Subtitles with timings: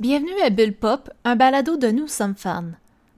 [0.00, 2.72] Bienvenue à Bulle Pop, un balado de Nous sommes fans.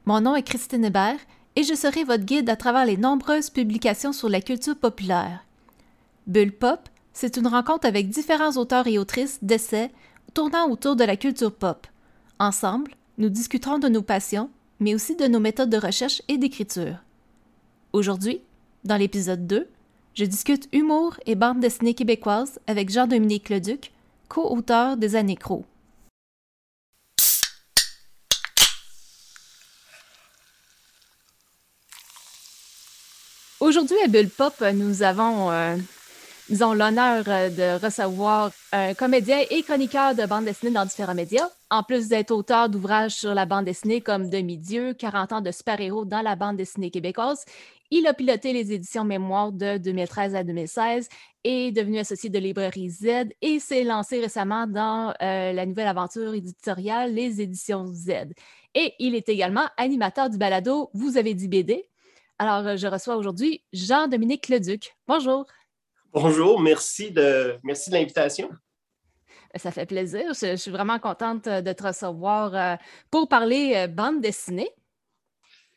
[0.04, 1.20] Mon nom est Christine Hébert
[1.54, 5.45] et je serai votre guide à travers les nombreuses publications sur la culture populaire.
[6.26, 9.92] Bulle Pop, c'est une rencontre avec différents auteurs et autrices d'essais
[10.34, 11.87] tournant autour de la culture pop.
[12.41, 16.96] Ensemble, nous discuterons de nos passions, mais aussi de nos méthodes de recherche et d'écriture.
[17.93, 18.41] Aujourd'hui,
[18.83, 19.69] dans l'épisode 2,
[20.14, 23.93] je discute humour et bande dessinée québécoise avec Jean-Dominique Leduc,
[24.29, 25.37] co-auteur des Années
[33.72, 35.77] Aujourd'hui à Bulle Pop, nous avons, euh,
[36.50, 41.83] l'honneur euh, de recevoir un comédien et chroniqueur de bande dessinée dans différents médias, en
[41.83, 46.20] plus d'être auteur d'ouvrages sur la bande dessinée comme Demi-Dieu, 40 ans de super-héros dans
[46.20, 47.47] la bande dessinée québécoise.
[47.91, 51.09] Il a piloté les éditions Mémoire de 2013 à 2016
[51.45, 53.06] et est devenu associé de Librairie Z
[53.41, 58.34] et s'est lancé récemment dans euh, la nouvelle aventure éditoriale, les éditions Z.
[58.75, 61.87] Et il est également animateur du balado Vous avez dit BD,
[62.38, 64.97] alors, euh, je reçois aujourd'hui Jean-Dominique Leduc.
[65.06, 65.47] Bonjour.
[66.12, 68.50] Bonjour, merci de, merci de l'invitation.
[69.55, 70.33] Ça fait plaisir.
[70.34, 72.77] Je, suis vraiment contente euh, de te recevoir euh,
[73.10, 74.70] pour parler bande dessinée.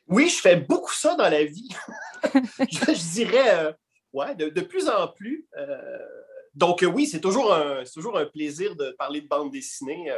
[0.08, 1.70] Oui, je fais beaucoup ça dans la vie.
[2.34, 3.76] je, dirais,
[4.14, 5.48] ouais, de, plus en plus.
[6.54, 10.12] donc oui, c'est toujours, un, toujours un plaisir de parler de bande dessinée.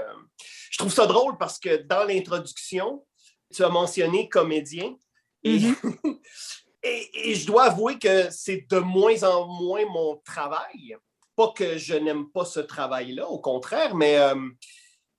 [0.70, 3.06] je trouve ça drôle parce que dans l'introduction,
[3.54, 4.94] tu as mentionné comédien.
[5.44, 6.20] Mm-hmm.
[6.84, 10.96] Et, je dois avouer que c'est de moins en moins mon travail.
[11.36, 14.36] Pas que je n'aime pas ce travail-là, au contraire, mais, euh,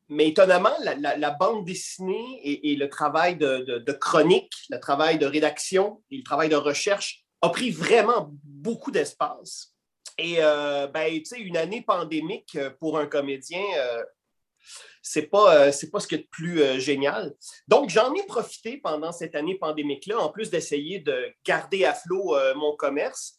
[0.09, 6.17] mais étonnamment, la, bande dessinée et, le travail de, chronique, le travail de rédaction et
[6.17, 9.75] le travail de recherche a pris vraiment beaucoup d'espace.
[10.17, 14.03] Et euh, ben, tu sais, une année pandémique pour un comédien, euh,
[15.03, 17.35] c'est pas, euh, c'est pas ce qui est le plus euh, génial.
[17.67, 22.37] Donc, j'en ai profité pendant cette année pandémique-là, en plus d'essayer de garder à flot
[22.37, 23.39] euh, mon commerce,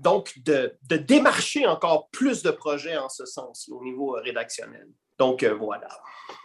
[0.00, 4.88] donc de, démarcher encore plus de projets en ce sens au niveau rédactionnel.
[5.18, 5.88] Donc, voilà.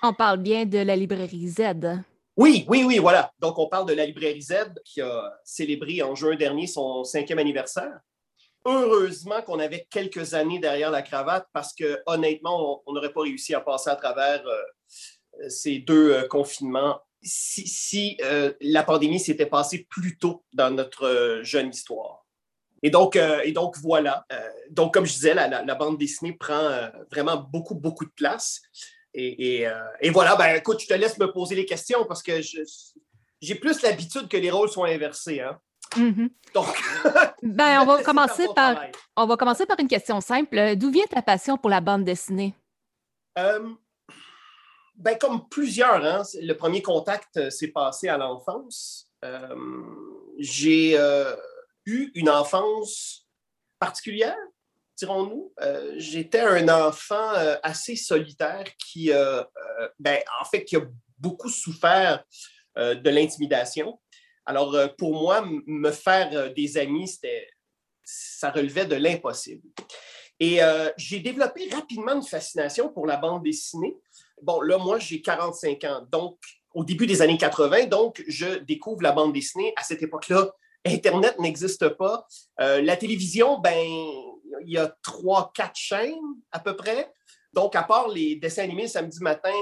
[0.03, 1.61] On parle bien de la librairie Z.
[2.35, 3.31] Oui, oui, oui, voilà.
[3.39, 4.53] Donc, on parle de la librairie Z
[4.85, 7.99] qui a célébré en juin dernier son cinquième anniversaire
[8.67, 13.55] heureusement qu'on avait quelques années derrière la cravate parce que honnêtement, on n'aurait pas réussi
[13.55, 19.87] à passer à travers euh, ces deux euh, confinements si, euh, la pandémie s'était passée
[19.89, 22.25] plus tôt dans notre jeune histoire.
[22.83, 23.17] Et donc,
[23.81, 24.23] voilà.
[24.69, 26.69] donc, comme je disais, la, bande dessinée prend
[27.11, 28.61] vraiment beaucoup, beaucoup de place.
[29.15, 29.63] Et,
[29.99, 32.39] et, voilà, ben écoute, je te laisse me poser les questions parce que
[33.41, 35.41] j'ai plus l'habitude que les rôles soient inversés.
[35.41, 35.59] Hein?
[35.95, 36.29] Mm-hmm.
[36.53, 36.67] Donc,
[37.43, 38.81] ben, on, va commencer par,
[39.15, 40.75] on va commencer par une question simple.
[40.75, 42.53] D'où vient ta passion pour la bande dessinée?
[43.37, 43.69] Euh,
[44.95, 49.09] ben, comme plusieurs, hein, le premier contact euh, s'est passé à l'enfance.
[49.23, 49.55] Euh,
[50.39, 50.97] j'ai
[51.85, 53.27] eu une enfance
[53.79, 54.37] particulière,
[54.97, 55.53] dirons-nous.
[55.97, 57.31] J'étais un enfant
[57.63, 59.09] assez solitaire qui,
[59.99, 60.81] ben, en fait, qui a
[61.17, 62.23] beaucoup souffert
[62.75, 63.99] de l'intimidation.
[64.47, 67.13] Alors, euh, pour moi, me faire euh, des amis,
[68.01, 69.67] ça relevait de l'impossible.
[70.39, 73.97] Et euh, j'ai développé rapidement une fascination pour la bande dessinée.
[74.41, 76.39] Bon, là, moi, j'ai 45 ans, donc
[76.73, 79.73] au début des années 80, donc je découvre la bande dessinée.
[79.75, 80.49] À cette époque-là,
[80.85, 82.25] Internet n'existe pas.
[82.59, 86.15] la télévision, ben, il y a trois, quatre chaînes
[86.51, 87.11] à peu près.
[87.51, 89.53] Donc, à part les dessins animés le samedi matin,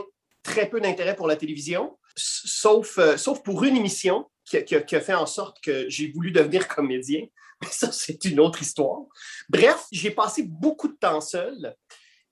[0.43, 5.25] très peu d'intérêt pour la télévision, sauf, sauf pour une émission qui, a, fait en
[5.25, 7.25] sorte que j'ai voulu devenir comédien.
[7.61, 9.01] Mais ça, c'est une autre histoire.
[9.49, 11.75] Bref, j'ai passé beaucoup de temps seul.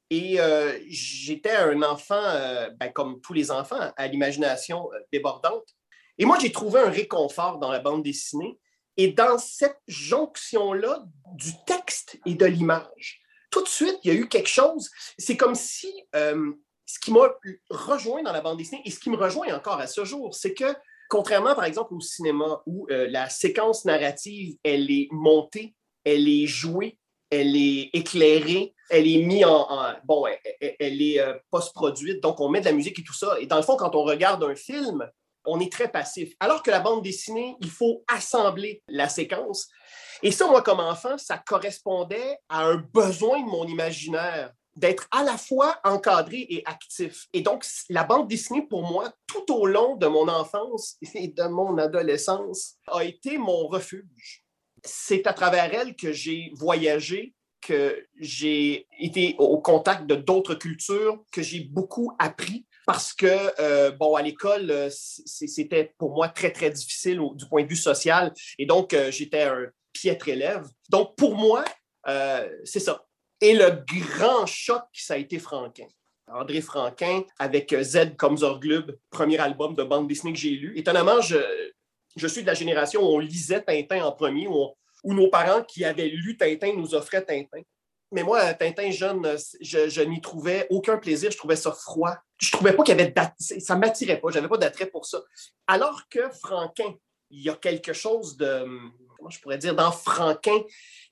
[0.10, 5.76] Et euh, j'étais un enfant, euh, ben, comme tous les enfants, à l'imagination euh, débordante.
[6.18, 8.60] Et moi, j'ai trouvé un réconfort dans la bande dessinée
[8.98, 11.04] et dans cette jonction-là
[11.34, 13.22] du texte et de l'image.
[13.50, 14.92] Tout de suite, il y a eu quelque chose.
[15.18, 17.34] C'est comme si ce qui m'a
[17.72, 20.54] rejoint dans la bande dessinée et ce qui me rejoint encore à ce jour, c'est
[20.54, 20.76] que
[21.14, 26.48] Contrairement, par exemple, au cinéma où euh, la séquence narrative, elle est montée, elle est
[26.48, 26.98] jouée,
[27.30, 30.26] elle est éclairée, elle est mise en, bon,
[30.60, 33.40] elle, est euh, post-produite, donc on met de la musique et tout ça.
[33.40, 35.08] Et dans le fond, quand on regarde un film,
[35.46, 36.34] on est très passif.
[36.40, 39.70] Alors que la bande dessinée, il faut assembler la séquence.
[40.24, 45.24] Et ça, moi, comme enfant, ça correspondait à un besoin de mon imaginaire d'être à
[45.24, 47.28] la fois encadré et actif.
[47.34, 51.44] Et donc, la bande dessinée, pour moi, tout au long de mon enfance et de
[51.44, 54.44] mon adolescence, a été mon refuge.
[54.84, 61.24] C'est à travers elle que j'ai voyagé, que j'ai été au contact de d'autres cultures,
[61.32, 62.66] que j'ai beaucoup appris.
[62.86, 67.76] parce que, bon, à l'école, c'était pour moi très, très difficile du point de vue
[67.76, 68.34] social.
[68.58, 70.66] Et donc, j'étais un piètre élève.
[70.90, 71.64] Donc, pour moi,
[72.64, 73.06] c'est ça.
[73.44, 75.88] Et le grand choc, ça a été Franquin.
[76.28, 80.72] André Franquin avec Z comme Zorglub, premier album de bande dessinée que j'ai lu.
[80.78, 81.36] Étonnamment, je,
[82.16, 84.74] je suis de la génération où on lisait Tintin en premier, où,
[85.14, 87.60] nos parents qui avaient lu Tintin nous offraient Tintin.
[88.14, 91.30] Mais moi, Tintin jeune, je, n'y trouvais aucun plaisir.
[91.30, 92.16] Je trouvais ça froid.
[92.38, 94.32] Je trouvais pas qu'il y avait ça m'attirait pas.
[94.32, 95.22] J'avais pas d'attrait pour ça.
[95.68, 96.94] Alors que Franquin,
[97.30, 98.66] il y a quelque chose de,
[99.18, 100.62] comment je pourrais dire, dans Franquin,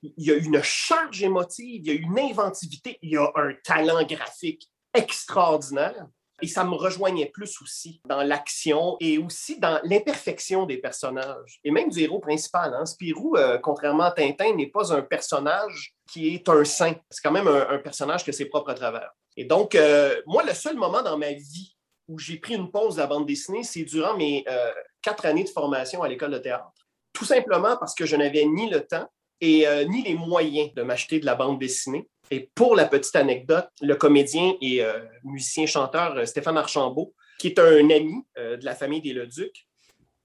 [0.01, 3.53] il y a une charge émotive, il y a une inventivité, il y a un
[3.63, 6.07] talent graphique extraordinaire.
[6.43, 11.69] Et ça me rejoignait plus aussi dans l'action et aussi dans l'imperfection des personnages et
[11.69, 12.73] même du héros principal.
[12.73, 12.85] Hein.
[12.87, 16.95] Spirou, euh, contrairement à Tintin, n'est pas un personnage qui est un saint.
[17.11, 19.11] C'est quand même un, personnage que ses propres travers.
[19.37, 21.75] Et donc, euh, moi, le seul moment dans ma vie
[22.07, 24.71] où j'ai pris une pause de la bande dessinée, c'est durant mes euh,
[25.03, 26.71] quatre années de formation à l'école de théâtre.
[27.13, 29.07] Tout simplement parce que je n'avais ni le temps
[29.41, 32.07] et ni les moyens de m'acheter de la bande dessinée.
[32.31, 37.59] Et pour la petite anecdote, le comédien et euh, musicien-chanteur euh, Stéphane Archambault, qui est
[37.59, 39.67] un ami euh, de la famille des Leduc,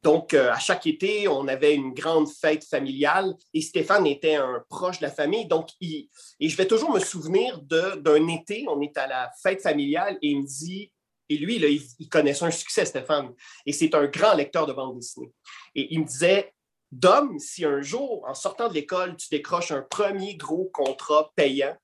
[0.03, 5.01] donc, à chaque été, on avait une grande fête familiale et Stéphane était un proche
[5.01, 5.47] de la famille.
[5.47, 6.09] Donc, et
[6.41, 10.43] je vais toujours me souvenir d'un été, on est à la fête familiale et il
[10.43, 10.93] me dit,
[11.29, 13.35] et lui, il, il connaissait un succès, Stéphane,
[13.65, 15.33] et c'est un grand lecteur de bande dessinée.
[15.75, 16.53] Et il me disait,
[16.97, 21.77] Dom, si un jour, en sortant de l'école, tu décroches un premier gros contrat payant,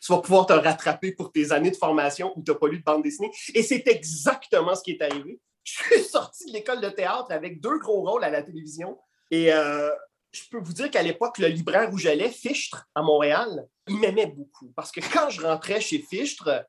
[0.00, 2.78] tu vas pouvoir te rattraper pour tes années de formation où tu n'as pas lu
[2.78, 3.30] de bande dessinée.
[3.54, 5.40] Et c'est exactement ce qui est arrivé.
[5.64, 8.96] Je suis sorti de l'école de théâtre avec deux gros rôles à la télévision.
[9.32, 9.90] Et euh,
[10.30, 14.26] je peux vous dire qu'à l'époque, le libraire où j'allais, Fichtre, à Montréal, il m'aimait
[14.26, 14.72] beaucoup.
[14.76, 16.64] Parce que quand je rentrais chez Fichtre,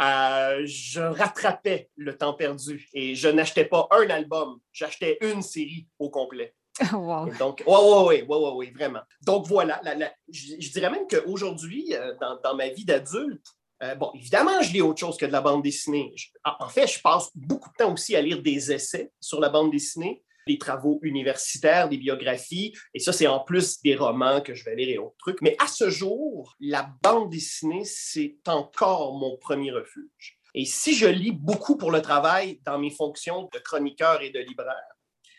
[0.00, 5.86] euh, je rattrapais le temps perdu et je n'achetais pas un album, j'achetais une série
[5.98, 6.54] au complet.
[6.92, 7.30] Wow.
[7.38, 7.76] Donc, oui,
[8.06, 9.02] oui, oui, oui, vraiment.
[9.22, 9.80] Donc voilà,
[10.28, 13.46] je, dirais même qu'aujourd'hui, euh, dans, ma vie d'adulte,
[13.82, 16.12] euh, bon, évidemment, je lis autre chose que de la bande dessinée.
[16.44, 19.70] en fait, je passe beaucoup de temps aussi à lire des essais sur la bande
[19.70, 24.64] dessinée, des travaux universitaires, des biographies, et ça, c'est en plus des romans que je
[24.64, 25.40] vais lire et autres trucs.
[25.42, 30.38] Mais à ce jour, la bande dessinée, c'est encore mon premier refuge.
[30.54, 34.38] Et si je lis beaucoup pour le travail dans mes fonctions de chroniqueur et de
[34.38, 34.94] libraire,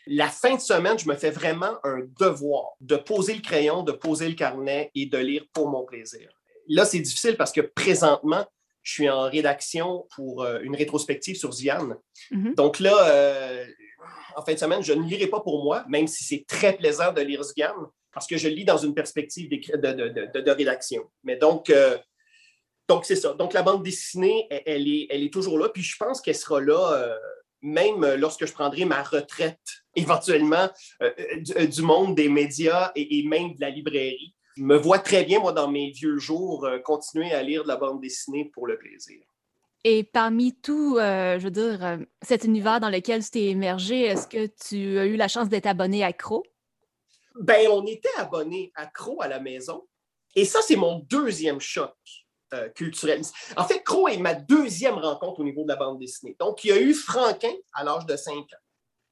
[0.06, 3.92] la fin de semaine, je me fais vraiment un devoir de poser le crayon, de
[3.92, 6.28] poser le carnet et de lire pour mon plaisir.
[6.68, 8.44] Là, c'est difficile parce que présentement,
[8.82, 11.96] je suis en rédaction pour euh, une rétrospective sur Ziane.
[12.30, 12.54] Mm-hmm.
[12.54, 13.66] Donc là, euh,
[14.36, 17.12] en fin de semaine, je ne lirai pas pour moi, même si c'est très plaisant
[17.12, 21.02] de lire Ziane, parce que je lis dans une perspective de, rédaction.
[21.22, 21.98] Mais donc, euh,
[22.88, 23.34] donc c'est ça.
[23.34, 26.60] Donc la bande dessinée, elle, est, elle est toujours là, puis je pense qu'elle sera
[26.60, 27.18] là
[27.62, 29.60] même lorsque je prendrai ma retraite
[29.96, 30.68] éventuellement
[31.02, 31.10] euh,
[31.56, 34.34] euh, du, monde des médias et, même de la librairie.
[34.56, 37.68] Je me vois très bien, moi, dans mes vieux jours, euh, continuer à lire de
[37.68, 39.20] la bande dessinée pour le plaisir.
[39.88, 44.46] Et parmi tout, je veux dire, cet univers dans lequel tu t'es émergé, est-ce que
[44.68, 46.42] tu as eu la chance d'être abonné à Cro?
[47.38, 49.86] Ben, on était abonné à Cro à la maison.
[50.34, 51.94] Et ça, c'est mon deuxième choc.
[52.74, 53.22] culturel.
[53.56, 56.34] En fait, Cro est ma deuxième rencontre au niveau de la bande dessinée.
[56.40, 58.66] Donc, il y a eu Franquin à l'âge de 5 ans.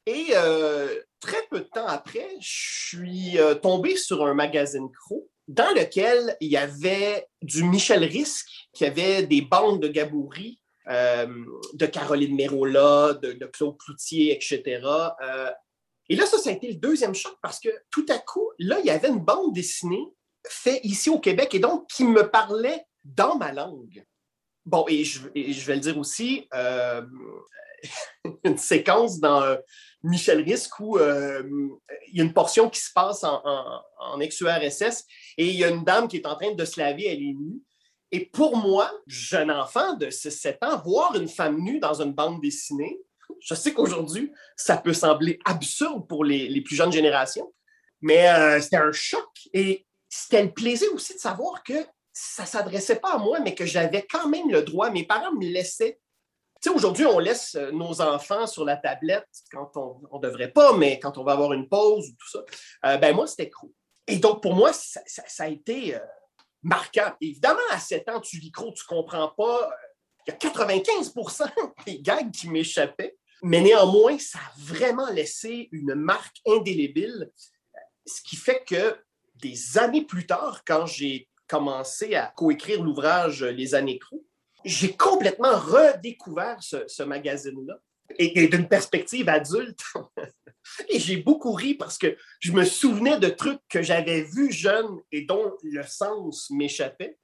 [0.06, 5.30] Et euh, très peu de temps après, je suis euh, tombé sur un magazine Cro
[5.46, 10.63] dans lequel il y avait du Michel Risque, qui avait des bandes de Gaboury, euh,
[10.86, 14.82] de Caroline Mérola, de, Claude Cloutier, etc.
[16.08, 18.78] et là, ça, ça a été le deuxième choc parce que tout à coup, là,
[18.80, 20.04] il y avait une bande dessinée
[20.46, 24.04] faite ici au Québec et donc qui me parlait dans ma langue.
[24.66, 26.48] Bon, et je, vais le dire aussi,
[28.44, 29.56] une séquence dans
[30.04, 31.42] Michel Risque où euh,
[32.08, 33.42] il y a une portion qui se passe en,
[33.98, 35.04] en, ex-URSS
[35.38, 37.34] et il y a une dame qui est en train de se laver, elle est
[37.34, 37.60] nue.
[38.12, 42.40] Et pour moi, jeune enfant de 7 ans, voir une femme nue dans une bande
[42.40, 43.00] dessinée,
[43.40, 47.52] je sais qu'aujourd'hui, ça peut sembler absurde pour les, plus jeunes générations,
[48.00, 49.28] mais euh, c'était un choc.
[49.52, 51.74] Et c'était le plaisir aussi de savoir que
[52.12, 54.90] ça ne s'adressait pas à moi, mais que j'avais quand même le droit.
[54.90, 55.98] Mes parents me laissaient
[56.70, 60.98] aujourd'hui, on laisse euh, nos enfants sur la tablette quand on ne devrait pas, mais
[60.98, 62.44] quand on va avoir une pause ou tout ça.
[62.86, 63.72] Euh, ben moi, c'était Cro.
[64.06, 65.00] Et donc, pour moi, ça,
[65.38, 65.96] a été
[66.64, 67.14] marquant.
[67.20, 69.70] Évidemment, à 7 ans, tu lis tu ne comprends pas.
[70.26, 71.50] Il y a 95%
[71.86, 73.16] des gags qui m'échappaient.
[73.42, 77.30] Mais néanmoins, ça a vraiment laissé une marque indélébile,
[78.06, 78.96] ce qui fait que
[79.34, 84.24] des années plus tard, quand j'ai commencé à coécrire l'ouvrage Les années Cro,
[84.64, 87.78] j'ai complètement redécouvert ce, magazine-là
[88.18, 89.82] et, d'une perspective adulte.
[90.88, 95.00] et j'ai beaucoup ri parce que je me souvenais de trucs que j'avais vus jeune
[95.12, 97.18] et dont le sens m'échappait.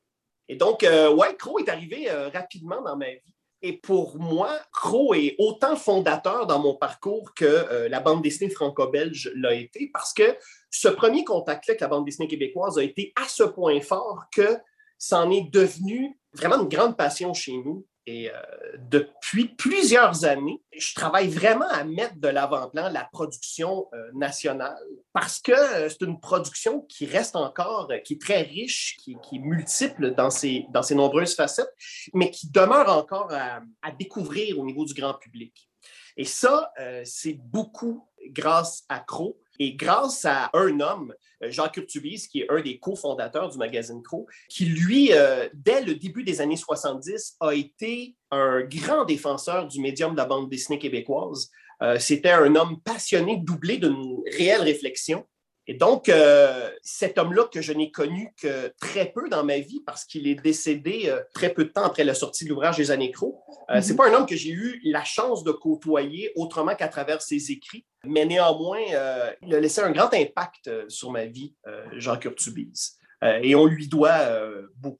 [0.49, 3.35] Et donc, euh, ouais, Crow est arrivé euh, rapidement dans ma vie.
[3.63, 8.51] Et pour moi, Crow est autant fondateur dans mon parcours que euh, la bande dessinée
[8.51, 10.37] franco-belge l'a été, parce que
[10.71, 14.59] ce premier contact-là avec la bande dessinée québécoise a été à ce point fort que
[14.99, 17.87] ça en est devenu vraiment une grande passion chez nous.
[18.07, 18.35] Et euh,
[18.79, 24.79] depuis plusieurs années, je travaille vraiment à mettre de l'avant-plan la production euh, nationale
[25.13, 29.39] parce que euh, c'est une production qui reste encore, qui est très riche, qui, est
[29.39, 31.73] multiple dans ses, nombreuses facettes,
[32.15, 35.69] mais qui demeure encore à, à découvrir au niveau du grand public.
[36.17, 36.73] Et ça,
[37.05, 41.15] c'est beaucoup grâce à Crow et grâce à un homme,
[41.45, 45.83] euh, Jean Curtubis, qui est un des cofondateurs du magazine Crow, qui, lui, euh, dès
[45.83, 50.49] le début des années 70, a été un grand défenseur du médium de la bande
[50.49, 51.51] dessinée québécoise.
[51.83, 55.27] Euh, c'était un homme passionné, doublé d'une réelle réflexion.
[55.71, 59.81] Et donc, euh, cet homme-là que je n'ai connu que très peu dans ma vie
[59.87, 62.91] parce qu'il est décédé euh, très peu de temps après la sortie de l'ouvrage des
[62.91, 63.37] années Crocs,
[63.71, 63.81] euh, mhm.
[63.81, 67.53] c'est pas un homme que j'ai eu la chance de côtoyer autrement qu'à travers ses
[67.53, 68.81] écrits, mais néanmoins,
[69.43, 71.55] il a laissé un grand impact sur ma vie,
[71.93, 72.97] Jean Curtubise.
[73.23, 74.19] et on lui doit
[74.77, 74.99] beaucoup.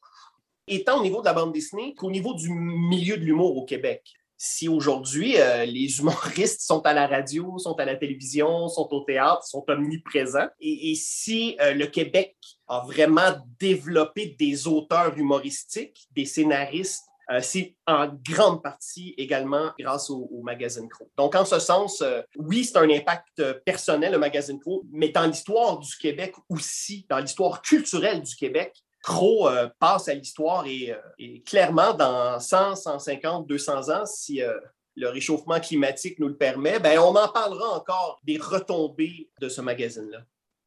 [0.69, 4.20] Étant au niveau de la bande dessinée qu'au niveau du milieu de l'humour au Québec
[4.43, 9.05] si aujourd'hui euh, les humoristes sont à la radio, sont à la télévision, sont au
[9.05, 16.25] théâtre, sont omniprésents, et, si euh, le Québec a vraiment développé des auteurs humoristiques, des
[16.25, 21.11] scénaristes, euh, c'est en grande partie également grâce au, magazine Crow.
[21.19, 22.03] Donc, en ce sens,
[22.37, 27.19] oui, c'est un impact personnel, le magazine Crow, mais dans l'histoire du Québec aussi, dans
[27.19, 33.47] l'histoire culturelle du Québec, Crow euh, passe à l'histoire et, euh, clairement, dans 100, 150,
[33.47, 34.59] 200 ans, si euh,
[34.97, 39.61] le réchauffement climatique nous le permet, ben, on en parlera encore des retombées de ce
[39.61, 40.21] magazine-là.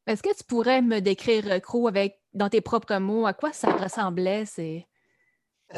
[0.07, 3.71] Est-ce que tu pourrais me décrire Crow avec, dans tes propres mots, à quoi ça
[3.71, 4.45] ressemblait?
[4.45, 4.87] C'est...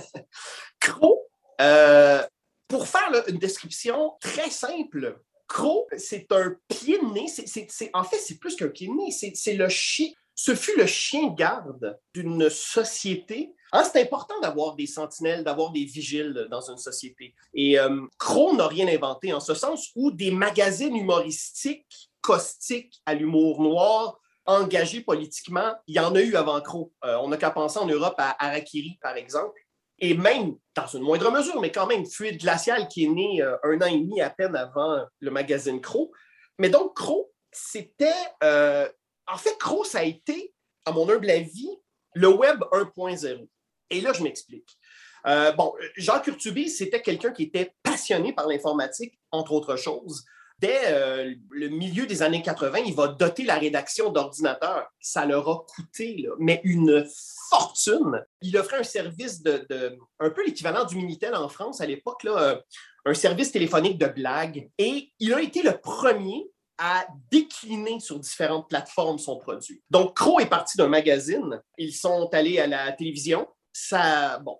[0.79, 1.27] Crow,
[2.67, 7.27] pour faire une description très simple, Crow, c'est un pied de nez.
[7.27, 9.11] C'est, en fait, c'est plus qu'un pied de nez.
[9.11, 13.55] C'est, le chien ce fut le chien garde d'une société.
[13.71, 17.33] Hein, c'est important d'avoir des sentinelles, d'avoir des vigiles dans une société.
[17.53, 18.01] Et euh,
[18.53, 25.01] n'a rien inventé en ce sens où des magazines humoristiques, caustiques à l'humour noir, engagés
[25.01, 26.91] politiquement, il y en a eu avant Crow.
[27.03, 29.59] Euh, on n'a qu'à penser en Europe à Harakiri, par exemple.
[29.99, 33.55] Et même, dans une moindre mesure, mais quand même, Fluide Glacial, qui est né euh,
[33.63, 36.11] un an et demi à peine avant le magazine Crow.
[36.59, 38.11] Mais donc, Crow, c'était
[38.43, 38.89] euh,
[39.27, 40.53] en fait, Crow, ça a été,
[40.85, 41.69] à mon humble avis,
[42.13, 43.47] le Web 1.0.
[43.89, 44.77] Et là, je m'explique.
[45.27, 50.23] Euh, bon, Jean Curtubi, c'était quelqu'un qui était passionné par l'informatique, entre autres choses.
[50.59, 54.87] Dès euh, le milieu des années 80, il va doter la rédaction d'ordinateurs.
[55.01, 57.05] Ça leur a coûté mais une
[57.49, 58.23] fortune.
[58.41, 62.55] Il offrait un service de, un peu l'équivalent du Minitel en France à l'époque, euh,
[63.05, 64.69] un service téléphonique de blague.
[64.77, 69.81] Et il a été le premier à décliner sur différentes plateformes son produit.
[69.89, 71.61] Donc, Crow est parti d'un magazine.
[71.77, 73.47] Ils sont allés à la télévision.
[73.71, 74.57] Ça, bon,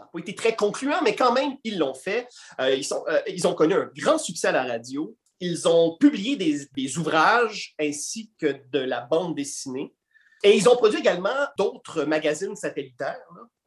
[0.00, 2.28] n'a pas été très concluant, mais quand même, ils l'ont fait.
[2.60, 5.16] Euh, ils, euh, ils ont connu un grand succès à la radio.
[5.40, 9.94] Ils ont publié des, ouvrages ainsi que de la bande dessinée.
[10.42, 13.20] Et ils ont produit également d'autres magazines satellitaires,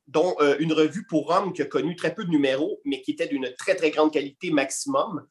[0.07, 3.12] dont euh, une revue pour hommes qui a connu très peu de numéros, mais qui
[3.12, 5.25] était d'une très, très grande qualité maximum.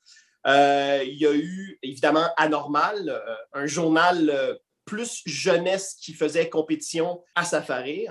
[0.46, 4.54] Euh, il y a eu évidemment Anormal, euh, un journal euh,
[4.84, 8.06] plus jeunesse qui faisait compétition à Safari.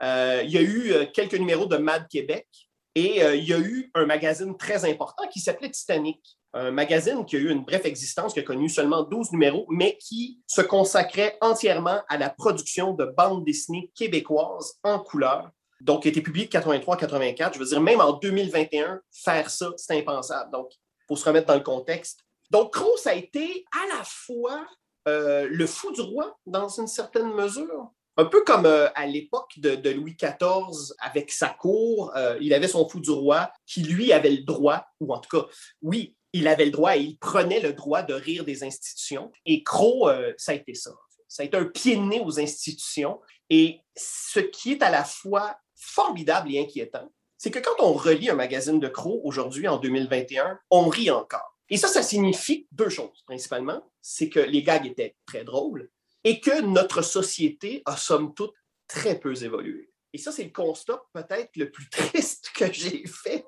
[0.00, 2.46] il y a eu quelques numéros de Mad Québec
[2.94, 6.38] et il y a eu un magazine très important qui s'appelait Titanic.
[6.54, 9.98] Un magazine qui a eu une brève existence, qui a connu seulement 12 numéros, mais
[9.98, 15.50] qui se consacrait entièrement à la production de bandes dessinées québécoises en couleur.
[15.82, 17.52] Donc, qui a été publié de 83-84.
[17.52, 20.50] Je veux dire, même en 2021, faire ça, c'est impensable.
[20.50, 20.70] Donc,
[21.06, 22.20] pour se remettre dans le contexte.
[22.50, 24.66] Donc, Crow, ça a été à la fois
[25.08, 27.90] euh, le fou du roi, dans une certaine mesure.
[28.16, 32.68] Un peu comme euh, à l'époque de, Louis XIV, avec sa cour, euh, il avait
[32.68, 35.46] son fou du roi qui, lui, avait le droit, ou en tout cas,
[35.82, 39.30] oui, il avait le droit et il prenait le droit de rire des institutions.
[39.44, 40.92] Et Crow, ça a été ça.
[41.28, 43.20] Ça a été un pied de nez aux institutions.
[43.48, 47.10] Et ce qui est à la fois formidable et inquiétant,
[47.46, 51.56] c'est que quand on relit un magazine de Crow aujourd'hui, en 2021, on rit encore.
[51.68, 53.88] Et ça, ça signifie deux choses, principalement.
[54.02, 55.88] C'est que les gags étaient très drôles
[56.24, 58.52] et que notre société a, somme toute,
[58.88, 59.92] très peu évolué.
[60.12, 63.46] et ça, c'est le constat peut-être le plus triste que j'ai fait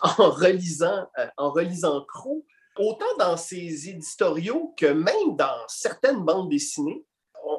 [0.00, 2.06] en relisant, euh, en relisant
[2.76, 7.04] autant dans ses éditoriaux que même dans certaines bandes dessinées.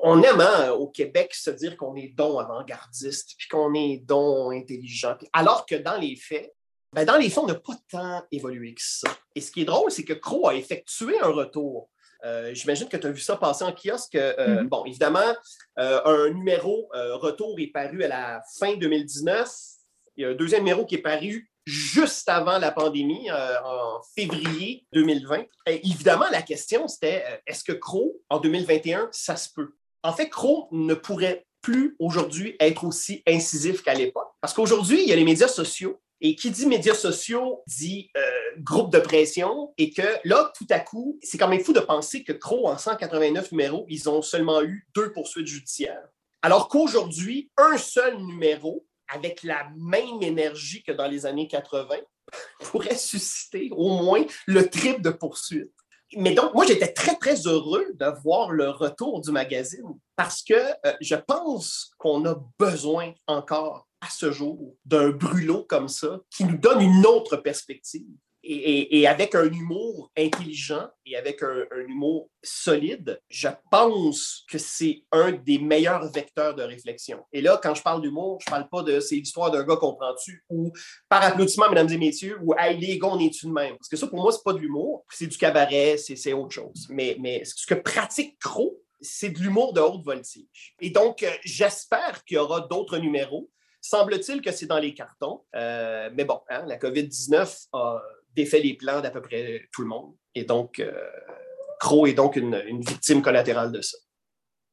[0.04, 4.52] On aime hein, au Québec se dire qu'on est don avant-gardiste, puis qu'on est don
[4.52, 6.54] intelligent, alors que dans les faits,
[6.94, 9.08] ben dans les faits, on n'a pas tant évolué que ça.
[9.36, 11.90] Et ce qui est drôle, c'est que Crow a effectué un retour
[12.24, 14.16] euh, j'imagine que tu as vu ça passer en kiosque.
[14.16, 14.68] Euh, mhm.
[14.68, 15.36] Bon, évidemment,
[15.80, 19.50] euh, un numéro retour est paru à la fin 2019.
[20.18, 24.86] Il y a un deuxième numéro qui est paru juste avant la pandémie, en février
[24.94, 25.46] 2020.
[25.68, 29.74] Et évidemment, la question, c'était est-ce que Crow, en 2021, ça se peut?
[30.04, 34.30] En fait, Crow ne pourrait plus aujourd'hui être aussi incisif qu'à l'époque.
[34.42, 38.22] Parce qu'aujourd'hui, il y a les médias sociaux et qui dit médias sociaux dit euh,
[38.60, 42.24] groupe de pression et que là, tout à coup, c'est quand même fou de penser
[42.24, 46.04] que Crow, en 189 numéros, ils ont seulement eu deux poursuites judiciaires.
[46.44, 51.96] Alors qu'aujourd'hui, un seul numéro, avec la même énergie que dans les années 80,
[52.60, 55.72] pourrait susciter au moins le triple de poursuites.
[56.18, 60.54] Mais donc, moi, j'étais très, très heureux de voir le retour du magazine parce que
[60.54, 66.44] euh, je pense qu'on a besoin encore à ce jour d'un brûlot comme ça qui
[66.44, 68.08] nous donne une autre perspective.
[68.44, 75.32] Et, avec un humour intelligent et avec un, humour solide, je pense que c'est un
[75.32, 77.24] des meilleurs vecteurs de réflexion.
[77.32, 80.44] Et là, quand je parle d'humour, je parle pas de c'est l'histoire d'un gars, comprends-tu,
[80.50, 80.72] ou
[81.08, 83.78] par applaudissement, mesdames et messieurs, ou hey, les gars, on est-tu de même?
[83.78, 86.88] Parce que ça, pour moi, c'est pas de l'humour, c'est du cabaret, c'est autre chose.
[86.90, 90.76] Mais, ce que pratique Croc, c'est de l'humour de haute voltige.
[90.80, 93.50] Et donc, euh, j'espère qu'il y aura d'autres numéros.
[93.82, 95.44] Semble-t-il que c'est dans les cartons.
[95.56, 98.02] Euh, mais bon, hein, la COVID-19 a
[98.36, 100.16] défait les plans d'à peu près tout le monde.
[100.36, 100.92] Et donc, euh,
[101.80, 103.98] Crow est donc une, victime collatérale de ça.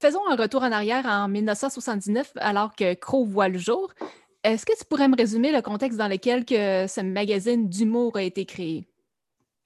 [0.01, 3.93] Faisons un retour en arrière en 1979, alors que Crow voit le jour.
[4.45, 8.23] Est-ce que tu pourrais me résumer le contexte dans lequel que ce magazine d'humour a
[8.23, 8.87] été créé?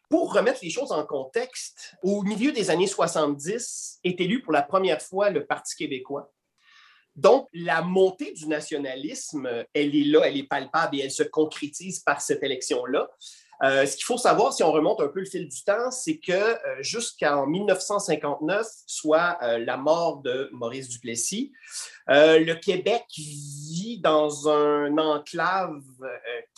[0.08, 4.62] Pour remettre les choses en contexte, au milieu des années 70 est élu pour la
[4.62, 6.32] première fois le Parti québécois.
[7.14, 12.00] Donc, la montée du nationalisme, elle est là, elle est palpable et elle se concrétise
[12.00, 13.10] par cette élection-là.
[13.62, 16.18] Euh, ce qu'il faut savoir, si on remonte un peu le fil du temps, c'est
[16.18, 21.52] que euh, jusqu'en 1959, soit euh, la mort de Maurice Duplessis,
[22.08, 25.82] le Québec vit dans un enclave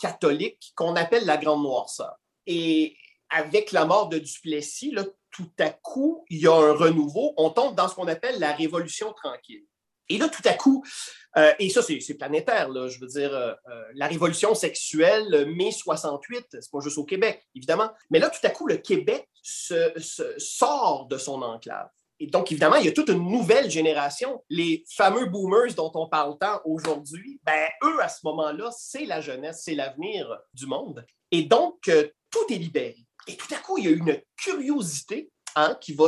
[0.01, 2.15] catholique qu'on appelle la Grande Noirceur.
[2.47, 2.95] Et
[3.29, 7.33] avec la mort de Duplessis, là, tout à coup, il y a un renouveau.
[7.37, 9.65] On tombe dans ce qu'on appelle la Révolution tranquille.
[10.09, 10.83] Et là, tout à coup,
[11.37, 15.71] euh, et ça, c'est planétaire, là, je veux dire, euh, euh, la révolution sexuelle, mai
[15.71, 17.91] 68, c'est pas juste au Québec, évidemment.
[18.09, 21.89] Mais là, tout à coup, le Québec sort de son enclave.
[22.21, 24.41] Et donc, évidemment, il y a toute une nouvelle génération.
[24.49, 29.19] Les fameux boomers dont on parle tant aujourd'hui, ben, eux, à ce moment-là, c'est la
[29.19, 31.05] jeunesse, c'est l'avenir du monde.
[31.31, 32.95] Et donc, tout est libéré.
[33.27, 36.07] Et tout à coup, il y a une curiosité hein, qui va,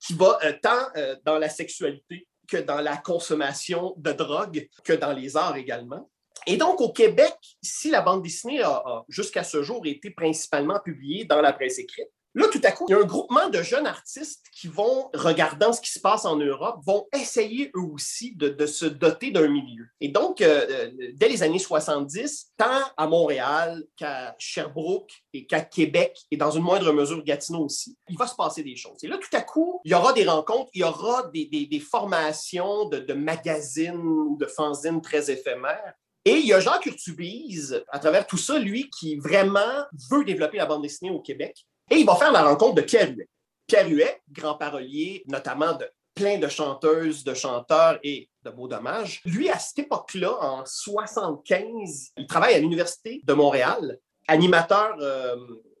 [0.00, 0.88] qui va tant
[1.24, 6.10] dans la sexualité que dans la consommation de drogue, que dans les arts également.
[6.46, 11.24] Et donc, au Québec, si la bande dessinée a jusqu'à ce jour été principalement publiée
[11.24, 13.86] dans la presse écrite, Là, tout à coup, il y a un groupement de jeunes
[13.86, 18.66] artistes qui vont, regardant ce qui se passe en Europe, vont essayer eux aussi de,
[18.66, 19.86] se doter d'un milieu.
[20.00, 25.60] Et donc, euh, euh, dès les années 70, tant à Montréal qu'à Sherbrooke et qu'à
[25.60, 29.02] Québec, et dans une moindre mesure Gatineau aussi, il va se passer des choses.
[29.02, 32.88] Et là, tout à coup, il y aura des rencontres, il y aura des, formations
[32.88, 35.94] de, magazines ou de fanzines très éphémères.
[36.24, 40.58] Et il y a Jean Curtubise, à travers tout ça, lui, qui vraiment veut développer
[40.58, 43.28] la bande dessinée au Québec et il va faire la rencontre de Pierre Huet.
[43.66, 49.20] Pierre Huet, grand parolier, notamment de plein de chanteuses, de chanteurs et de beaux dommages.
[49.24, 53.98] Lui, à cette époque-là, en 75, il travaille à l'Université de Montréal,
[54.28, 55.36] animateur euh,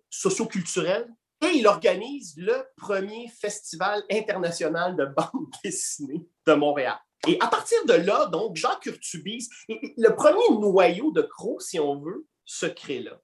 [0.08, 1.08] socioculturel,
[1.42, 6.98] et il organise le premier festival international de bande dessinée de Montréal.
[7.26, 12.00] Et à partir de là, donc, Jean Curtubise, le premier noyau de Croc, si on
[12.00, 13.20] veut, se crée là.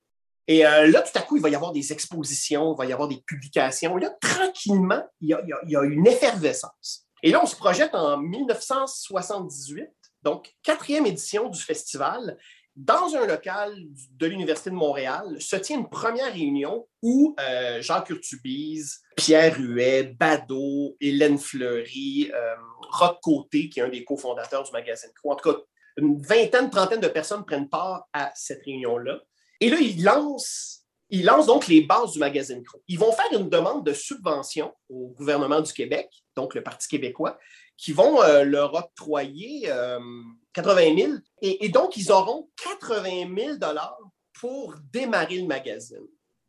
[0.49, 2.93] Et euh, là, tout à coup, il va y avoir des expositions, il va y
[2.93, 3.97] avoir des publications.
[3.97, 7.07] Là, tranquillement, il y, a, une effervescence.
[7.23, 9.89] Et là, on se projette en 1978,
[10.23, 12.39] donc quatrième édition du festival.
[12.77, 13.75] Dans un local
[14.13, 20.15] de l'Université de Montréal, se tient une première réunion où euh, Jean Curtubise, Pierre Huet,
[20.19, 22.55] Badeau, Hélène Fleury, euh,
[22.91, 25.59] Rock Côté, qui est un des cofondateurs du magazine en tout cas,
[25.97, 29.21] une vingtaine, trentaine de personnes prennent part à cette réunion-là.
[29.61, 29.79] Et là,
[31.09, 32.83] Ils lancent donc les bases du magazine Crow.
[32.89, 37.39] Ils vont faire une demande de subvention au gouvernement du Québec, donc le Parti québécois,
[37.77, 39.69] qui vont euh, leur octroyer
[40.53, 41.13] 80 euh, 000.
[41.43, 42.49] Et, donc, ils auront
[42.81, 43.59] 80 000
[44.41, 46.07] pour démarrer le magazine.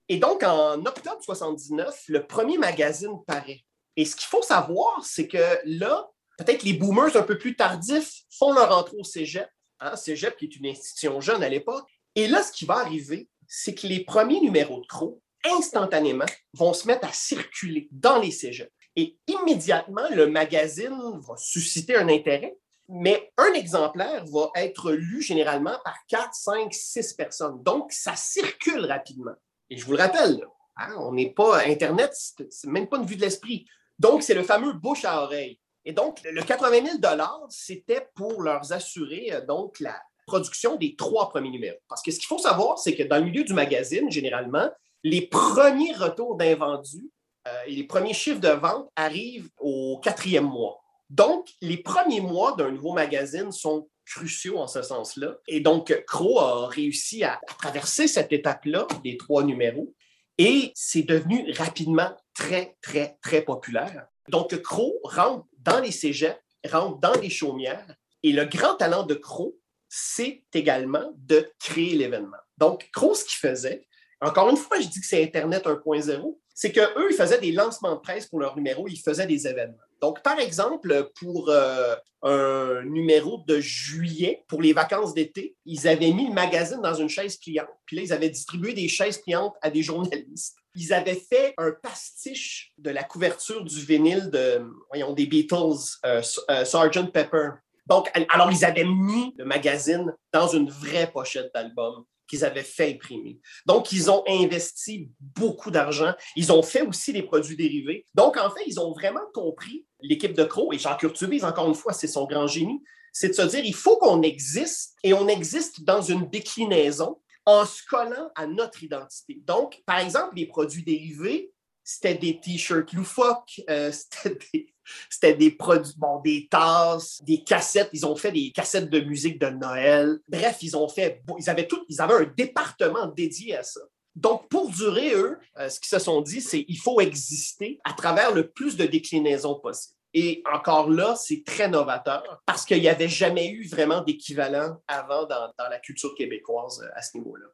[0.10, 3.62] Et donc, en octobre 79, le premier magazine paraît.
[3.96, 8.24] Et ce qu'il faut savoir, c'est que là, peut-être les boomers un peu plus tardifs
[8.38, 9.50] font leur entrée au cégep.
[9.80, 11.88] Hein, cégep qui est une institution jeune à l'époque.
[12.18, 16.26] Et là, ce qui va arriver, c'est que les premiers numéros de Crow, instantanément,
[16.56, 18.72] vont se mettre à circuler dans les cégeps.
[18.96, 22.58] Et immédiatement, le magazine va susciter un intérêt,
[22.90, 27.62] mais un exemplaire va être lu généralement par 4, 5, 6 personnes.
[27.62, 29.36] Donc, ça circule rapidement.
[29.70, 30.44] Et je vous le rappelle,
[30.78, 32.16] hein, on n'est pas Internet,
[32.50, 33.68] c'est même pas une vue de l'esprit.
[34.00, 35.60] Donc, c'est le fameux bouche à oreille.
[35.86, 37.18] Et donc, le 80 000
[37.50, 41.80] c'était pour leur assurer euh, donc la production des trois premiers numéros.
[41.90, 44.70] Parce que ce qu'il faut savoir, c'est que dans le milieu du magazine, généralement,
[45.04, 47.10] les premiers retours d'invendus
[47.48, 50.84] euh, et les premiers chiffres de vente arrivent au quatrième mois.
[51.10, 55.38] Donc, les premiers mois d'un nouveau magazine sont cruciaux en ce sens-là.
[55.48, 59.94] Et donc, Crow a réussi à, traverser cette étape-là des trois numéros
[60.38, 64.08] et c'est devenu rapidement très, très, très populaire.
[64.30, 69.14] Donc, Crow rentre dans les cégeps, rentre dans les chaumières et le grand talent de
[69.14, 69.56] Crow,
[70.00, 72.38] c'est également de créer l'événement.
[72.58, 73.88] Donc, Crow, ce qu'il faisait,
[74.22, 77.96] encore une fois, je dis que c'est Internet 1.0, c'est qu'eux, ils faisaient des lancements
[77.96, 79.78] de presse pour leur numéro, ils faisaient des événements.
[80.02, 86.12] Donc, par exemple, pour euh, un numéro de juillet, pour les vacances d'été, ils avaient
[86.12, 87.68] mis le magazine dans une chaise pliante.
[87.86, 90.58] Puis là, ils avaient distribué des chaises pliantes à des journalistes.
[90.76, 96.22] Ils avaient fait un pastiche de la couverture du vinyle de, voyons, des Beatles, euh,
[96.52, 97.12] euh, Sgt.
[97.12, 97.50] Pepper.
[97.88, 102.94] Donc, alors, ils avaient mis le magazine dans une vraie pochette d'album qu'ils avaient fait
[102.94, 103.40] imprimer.
[103.66, 106.14] Donc, ils ont investi beaucoup d'argent.
[106.36, 108.06] Ils ont fait aussi des produits dérivés.
[108.14, 111.76] Donc, en fait, ils ont vraiment compris, l'équipe de Crow, et Jean Curtubise, encore une
[111.76, 115.28] fois, c'est son grand génie, c'est de se dire, il faut qu'on existe et on
[115.28, 119.42] existe dans une déclinaison en se collant à notre identité.
[119.46, 121.52] Donc, par exemple, les produits dérivés,
[121.88, 124.74] c'était des t-shirts loufoques, euh, c'était des,
[125.10, 127.90] c'était des produits, bon, des tasses, des cassettes.
[127.94, 130.20] Ils ont fait des cassettes de musique de Noël.
[130.28, 133.80] Bref, ils ont fait, ils avaient tout, ils avaient un département dédié à ça.
[134.16, 137.94] Donc, pour durer, eux, euh, ce qu'ils se sont dit, c'est qu'il faut exister à
[137.94, 139.96] travers le plus de déclinaisons possible.
[140.14, 145.26] Et encore là, c'est très novateur parce qu'il n'y avait jamais eu vraiment d'équivalent avant
[145.26, 147.46] dans, dans, la culture québécoise euh, à ce niveau-là.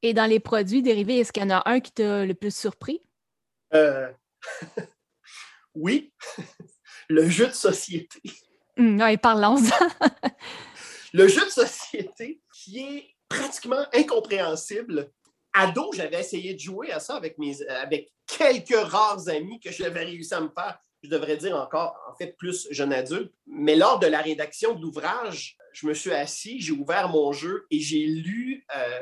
[0.00, 2.54] Et dans les produits dérivés, est-ce qu'il y en a un qui t'a le plus
[2.54, 3.02] surpris?
[3.74, 4.10] Euh...
[5.74, 6.12] oui
[7.08, 8.20] le jeu de société.
[8.76, 9.56] Mmh, oui, parlons
[11.12, 15.10] le jeu de société qui est pratiquement incompréhensible.
[15.52, 20.04] Ado, j'avais essayé de jouer à ça avec, mes, avec quelques rares amis que j'avais
[20.04, 20.78] réussi à me faire.
[21.02, 23.34] Je devrais dire encore, en fait, plus jeune adulte.
[23.46, 27.66] Mais lors de la rédaction de l'ouvrage, je me suis assis, j'ai ouvert mon jeu
[27.70, 29.00] et j'ai lu euh,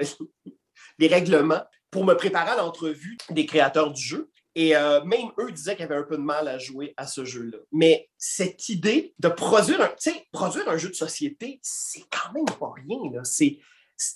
[0.99, 4.31] les règlements pour me préparer à l'entrevue des créateurs du jeu.
[4.55, 7.25] Et euh, même eux disaient qu'ils avaient un peu de mal à jouer à ce
[7.25, 7.59] jeu-là.
[7.73, 9.91] Mais cette idée de produire un,
[10.33, 12.99] produire un jeu de société, c'est quand même pas rien.
[13.23, 13.59] C'est,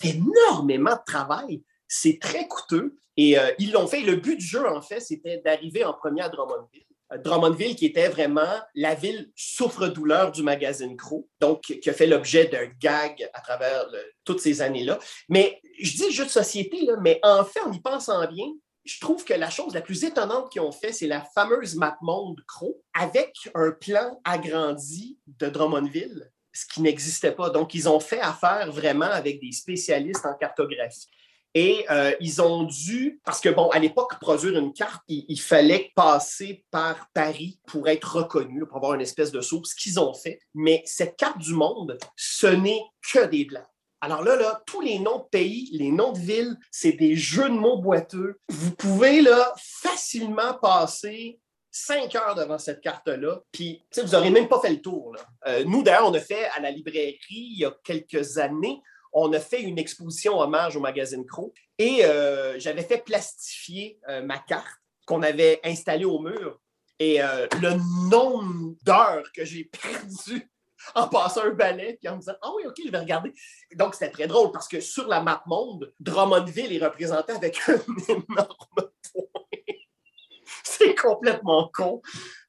[0.02, 1.62] énormément de travail.
[1.86, 2.96] C'est très coûteux.
[3.16, 4.00] Et euh, ils l'ont fait.
[4.00, 6.82] Le but du jeu, en fait, c'était d'arriver en premier à Drummondville.
[7.12, 12.08] Euh, Drummondville, qui était vraiment la ville souffre-douleur du magazine Crow, donc qui a fait
[12.08, 13.86] l'objet d'un gag à travers
[14.24, 14.98] toutes ces années-là.
[15.28, 18.46] Mais je dis jeu de société, mais en fait, en y pensant bien,
[18.84, 21.96] je trouve que la chose la plus étonnante qu'ils ont fait, c'est la fameuse map
[22.02, 27.50] monde Crow avec un plan agrandi de Drummondville, ce qui n'existait pas.
[27.50, 31.08] Donc, ils ont fait affaire vraiment avec des spécialistes en cartographie.
[31.56, 35.92] Et euh, ils ont dû, parce que bon, à l'époque, produire une carte, il, fallait
[35.94, 40.12] passer par Paris pour être reconnu, pour avoir une espèce de saut, ce qu'ils ont
[40.12, 40.40] fait.
[40.52, 43.64] Mais cette carte du monde, ce n'est que des blancs.
[44.04, 47.54] Alors là, tous les noms de pays, les noms de villes, c'est des jeux de
[47.54, 48.38] mots boiteux.
[48.50, 51.40] Vous pouvez là facilement passer
[51.70, 55.16] cinq heures devant cette carte-là, puis vous n'aurez même pas fait le tour.
[55.46, 58.82] Euh, nous, d'ailleurs, on a fait à la librairie il y a quelques années,
[59.14, 64.20] on a fait une exposition hommage au magazine Crow et euh, j'avais fait plastifier euh,
[64.20, 66.60] ma carte qu'on avait installée au mur.
[66.98, 67.20] Et
[67.60, 70.48] le nombre d'heures que j'ai perdu
[70.94, 73.32] en passant un balai, puis en me disant Ah oui, OK, je vais regarder.
[73.74, 77.74] Donc, c'était très drôle parce que sur la map monde, Drummondville est représenté avec un
[78.08, 78.90] énorme point.
[80.64, 82.02] c'est complètement con.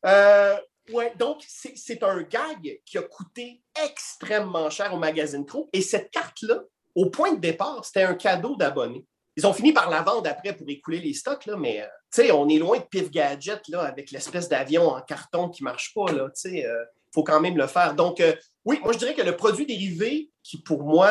[0.06, 0.58] Euh,
[0.91, 5.69] ouais, donc, c'est un gag qui a coûté extrêmement cher au magazine Crow.
[5.74, 6.62] Et cette carte-là,
[6.95, 9.06] au point de départ, c'était un cadeau d'abonné.
[9.38, 12.48] Ils ont fini par la vendre après pour écouler les stocks, là, mais euh, on
[12.48, 16.06] est loin de Pif Gadget là, avec l'espèce d'avion en carton qui ne marche pas.
[16.10, 17.95] Il euh, faut quand même le faire.
[17.95, 18.34] Donc, euh,
[18.65, 21.10] oui, moi, je dirais que le produit dérivé qui, pour moi,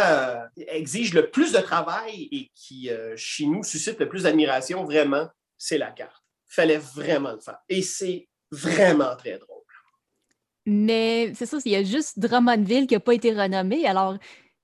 [0.57, 5.79] exige le plus de travail et qui, chez nous, suscite le plus d'admiration, vraiment, c'est
[5.79, 6.23] la carte.
[6.51, 7.59] Il fallait vraiment le faire.
[7.69, 9.63] Et c'est vraiment très drôle.
[10.67, 13.87] Mais c'est ça, il y a juste Drummondville qui n'a pas été renommé.
[13.87, 14.17] Alors,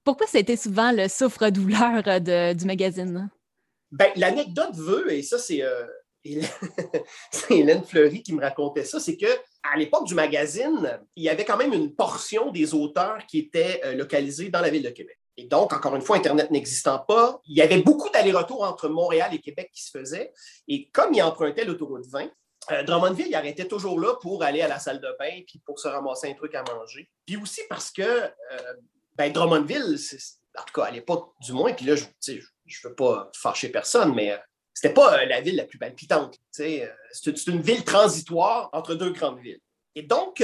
[0.05, 2.03] pourquoi c'était souvent le souffre-douleur
[2.55, 3.31] du magazine?
[3.93, 5.85] Ben, l'anecdote veut, et ça, c'est euh,
[7.51, 9.27] Hélène Fleury qui me racontait ça, c'est que
[9.63, 13.81] à l'époque du magazine, il y avait quand même une portion des auteurs qui étaient
[13.85, 15.19] euh, localisés dans la ville de Québec.
[15.37, 19.33] Et donc, encore une fois, Internet n'existant pas, il y avait beaucoup d'allers-retours entre Montréal
[19.33, 20.33] et Québec qui se faisaient.
[20.69, 22.29] Et comme il empruntait l'autoroute 20,
[22.73, 25.79] euh, Drummondville, il arrêtait toujours là pour aller à la salle de bain puis pour
[25.79, 27.09] se ramasser un truc à manger.
[27.27, 28.75] Puis aussi parce que euh,
[29.17, 29.97] ben, Drummondville,
[30.59, 34.15] en tout cas à l'époque du moins, puis là, je ne veux pas fâcher personne,
[34.15, 34.39] mais euh,
[34.81, 36.39] c'était pas euh, la ville la plus palpitante.
[36.61, 39.61] Euh, c'est une ville transitoire entre deux grandes villes.
[39.95, 40.43] Et donc,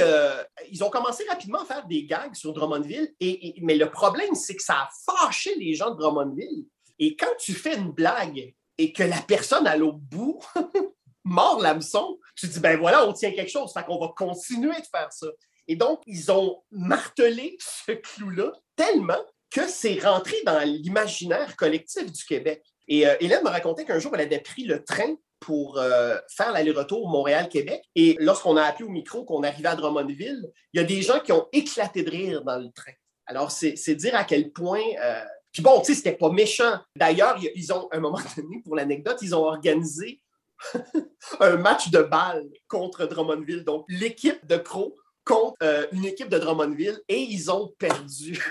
[0.69, 3.15] ils ont commencé rapidement à faire des gags sur Drummondville,
[3.61, 6.65] mais le problème, c'est que ça a fâché les gens de Drummondville.
[6.99, 10.39] Et quand tu fais une blague et que la personne à l'autre bout
[11.23, 14.87] mord l'hameçon, tu dis, ben voilà, on tient quelque chose, fait qu'on va continuer de
[14.91, 15.27] faire ça.
[15.67, 22.23] Et donc, ils ont martelé ce clou-là tellement que c'est rentré dans l'imaginaire collectif du
[22.25, 22.63] Québec.
[22.87, 26.51] Et euh, Hélène me racontait qu'un jour, elle avait pris le train pour euh, faire
[26.51, 27.83] l'aller-retour Montréal-Québec.
[27.95, 31.19] Et lorsqu'on a appelé au micro qu'on arrivait à Drummondville, il y a des gens
[31.19, 32.93] qui ont éclaté de rire dans le train.
[33.25, 34.81] Alors, c'est dire à quel point.
[35.03, 36.79] Euh, puis bon, tu sais, c'était pas méchant.
[36.95, 40.21] D'ailleurs, ils ont, à un moment donné, pour l'anecdote, ils ont organisé
[41.39, 43.63] un match de balle contre Drummondville.
[43.63, 44.95] Donc, l'équipe de Crow
[45.25, 45.57] contre
[45.91, 48.41] une équipe de Drummondville et ils ont perdu.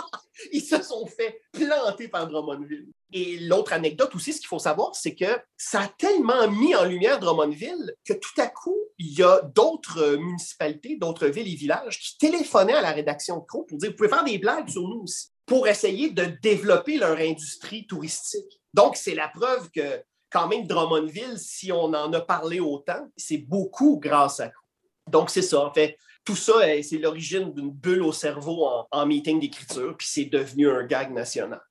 [0.55, 2.91] Ils se sont fait planter par Drummondville.
[3.11, 6.85] Et l'autre anecdote aussi, ce qu'il faut savoir, c'est que ça a tellement mis en
[6.85, 11.99] lumière Drummondville que tout à coup, il y a d'autres municipalités, d'autres villes et villages
[11.99, 14.83] qui téléphonaient à la rédaction de Crow pour dire, vous pouvez faire des blagues sur
[14.83, 18.61] nous aussi, pour essayer de développer leur industrie touristique.
[18.75, 23.37] Donc, c'est la preuve que quand même Drummondville, si on en a parlé autant, c'est
[23.37, 24.67] beaucoup grâce à Crow.
[25.09, 25.65] Donc, c'est ça.
[25.65, 30.07] En fait, tout ça, euh, c'est l'origine d'une bulle au cerveau en, meeting d'écriture, puis
[30.09, 31.61] c'est devenu un gag national.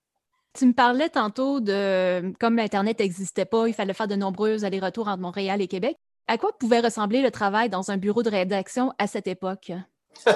[0.55, 5.09] Tu me parlais tantôt de comme l'Internet n'existait pas, il fallait faire de nombreux allers-retours
[5.09, 5.97] entre Montréal et Québec.
[6.27, 9.73] À quoi pouvait ressembler le travail dans un bureau de rédaction à cette époque?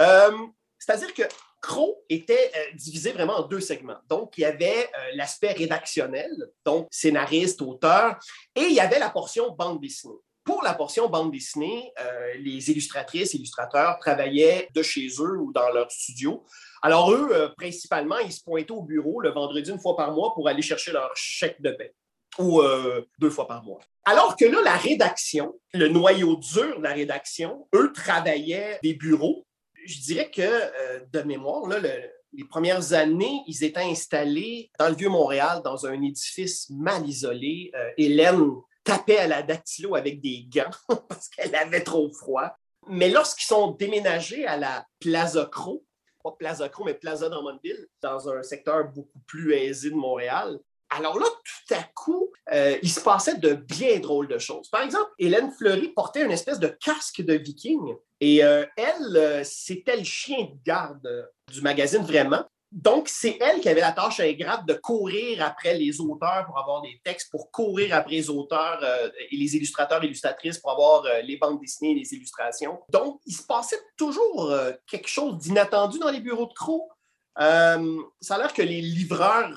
[0.00, 0.30] Euh,
[0.78, 1.24] c'est-à-dire que
[1.60, 3.98] Crow était euh, divisé vraiment en deux segments.
[4.08, 6.30] Donc, il y avait l'aspect rédactionnel,
[6.64, 8.16] donc scénariste, auteur,
[8.54, 10.14] et il y avait la portion bande dessinée.
[10.48, 15.68] Pour la portion bande dessinée, euh, les illustratrices, illustrateurs travaillaient de chez eux ou dans
[15.74, 16.42] leur studio.
[16.80, 20.32] Alors eux, euh, principalement, ils se pointaient au bureau le vendredi une fois par mois
[20.32, 21.94] pour aller chercher leur chèque de paie
[22.38, 23.80] ou euh, deux fois par mois.
[24.06, 29.46] Alors que là, la rédaction, le noyau dur de la rédaction, eux travaillaient des bureaux.
[29.84, 35.84] Je dirais que, de mémoire, les premières années, ils étaient installés dans le Vieux-Montréal, dans
[35.84, 37.70] un édifice mal isolé.
[37.98, 40.70] Hélène tapait à la dactylo avec des gants
[41.08, 42.56] parce qu'elle avait trop froid.
[42.88, 45.84] Mais lorsqu'ils sont déménagés à la Plaza Crow,
[46.24, 50.58] pas Plaza Crow, mais Plaza Drummondville, dans un secteur beaucoup plus aisé de Montréal,
[50.90, 54.70] alors là, tout à coup, euh, il se passait de bien drôles de choses.
[54.70, 59.44] Par exemple, Hélène Fleury portait une espèce de casque de viking et euh, elle, euh,
[59.44, 62.42] c'était le chien de garde du magazine vraiment.
[62.70, 66.82] Donc, c'est elle qui avait la tâche ingrate de courir après les auteurs pour avoir
[66.82, 71.22] des textes, pour courir après les auteurs euh, et les illustrateurs, illustratrices pour avoir euh,
[71.22, 72.78] les bandes dessinées et les illustrations.
[72.90, 76.90] Donc, il se passait toujours euh, quelque chose d'inattendu dans les bureaux de Crow.
[77.36, 79.56] ça a l'air que les livreurs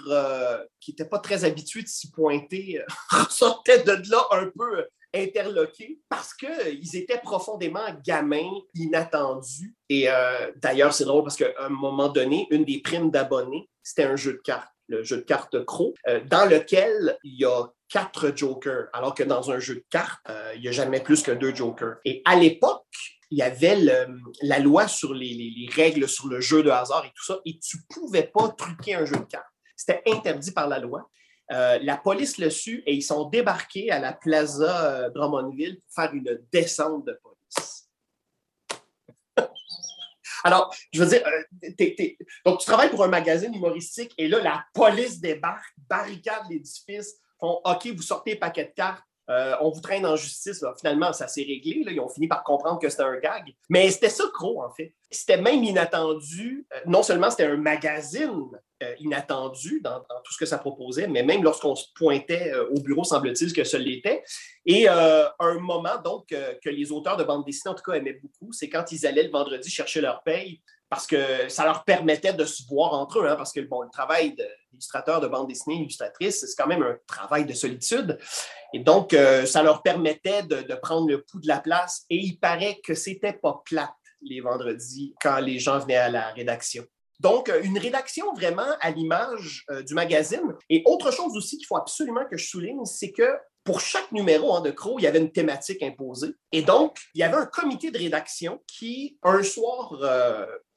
[0.79, 2.79] qui n'étaient pas très habitués de s'y pointer
[3.29, 9.75] sortaient de là un peu interloqués parce qu'ils étaient profondément gamins, inattendus.
[9.89, 14.03] Et euh, d'ailleurs, c'est drôle parce qu'à un moment donné, une des primes d'abonnés, c'était
[14.03, 17.65] un jeu de cartes, le jeu de cartes Crow, euh, dans lequel il y a
[17.89, 21.23] quatre jokers, alors que dans un jeu de cartes, euh, il n'y a jamais plus
[21.23, 21.97] que deux jokers.
[22.05, 22.85] Et à l'époque,
[23.31, 23.77] il y avait
[24.41, 27.57] la loi sur les, les, règles sur le jeu de hasard et tout ça, et
[27.59, 29.45] tu ne pouvais pas truquer un jeu de cartes.
[29.75, 31.09] C'était interdit par la loi.
[31.51, 35.93] Euh, la police le su et ils sont débarqués à la Plaza euh, Drummondville pour
[35.93, 37.89] faire une descente de police.
[40.45, 41.43] Alors, je veux dire, euh,
[42.45, 47.59] donc tu travailles pour un magazine humoristique et là, la police débarque, barricade l'édifice, font
[47.65, 49.03] OK, vous sortez paquet de cartes,
[49.61, 50.61] on vous traîne en justice.
[50.77, 51.85] Finalement, ça s'est réglé.
[51.87, 53.55] Ils ont fini par comprendre que c'était un gag.
[53.69, 54.93] Mais c'était ça, Crow, en fait.
[55.09, 56.67] C'était même inattendu.
[56.85, 58.49] Non seulement c'était un magazine
[58.99, 63.53] inattendu dans, tout ce que ça proposait, mais même lorsqu'on se pointait au bureau, semble-t-il
[63.53, 64.23] que ce l'était.
[64.65, 68.51] Et un moment, donc, que les auteurs de bande dessinée, en tout cas, aimaient beaucoup,
[68.51, 72.43] c'est quand ils allaient le vendredi chercher leur paye parce que ça leur permettait de
[72.43, 74.35] se voir entre eux, hein, parce que bon, le travail
[74.71, 78.19] d'illustrateur de bande dessinée, illustratrice, c'est quand même un travail de solitude.
[78.73, 82.03] Et donc, euh, ça leur permettait de, prendre le pouls de la place.
[82.09, 83.89] Et il paraît que c'était pas plate
[84.21, 86.83] les vendredis quand les gens venaient à la rédaction.
[87.21, 90.55] Donc, euh, une rédaction vraiment à l'image euh, du magazine.
[90.69, 94.55] Et autre chose aussi qu'il faut absolument que je souligne, c'est que pour chaque numéro
[94.55, 96.33] hein, de Crow, il y avait une thématique imposée.
[96.51, 99.93] Et donc, il y avait un comité de rédaction qui, un soir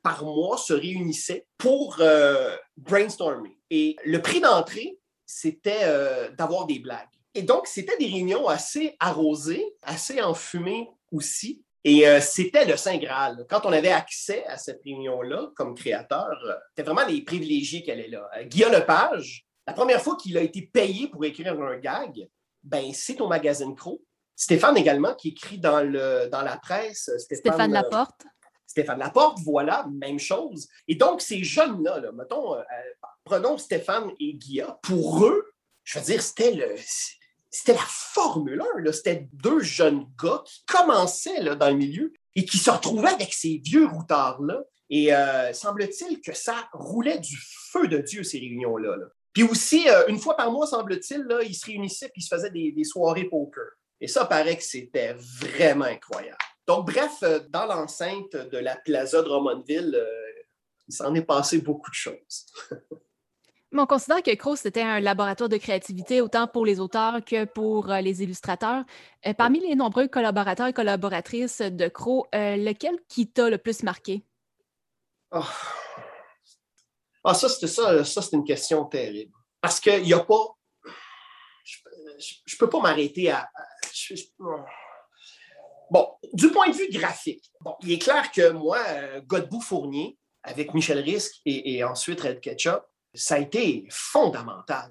[0.05, 3.59] par mois se réunissaient pour euh, brainstormer.
[3.71, 7.09] Et le prix d'entrée, c'était euh, d'avoir des blagues.
[7.35, 11.65] Et donc, c'était des réunions assez arrosées, assez enfumées aussi.
[11.85, 13.45] Et euh, c'était le Saint Graal.
[13.49, 16.35] Quand on avait accès à cette réunion-là comme créateur,
[16.71, 18.27] c'était vraiment les privilégiés qu'elle est là.
[18.45, 22.27] Guillaume Lepage, la première fois qu'il a été payé pour écrire un gag,
[22.63, 24.03] ben, c'est au magazine Crow.
[24.35, 27.11] Stéphane également, qui écrit dans, le, dans la presse.
[27.19, 28.27] Stéphane, Stéphane Laporte.
[28.67, 30.67] Stéphane Laporte, voilà, même chose.
[30.89, 32.63] Et donc, ces jeunes-là, mettons, euh,
[33.23, 35.53] prenons Stéphane et Guilla, pour eux,
[35.85, 36.75] je veux dire, c'était le.
[37.55, 42.59] C'était la Formule 1, c'était deux jeunes gars qui commençaient dans le milieu et qui
[42.59, 44.65] se retrouvaient avec ces vieux routards-là.
[44.91, 47.39] Et euh, semble-t-il que ça roulait du
[47.71, 48.97] feu de Dieu, ces réunions-là.
[49.33, 52.51] Puis aussi, euh, une fois par mois, semble-t-il, ils se réunissaient et ils se faisaient
[52.51, 53.65] des, soirées poker.
[54.01, 56.39] Et ça paraît que c'était vraiment incroyable.
[56.67, 60.43] Donc, bref, euh, dans l'enceinte de la Plaza de Romanville, euh,
[60.89, 62.47] il s'en est passé beaucoup de choses.
[63.75, 67.45] Mais on considère que Crow, c'était un laboratoire de créativité autant pour les auteurs que
[67.45, 68.85] pour euh, les illustrateurs.
[69.37, 74.23] parmi les nombreux collaborateurs et collaboratrices de Crow, lequel qui t'a le plus marqué?
[75.33, 75.49] Ah,
[77.25, 79.33] ah ça, c'était ça, ça c'est une question terrible.
[79.61, 80.57] Parce qu'il n'y a pas.
[81.65, 83.51] Je ne peux pas m'arrêter à.
[85.91, 90.19] Bon, du point de vue graphique, bon, il est clair que moi, euh, Godbout Fournier,
[90.43, 92.83] avec Michel Risque et, ensuite Red Ketchup,
[93.15, 94.91] ça a été fondamental.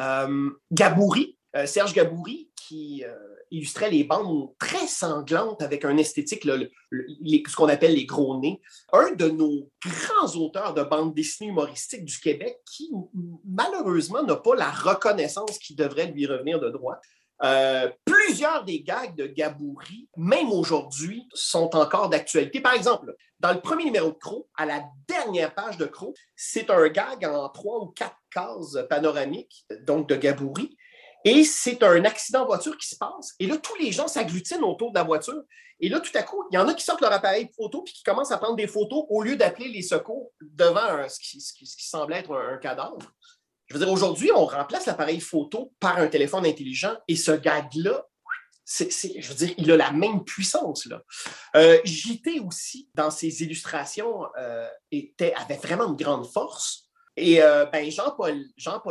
[0.00, 3.04] Euh, Gabouri, euh, Serge Gabouri, qui
[3.52, 8.60] illustrait les bandes très sanglantes avec un esthétique, ce qu'on appelle les gros nez.
[8.92, 12.90] Un de nos grands auteurs de bandes dessinées humoristiques du Québec qui,
[13.44, 17.00] malheureusement, n'a pas la reconnaissance qui devrait lui revenir de droit.
[17.42, 22.60] Euh, plusieurs des gags de Gabouri, même aujourd'hui, sont encore d'actualité.
[22.60, 26.70] Par exemple, dans le premier numéro de Crow, à la dernière page de Crow, c'est
[26.70, 30.76] un gag en trois ou quatre cases panoramiques, donc de Gabouri.
[31.24, 33.34] Et c'est un accident de voiture qui se passe.
[33.40, 35.42] Et là, tous les gens s'agglutinent autour de la voiture.
[35.80, 37.92] Et là, tout à coup, il y en a qui sortent leur appareil photo puis
[37.92, 42.14] qui commencent à prendre des photos au lieu d'appeler les secours devant ce, qui, semble
[42.14, 42.96] être un cadavre.
[43.66, 48.06] Je veux dire, aujourd'hui, on remplace l'appareil photo par un téléphone intelligent et ce gag-là,
[48.66, 50.88] je veux dire, il a la même puissance.
[51.54, 56.84] Euh, JT aussi, dans ses illustrations, euh, était, avait vraiment une grande force.
[57.16, 58.82] Et euh, ben Jean-Paul, Jean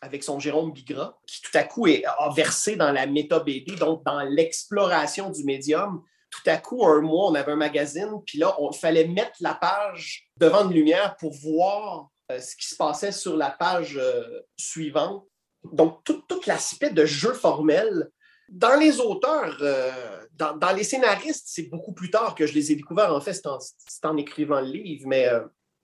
[0.00, 4.22] avec son Jérôme Bigra, qui tout à coup est, versé dans la méta-BD, donc dans
[4.22, 6.02] l'exploration du médium.
[6.30, 9.54] Tout à coup, un mois, on avait un magazine, puis là, il fallait mettre la
[9.54, 15.26] page devant une lumière pour voir ce qui se passait sur la page euh, suivante.
[15.72, 18.10] Donc, tout, l'aspect de jeu formel.
[18.50, 19.90] Dans les auteurs, euh,
[20.32, 23.14] dans, les scénaristes, c'est beaucoup plus tard que je les ai découverts.
[23.14, 25.06] En fait, c'est en, écrivant le livre.
[25.06, 25.26] Mais,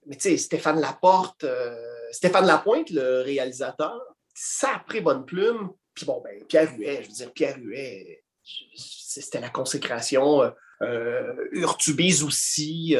[0.05, 1.43] mais tu sais, Stéphane Laporte,
[2.11, 3.99] Stéphane Lapointe, le réalisateur,
[4.85, 5.71] pris bonne plume.
[5.95, 8.23] Puis bon, ben, Pierre Huet, je veux dire, Pierre Huet,
[8.75, 10.53] c'était la consécration.
[11.51, 12.95] Urtubise aussi.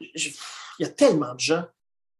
[0.00, 0.36] il
[0.80, 1.64] y a tellement de gens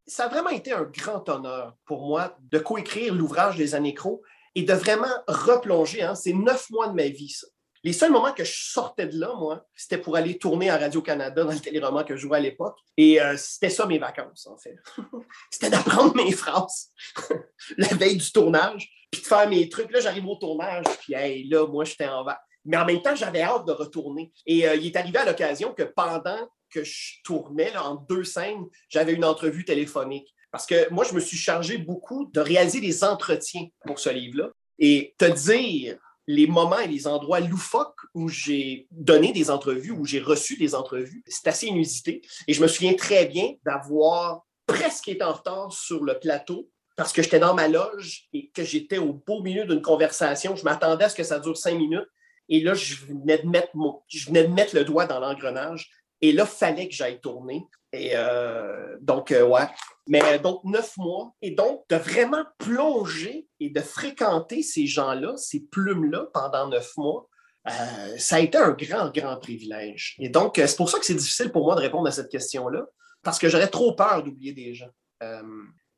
[0.06, 4.22] ça a vraiment été un grand honneur pour moi de coécrire l'ouvrage des Anécros
[4.54, 6.02] et de vraiment replonger.
[6.02, 7.46] Hein, c'est neuf mois de ma vie, ça.
[7.86, 11.44] Les seuls moments que je sortais de là, moi, c'était pour aller tourner à Radio-Canada
[11.44, 12.76] dans le téléroman que je jouais à l'époque.
[12.96, 14.74] Et euh, c'était ça mes vacances, en fait.
[15.50, 16.90] c'était d'apprendre mes phrases
[17.76, 19.92] la veille du tournage, puis de faire mes trucs.
[19.92, 22.42] Là, j'arrive au tournage, puis hey, là, moi, j'étais en vacances.
[22.64, 24.32] Mais en même temps, j'avais hâte de retourner.
[24.46, 28.66] Et euh, il est arrivé à l'occasion que pendant que je tournais en deux scènes,
[28.88, 30.34] j'avais une entrevue téléphonique.
[30.50, 34.50] Parce que moi, je me suis chargé beaucoup de réaliser des entretiens pour ce livre-là.
[34.78, 40.04] Et te dire les moments et les endroits loufoques où j'ai donné des entrevues, où
[40.04, 42.22] j'ai reçu des entrevues, c'est assez inusité.
[42.48, 47.12] Et je me souviens très bien d'avoir presque été en retard sur le plateau parce
[47.12, 50.56] que j'étais dans ma loge et que j'étais au beau milieu d'une conversation.
[50.56, 52.08] Je m'attendais à ce que ça dure cinq minutes.
[52.48, 53.70] Et là, je venais de mettre,
[54.08, 55.90] je venais de mettre le doigt dans l'engrenage.
[56.20, 57.66] Et là, il fallait que j'aille tourner.
[57.92, 59.66] Et euh, donc, euh, ouais.
[60.06, 61.34] Mais donc, neuf mois.
[61.42, 67.28] Et donc, de vraiment plonger et de fréquenter ces gens-là, ces plumes-là pendant neuf mois,
[67.68, 70.16] euh, ça a été un grand, grand privilège.
[70.18, 72.86] Et donc, c'est pour ça que c'est difficile pour moi de répondre à cette question-là,
[73.22, 74.90] parce que j'aurais trop peur d'oublier des gens.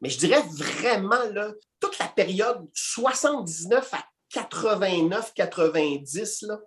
[0.01, 6.59] mais je dirais vraiment, là, toute la période 79 à 89, 90, là,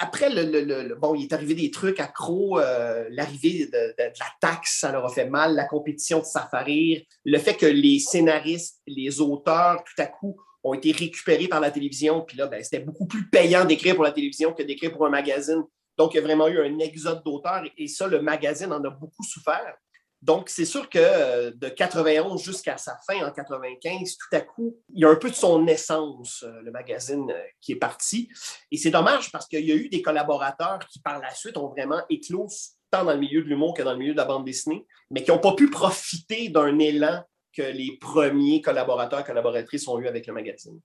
[0.00, 4.92] après, le, bon, il est arrivé des trucs accro, euh, l'arrivée de, la taxe, ça
[4.92, 9.82] leur a fait mal, la compétition de Safarir, le fait que les scénaristes, les auteurs,
[9.84, 12.22] tout à coup, ont été récupérés par la télévision.
[12.22, 15.10] Puis là, ben, c'était beaucoup plus payant d'écrire pour la télévision que d'écrire pour un
[15.10, 15.62] magazine.
[15.96, 18.90] Donc, il y a vraiment eu un exode d'auteurs et ça, le magazine en a
[18.90, 19.74] beaucoup souffert.
[20.20, 24.76] Donc, c'est sûr que euh, de 91 jusqu'à sa fin en 95, tout à coup,
[24.92, 28.28] il y a un peu de son essence, euh, le magazine euh, qui est parti.
[28.72, 31.68] Et c'est dommage parce qu'il y a eu des collaborateurs qui, par la suite, ont
[31.68, 32.48] vraiment éclos
[32.90, 35.22] tant dans le milieu de l'humour que dans le milieu de la bande dessinée, mais
[35.22, 40.26] qui n'ont pas pu profiter d'un élan que les premiers collaborateurs, collaboratrices ont eu avec
[40.26, 40.80] le magazine.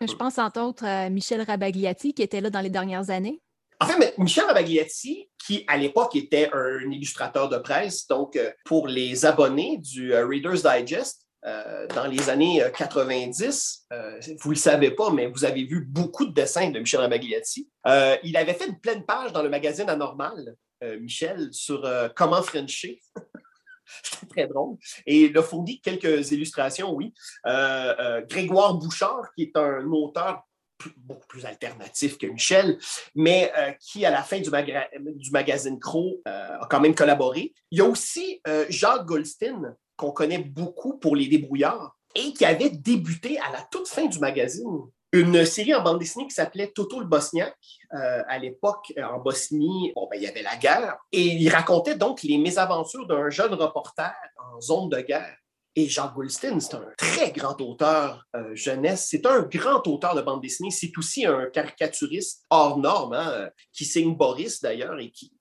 [0.00, 3.40] Je pense entre autres à Michel Rabagliati qui était là dans les dernières années.
[3.80, 8.88] En fait, Michel Rabagliati, qui à l'époque était un illustrateur de presse, donc euh, pour
[8.88, 13.86] les abonnés du euh, Reader's Digest, euh, dans les années 90,
[14.40, 17.70] vous ne le savez pas, mais vous avez vu beaucoup de dessins de Michel Rabagliati.
[18.24, 20.56] il avait fait une pleine page dans le magazine Anormal,
[20.98, 23.00] Michel, sur comment Frencher.
[24.02, 24.76] C'était très drôle.
[25.06, 27.14] Et il a fourni quelques illustrations, oui.
[27.44, 30.42] Grégoire Bouchard, qui est un auteur
[30.96, 32.78] beaucoup plus alternatif que Michel,
[33.14, 34.50] mais euh, qui, à la fin du,
[35.30, 37.52] magazine Crow, euh, a quand même collaboré.
[37.70, 42.44] Il y a aussi euh, Jacques Goldstein, qu'on connaît beaucoup pour Les Débrouillards, et qui
[42.44, 44.80] avait débuté à la toute fin du magazine
[45.12, 47.56] une série en bande dessinée qui s'appelait Toto le Bosniaque.
[47.90, 52.22] à l'époque, en Bosnie, bon, ben, il y avait la guerre, et il racontait donc
[52.22, 55.36] les mésaventures d'un jeune reporter en zone de guerre
[55.76, 59.08] et Jacques Goldstein, c'est un très grand auteur euh, jeunesse.
[59.10, 60.70] C'est un grand auteur de bande dessinée.
[60.70, 65.32] C'est aussi un caricaturiste hors norme, hein, qui signe Boris d'ailleurs, et qui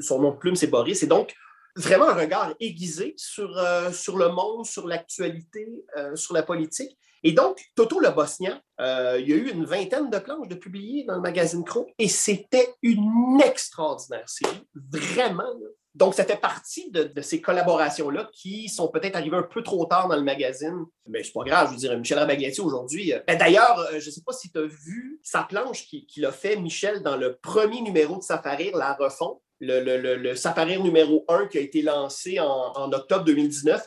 [0.00, 1.02] son nom de plume, c'est Boris.
[1.02, 1.34] Et donc,
[1.74, 5.66] vraiment un regard aiguisé sur, euh, sur le monde, sur l'actualité,
[5.96, 6.96] euh, sur la politique.
[7.24, 11.04] Et donc, Toto le Bosnien, il y a eu une vingtaine de planches de publiées
[11.04, 14.62] dans le magazine Crow et c'était une extraordinaire série.
[14.74, 15.54] Vraiment,
[15.94, 20.08] donc, ça fait partie de, ces collaborations-là qui sont peut-être arrivées un peu trop tard
[20.08, 20.84] dans le magazine.
[21.06, 23.12] Mais c'est pas grave, je veux dire, Michel Rabagliati aujourd'hui.
[23.12, 26.32] Euh, ben, d'ailleurs, euh, je sais pas si tu as vu sa planche qu'il a
[26.32, 29.80] fait, Michel, dans le premier numéro de Safarir, La Refond, le,
[30.16, 33.80] le, Safarir numéro 1 qui a été lancé en, octobre 2019.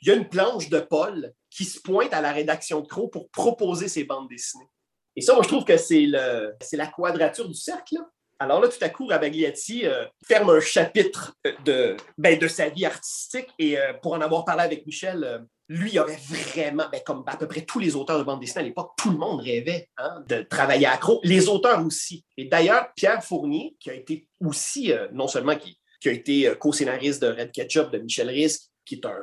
[0.00, 3.08] Il y a une planche de Paul qui se pointe à la rédaction de Crow
[3.08, 4.68] pour proposer ses bandes dessinées.
[5.14, 7.96] Et ça, moi, je trouve que c'est la quadrature du cercle.
[7.96, 8.10] Là.
[8.42, 11.36] Alors là, tout à coup, Rabagliati euh, ferme un chapitre
[11.66, 15.38] de, ben, de sa vie artistique et euh, pour en avoir parlé avec Michel, euh,
[15.68, 18.64] lui, avait vraiment, ben, comme à peu près tous les auteurs de bande dessinée à
[18.64, 22.24] l'époque, tout le monde rêvait hein, de travailler Croc, les auteurs aussi.
[22.38, 27.22] Et d'ailleurs, Pierre Fournier, qui a été aussi, non seulement qui, qui a été co-scénariste
[27.22, 29.18] de Red Ketchup de Michel Risque, qui est un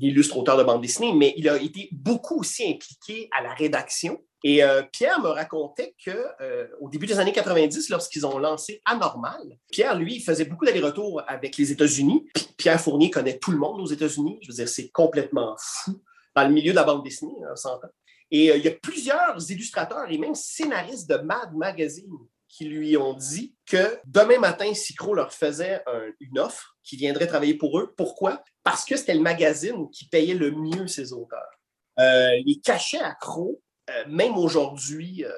[0.00, 4.20] illustre auteur de bande dessinée, mais il a été beaucoup aussi impliqué à la rédaction
[4.46, 6.12] et euh, Pierre me racontait qu'au
[6.42, 11.56] euh, début des années 90, lorsqu'ils ont lancé Anormal, Pierre, lui, faisait beaucoup d'allers-retours avec
[11.56, 12.28] les États-Unis.
[12.58, 14.38] Pierre Fournier connaît tout le monde aux États-Unis.
[14.42, 16.02] Je veux dire, c'est complètement fou
[16.36, 17.88] dans le milieu de la bande dessinée, on s'entend.
[18.30, 22.12] Et euh, il y a plusieurs illustrateurs et même scénaristes de Mad Magazine
[22.54, 25.82] qui lui ont dit que demain matin, si Crow leur faisait
[26.20, 27.94] une offre, qui viendrait travailler pour eux.
[27.96, 28.44] Pourquoi?
[28.62, 31.60] Parce que c'était le magazine qui payait le mieux ses auteurs.
[31.98, 35.32] les cachets à Crow euh, même aujourd'hui, euh,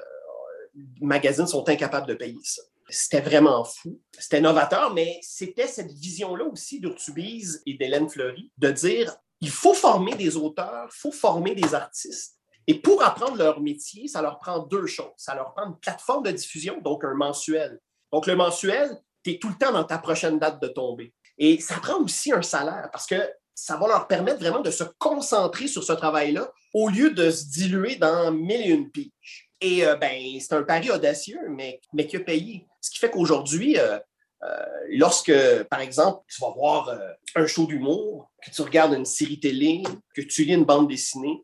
[0.75, 2.61] les magazines sont incapables de payer ça.
[2.89, 3.99] C'était vraiment fou.
[4.17, 9.73] C'était novateur, mais c'était cette vision-là aussi d'Urtubise et d'Hélène Fleury de dire il faut
[9.73, 12.36] former des auteurs, il faut former des artistes.
[12.67, 15.13] Et pour apprendre leur métier, ça leur prend deux choses.
[15.15, 17.79] Ça leur prend une plateforme de diffusion, donc un mensuel.
[18.11, 18.89] Donc, le mensuel,
[19.23, 21.13] tu es tout le temps dans ta prochaine date de tomber.
[21.37, 23.15] Et ça prend aussi un salaire parce que
[23.53, 27.45] ça va leur permettre vraiment de se concentrer sur ce travail-là au lieu de se
[27.45, 29.49] diluer dans mille et une piges.
[29.61, 32.67] Et euh, ben, c'est un pari audacieux, mais, mais qui a payé.
[32.81, 33.97] Ce qui fait qu'aujourd'hui, euh,
[34.43, 35.33] euh, lorsque,
[35.69, 36.95] par exemple, tu vas voir
[37.35, 41.41] un show d'humour, que tu regardes une série télé, que tu lis une bande dessinée,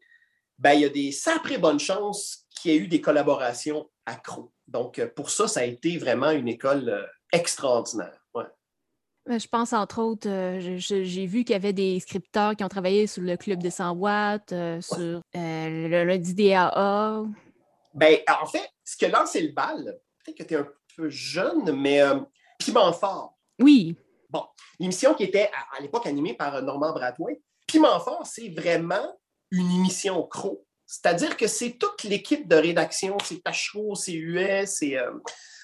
[0.58, 4.52] ben, il y a des sacrées bonnes chances qu'il y ait eu des collaborations accro.
[4.68, 8.24] Donc, pour ça, ça a été vraiment une école extraordinaire.
[9.26, 13.08] Je pense, entre autres, euh, j'ai vu qu'il y avait des scripteurs qui ont travaillé
[13.08, 15.22] sur le Club des 100 watts, euh, sur euh,
[15.88, 17.24] le lundi DAA.
[17.94, 21.72] Ben, en fait, ce que lancé le bal, peut-être que tu es un peu jeune,
[21.72, 22.02] mais
[22.60, 23.38] Piment Fort.
[23.62, 23.96] Oui.
[24.30, 24.44] Bon,
[24.78, 27.42] l'émission qui était à, l'époque animée par Normand Bradway.
[27.66, 29.18] Piment Fort, c'est vraiment
[29.54, 30.66] une émission cro.
[30.86, 34.98] C'est-à-dire que c'est toute l'équipe de rédaction, c'est Tachereau, c'est US, c'est.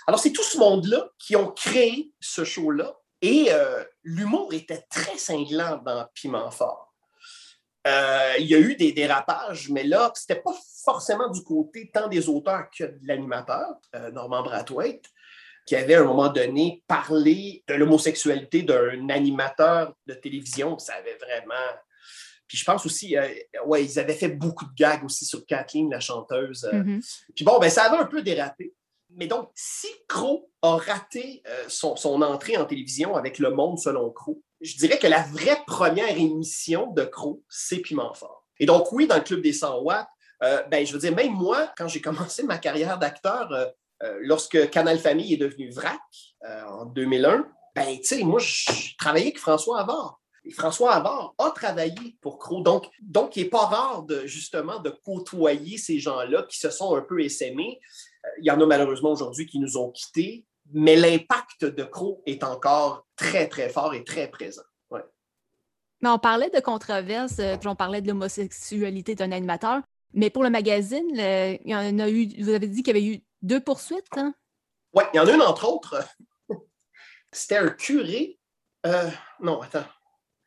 [0.07, 5.17] Alors, c'est tout ce monde-là qui ont créé ce show-là et euh, l'humour était très
[5.17, 6.93] cinglant dans Piment Fort.
[7.87, 11.89] Euh, il y a eu des dérapages, mais là, ce n'était pas forcément du côté
[11.93, 15.05] tant des auteurs que de l'animateur, euh, Norman Brathwaite,
[15.65, 20.77] qui avait à un moment donné parlé de l'homosexualité d'un animateur de télévision.
[20.77, 21.55] Ça avait vraiment.
[22.49, 23.15] Puis je pense aussi,
[23.65, 26.67] ouais, ils avaient fait beaucoup de gags aussi sur Kathleen, la chanteuse.
[26.73, 27.23] Mm-hmm.
[27.35, 28.73] Puis bon, ben, ça avait un peu dérapé.
[29.11, 34.11] Mais donc, si Crow a raté euh, son, entrée en télévision avec Le Monde selon
[34.11, 38.45] Crow, je dirais que la vraie première émission de Crow, c'est Piment Fort.
[38.59, 40.07] Et donc, oui, dans le Club des 100 watts,
[40.43, 44.69] euh, ben, je veux dire, même moi, quand j'ai commencé ma carrière d'acteur, euh, lorsque
[44.69, 45.99] Canal Famille est devenu VRAC
[46.67, 47.45] en 2001,
[47.75, 50.21] ben, tu sais, moi, je travaillais avec François Havard.
[50.45, 52.61] Et François Havard a travaillé pour Crow.
[52.61, 56.95] Donc, donc il n'est pas rare de, justement de côtoyer ces gens-là qui se sont
[56.95, 57.79] un peu essaimés
[58.39, 62.43] il y en a malheureusement aujourd'hui qui nous ont quittés, mais l'impact de Crow est
[62.43, 64.63] encore très, très fort et très présent.
[66.01, 69.81] Mais on parlait de controverses, euh, on parlait de l'homosexualité d'un animateur,
[70.13, 73.15] mais pour le magazine, il y en a eu, vous avez dit qu'il y avait
[73.17, 74.07] eu deux poursuites.
[74.15, 74.33] Hein?
[74.93, 76.01] Oui, il y en a une entre autres.
[77.33, 78.39] C'était un curé.
[78.85, 79.09] Euh,
[79.41, 79.83] non, attends.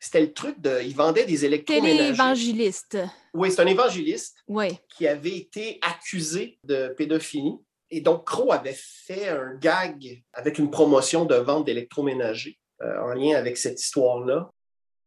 [0.03, 0.81] C'était le truc de.
[0.83, 2.09] Il vendait des électroménagers.
[2.09, 2.97] évangéliste.
[3.33, 4.77] Oui, c'est un évangéliste oui.
[4.89, 7.55] qui avait été accusé de pédophilie.
[7.89, 13.13] Et donc, Crow avait fait un gag avec une promotion de vente d'électroménagers euh, en
[13.13, 14.51] lien avec cette histoire-là.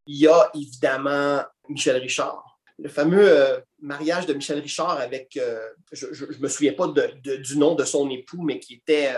[0.07, 2.59] Il y a évidemment Michel Richard.
[2.79, 5.61] Le fameux euh, mariage de Michel Richard avec, euh,
[5.93, 9.15] je ne me souviens pas du nom de son époux, mais qui était,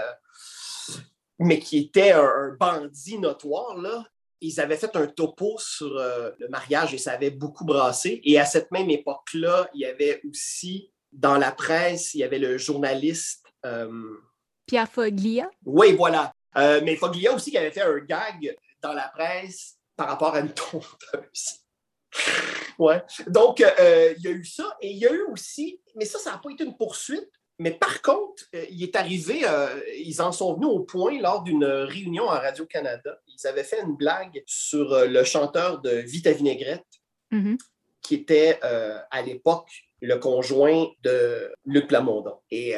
[1.38, 4.04] mais qui était un, un bandit notoire, là
[4.40, 8.20] ils avaient fait un topo sur euh, le mariage et ça avait beaucoup brassé.
[8.24, 12.38] Et à cette même époque-là, il y avait aussi dans la presse, il y avait
[12.38, 13.44] le journaliste.
[13.66, 14.18] Euh,
[14.66, 15.50] Pierre Foglia.
[15.64, 16.32] Oui, voilà.
[16.56, 20.40] Euh, mais Foglia aussi qui avait fait un gag dans la presse par rapport à
[20.40, 21.64] une tondeuse.
[22.78, 23.02] ouais.
[23.26, 24.76] Donc, il y a eu ça.
[24.80, 27.72] Et il y a eu aussi, mais ça, ça n'a pas été une poursuite, mais
[27.72, 31.64] par contre, euh, il est arrivé, euh, ils en sont venus au point lors d'une
[31.64, 33.20] réunion à Radio-Canada.
[33.26, 36.86] Ils avaient fait une blague sur euh, le chanteur de Vita Vinaigrette,
[37.32, 37.58] mm-hmm.
[38.00, 39.68] qui était à l'époque
[40.00, 42.38] le conjoint de Luc Plamondon.
[42.50, 42.74] Et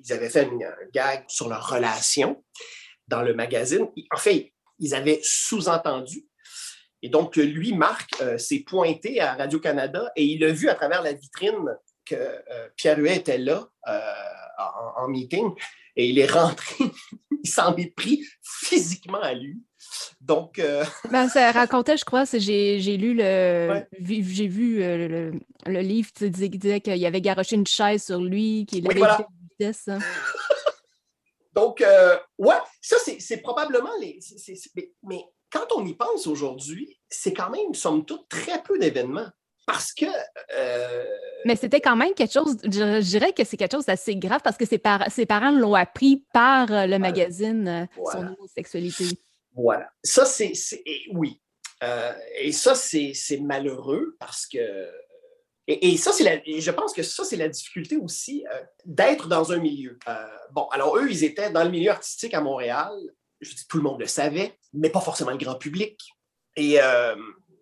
[0.00, 2.42] ils avaient fait une, un gag sur leur relation
[3.06, 3.86] dans le magazine.
[4.10, 6.26] En fait, ils avaient sous-entendu.
[7.02, 11.12] Et donc, lui, Marc, s'est pointé à Radio-Canada et il a vu à travers la
[11.12, 14.00] vitrine que euh, Pierre Huet était là euh,
[14.96, 15.50] en, meeting
[15.96, 16.84] et il est rentré,
[17.42, 19.62] il s'en est pris physiquement à lui.
[20.20, 20.58] Donc.
[20.58, 23.84] Euh, ben, ça racontait, je crois, j'ai, lu le.
[24.00, 28.98] J'ai vu le, livre qui disait, qu'il avait garoché une chaise sur lui, qu'il avait
[28.98, 29.26] voilà.
[29.50, 29.88] vitesse.
[29.88, 29.98] Hein.
[31.54, 31.84] Donc,
[32.38, 34.18] ouais, ça, c'est, probablement les.
[35.04, 39.30] mais, quand on y pense aujourd'hui, c'est quand même, somme toute, très peu d'événements.
[39.66, 40.06] Parce que.
[40.56, 41.04] Euh,
[41.44, 44.56] Mais c'était quand même quelque chose, je, dirais que c'est quelque chose d'assez grave parce
[44.56, 49.04] que ses, parents l'ont appris par euh, le magazine, euh, son homosexualité.
[49.54, 49.88] Voilà.
[50.02, 50.52] Ça, c'est.
[51.12, 51.40] Oui.
[52.38, 54.58] et ça, c'est malheureux parce que.
[55.66, 58.44] Et, ça, c'est je pense que ça, c'est la difficulté aussi
[58.84, 59.98] d'être dans un milieu.
[60.52, 62.92] bon, alors eux, ils étaient dans le milieu artistique à Montréal.
[63.40, 65.98] Je dis, tout le monde le savait, mais pas forcément le grand public.
[66.56, 66.78] Et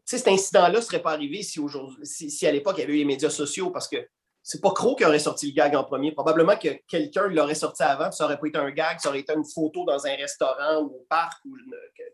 [0.04, 3.30] cet incident-là ne serait pas arrivé si, à l'époque il y avait eu les médias
[3.30, 3.96] sociaux, parce que
[4.42, 6.12] c'est pas Crow qui aurait sorti le gag en premier.
[6.12, 9.32] Probablement que quelqu'un l'aurait sorti avant, ça aurait pas été un gag, ça aurait été
[9.32, 11.56] une photo dans un restaurant ou au parc ou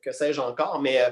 [0.02, 0.80] que, sais-je encore.
[0.80, 1.10] Mais euh,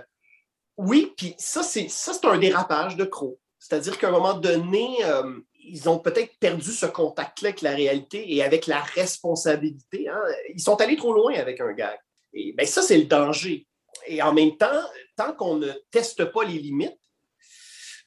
[0.76, 1.88] oui, puis ça, c'est
[2.24, 3.38] un dérapage de Crow.
[3.58, 8.34] C'est-à-dire qu'à un moment donné, euh, ils ont peut-être perdu ce contact-là avec la réalité
[8.34, 10.08] et avec la responsabilité.
[10.08, 10.22] Hein.
[10.54, 11.98] Ils sont allés trop loin avec un gag.
[12.34, 13.66] Et ben, ça, c'est le danger.
[14.06, 14.82] Et en même temps,
[15.16, 16.98] tant qu'on ne teste pas les limites,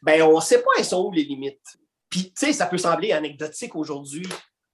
[0.02, 1.78] ben on ne sait pas elles sont où les limites.
[2.10, 4.28] Puis, tu sais, ça peut sembler anecdotique aujourd'hui,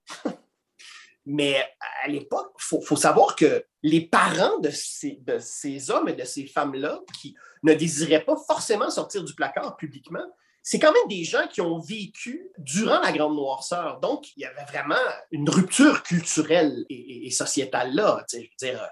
[1.26, 1.68] mais
[2.02, 7.00] à l'époque, il faut, savoir que les parents de ces, hommes et de ces femmes-là
[7.20, 10.24] qui ne désiraient pas forcément sortir du placard publiquement,
[10.62, 14.00] c'est quand même des gens qui ont vécu durant la Grande Noirceur.
[14.00, 14.96] Donc, il y avait vraiment
[15.30, 18.24] une rupture culturelle et, sociétale là.
[18.32, 18.88] Je veux dire,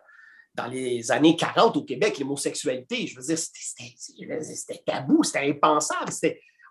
[0.54, 6.12] dans les années 40 au Québec, l'homosexualité, je veux dire, c'était tabou, c'était impensable.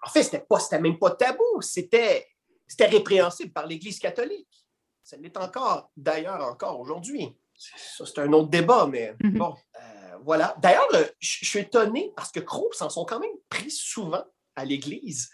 [0.06, 2.28] En fait, c'était même pas tabou, c'était
[2.80, 4.48] répréhensible par l'Église catholique.
[5.04, 7.36] Ça l'est encore, d'ailleurs, encore aujourd'hui.
[7.56, 9.38] Ça, c'est un autre débat, mais mm-hmm.
[9.38, 10.56] bon, euh, voilà.
[10.62, 10.88] D'ailleurs,
[11.20, 14.24] je suis étonné parce que Croix s'en sont quand même pris souvent
[14.56, 15.30] à l'Église,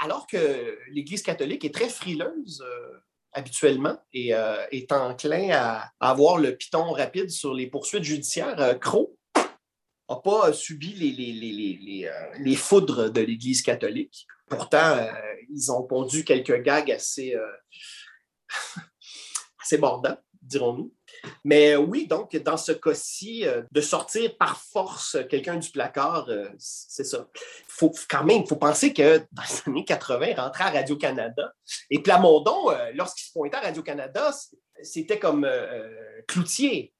[0.00, 2.98] alors que l'Église catholique est très frileuse euh,
[3.32, 8.60] habituellement et euh, est enclin à, avoir le piton rapide sur les poursuites judiciaires.
[8.60, 9.16] Euh, Crow
[10.08, 14.26] n'a pas subi les, les, les, foudres de l'Église catholique.
[14.46, 15.08] Pourtant,
[15.48, 17.34] ils ont pondu quelques gags assez,
[19.62, 20.92] assez mordants, dirons-nous.
[21.44, 26.48] Mais oui, donc, dans ce cas-ci, euh, de sortir par force quelqu'un du placard, euh,
[26.58, 27.28] c'est ça.
[27.68, 31.52] Faut quand même, il faut penser que dans les années 80, il rentrait à Radio-Canada.
[31.90, 34.30] Et Plamondon, euh, lorsqu'il se pointait à Radio-Canada,
[34.82, 35.48] c'était comme
[36.26, 36.92] Cloutier,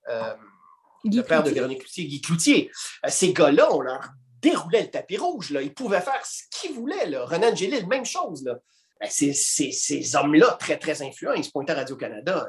[1.05, 2.71] le père de Véronique Cloutier, Guy Cloutier.
[3.09, 4.11] ces gars-là, on leur
[4.41, 5.51] déroulait le tapis rouge.
[5.51, 5.63] Là.
[5.63, 7.07] Ils pouvaient faire ce qu'ils voulaient.
[7.07, 7.25] Là.
[7.25, 8.45] Renan Angélil, même chose.
[8.45, 8.59] Là.
[9.01, 12.49] Ben, ces, ces hommes-là, très, très influents, ils se pointaient à Radio-Canada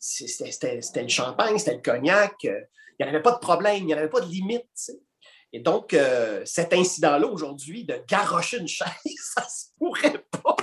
[0.00, 2.34] c'était le champagne, c'était le cognac.
[2.44, 2.60] Euh,
[2.98, 4.90] il n'y avait pas de problème, il n'y avait pas de limite.
[5.52, 8.88] Et donc, euh, cet incident-là aujourd'hui, de garrocher une chaise,
[9.34, 10.56] ça se pourrait pas.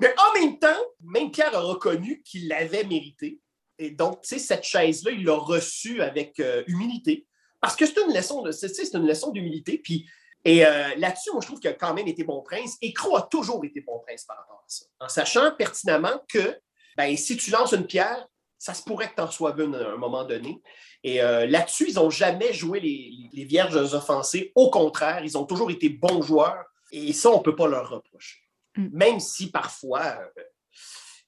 [0.00, 3.40] Mais en même temps, même Pierre a reconnu qu'il l'avait mérité.
[3.78, 7.26] Et donc, cette chaise-là, il l'a reçue avec euh, humilité.
[7.60, 9.78] Parce que c'est une leçon de, c'est une leçon d'humilité.
[9.78, 10.08] Puis,
[10.44, 12.76] et là-dessus, moi, je trouve qu'il a quand même été bon prince.
[12.80, 14.86] Et Croix a toujours été bon prince par rapport à ça.
[15.00, 16.56] En sachant pertinemment que
[16.98, 18.26] ben, si tu lances une pierre,
[18.58, 20.60] ça se pourrait que tu en sois une à un moment donné.
[21.04, 24.50] Et euh, là-dessus, ils n'ont jamais joué les, vierges offensées.
[24.56, 26.64] Au contraire, ils ont toujours été bons joueurs.
[26.90, 28.40] Et ça, on ne peut pas leur reprocher.
[28.76, 28.88] Mm.
[28.90, 30.42] Même si parfois, euh,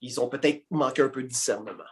[0.00, 1.84] ils ont peut-être manqué un peu de discernement.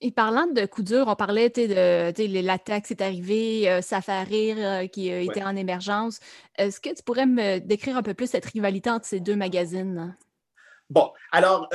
[0.00, 4.90] Et parlant de coups durs, on parlait de l'attaque c'est arrivé, euh, ça fait rire
[4.90, 6.18] qui était en émergence.
[6.58, 10.14] Est-ce que tu pourrais me décrire un peu plus cette rivalité entre ces deux magazines?
[10.90, 11.70] Bon, alors,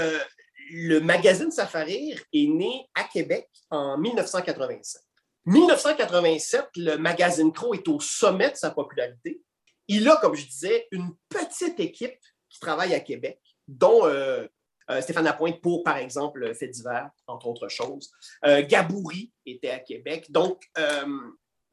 [0.72, 5.02] le magazine Safarir est né à Québec en 1987.
[5.46, 9.42] 1987, le magazine Crow est au sommet de sa popularité.
[9.88, 12.20] Il a, comme je disais, une petite équipe
[12.50, 14.48] qui travaille à Québec, dont euh,
[14.90, 18.12] euh, Stéphane Lapointe pour, par exemple, Fait divers, entre autres choses.
[18.46, 20.32] Euh, Gabouri était à Québec.
[20.32, 20.70] Donc,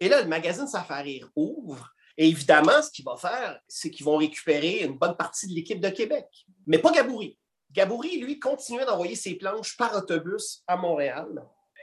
[0.01, 1.93] et là, le magazine Safarir ouvre.
[2.17, 5.81] Et évidemment, ce qu'il va faire, c'est qu'ils vont récupérer une bonne partie de l'équipe
[5.81, 6.27] de Québec.
[6.67, 7.39] Mais pas Gabouri.
[7.73, 11.29] Gabouri, lui, continuait d'envoyer ses planches par autobus à Montréal.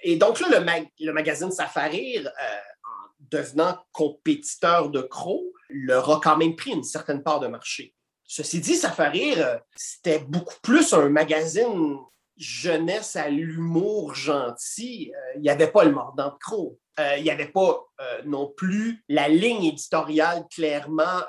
[0.04, 6.38] Et donc là, le, magazine Safarir, euh, en devenant compétiteur de Crow, leur a quand
[6.38, 7.94] même pris une certaine part de marché.
[8.24, 11.98] Ceci dit, Safarir, euh, c'était beaucoup plus un magazine
[12.38, 15.14] jeunesse à l'humour gentil.
[15.14, 16.80] Euh, il n'y avait pas le mordant de Crow.
[17.18, 17.86] il n'y avait pas
[18.26, 21.22] non plus la ligne éditoriale clairement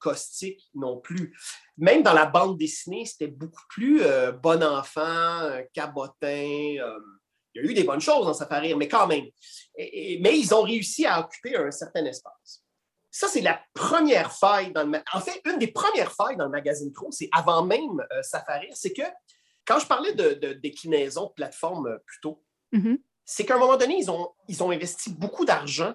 [0.00, 1.32] caustique non plus
[1.78, 6.26] même dans la bande dessinée, c'était beaucoup plus euh, bon enfant, euh, cabotin.
[6.26, 6.98] Euh,
[7.54, 9.26] il y a eu des bonnes choses dans Safari, mais quand même.
[9.76, 12.62] mais ils ont réussi à occuper un certain espace.
[13.10, 14.98] Ça, c'est la première faille dans le.
[15.12, 18.94] En fait, une des premières failles dans le magazine Pro, c'est avant même Safari, c'est
[18.94, 19.02] que
[19.66, 22.42] quand je parlais de, déclinaison de plateforme plus tôt,
[22.72, 22.98] mm-hmm.
[23.24, 25.94] c'est qu'à un moment donné, ils ont, ils ont investi beaucoup d'argent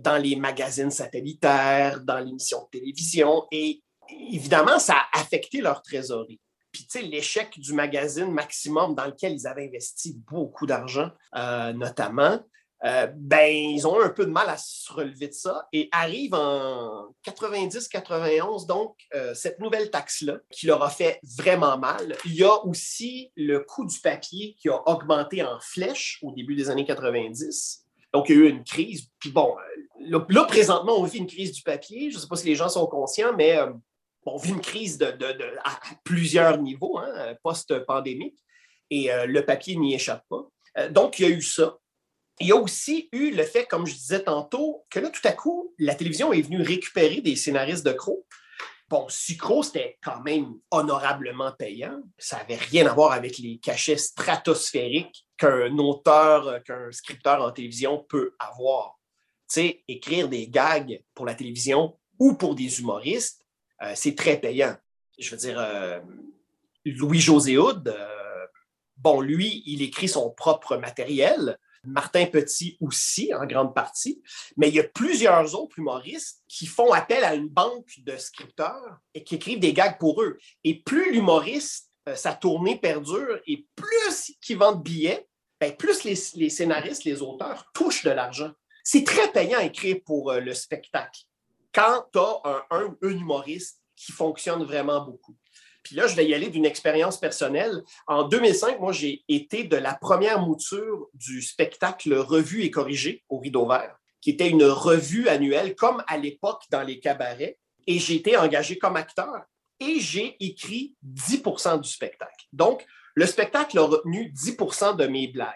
[0.00, 6.40] dans les magazines satellitaires, dans l'émission de télévision, et évidemment, ça a affecté leur trésorerie.
[6.74, 11.72] Puis, tu sais, l'échec du magazine Maximum dans lequel ils avaient investi beaucoup d'argent, euh,
[11.72, 12.40] notamment,
[12.84, 16.34] euh, ben, ils ont un peu de mal à se relever de ça et arrive
[16.34, 22.16] en 90-91, donc, euh, cette nouvelle taxe-là qui leur a fait vraiment mal.
[22.24, 26.54] Il y a aussi le coût du papier qui a augmenté en flèche au début
[26.54, 27.84] des années 90.
[28.12, 29.08] Donc, il y a eu une crise.
[29.18, 29.56] Puis bon,
[30.00, 32.10] là, présentement, on vit une crise du papier.
[32.10, 33.58] Je ne sais pas si les gens sont conscients, mais
[34.26, 35.06] on vit une crise de,
[35.64, 38.38] à plusieurs niveaux, hein, post-pandémique,
[38.90, 40.46] et euh, le papier n'y échappe pas.
[40.78, 41.76] Euh, donc, il y a eu ça.
[42.40, 45.32] Il y a aussi eu le fait, comme je disais tantôt, que là, tout à
[45.32, 48.26] coup, la télévision est venue récupérer des scénaristes de Crow.
[48.88, 52.02] Bon, si Crow, c'était quand même honorablement payant.
[52.18, 58.04] Ça n'avait rien à voir avec les cachets stratosphériques qu'un auteur, qu'un scripteur en télévision
[58.08, 58.98] peut avoir.
[59.48, 63.44] Tu sais, écrire des gags pour la télévision ou pour des humoristes,
[63.82, 64.76] euh, c'est très payant.
[65.18, 66.00] Je veux dire, euh,
[66.84, 68.46] Louis-José Houd, euh,
[68.96, 71.58] bon, lui, il écrit son propre matériel.
[71.86, 74.22] Martin Petit aussi, en grande partie.
[74.56, 78.98] Mais il y a plusieurs autres humoristes qui font appel à une banque de scripteurs
[79.14, 80.38] et qui écrivent des gags pour eux.
[80.64, 85.26] Et plus l'humoriste, sa tournée perdure, et plus qu'il vend de billets,
[85.60, 88.52] ben, plus les, scénaristes, les auteurs touchent de l'argent.
[88.82, 91.22] C'est très payant à écrire pour euh, le spectacle
[91.74, 95.36] quand tu as un, humoriste qui fonctionne vraiment beaucoup.
[95.84, 97.84] Puis là, je vais y aller d'une expérience personnelle.
[98.06, 103.38] En 2005, moi, j'ai été de la première mouture du spectacle Revue et corrigé au
[103.38, 107.58] Rideau Vert, qui était une revue annuelle, comme à l'époque dans les cabarets.
[107.86, 109.44] Et j'ai été engagé comme acteur
[109.78, 112.46] et j'ai écrit 10% du spectacle.
[112.52, 115.52] Donc, le spectacle a retenu 10% de mes blagues.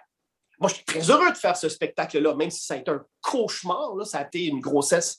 [0.61, 3.05] Moi, je suis très heureux de faire ce spectacle-là, même si ça a été un
[3.21, 3.95] cauchemar.
[4.05, 5.19] ça a été une grossesse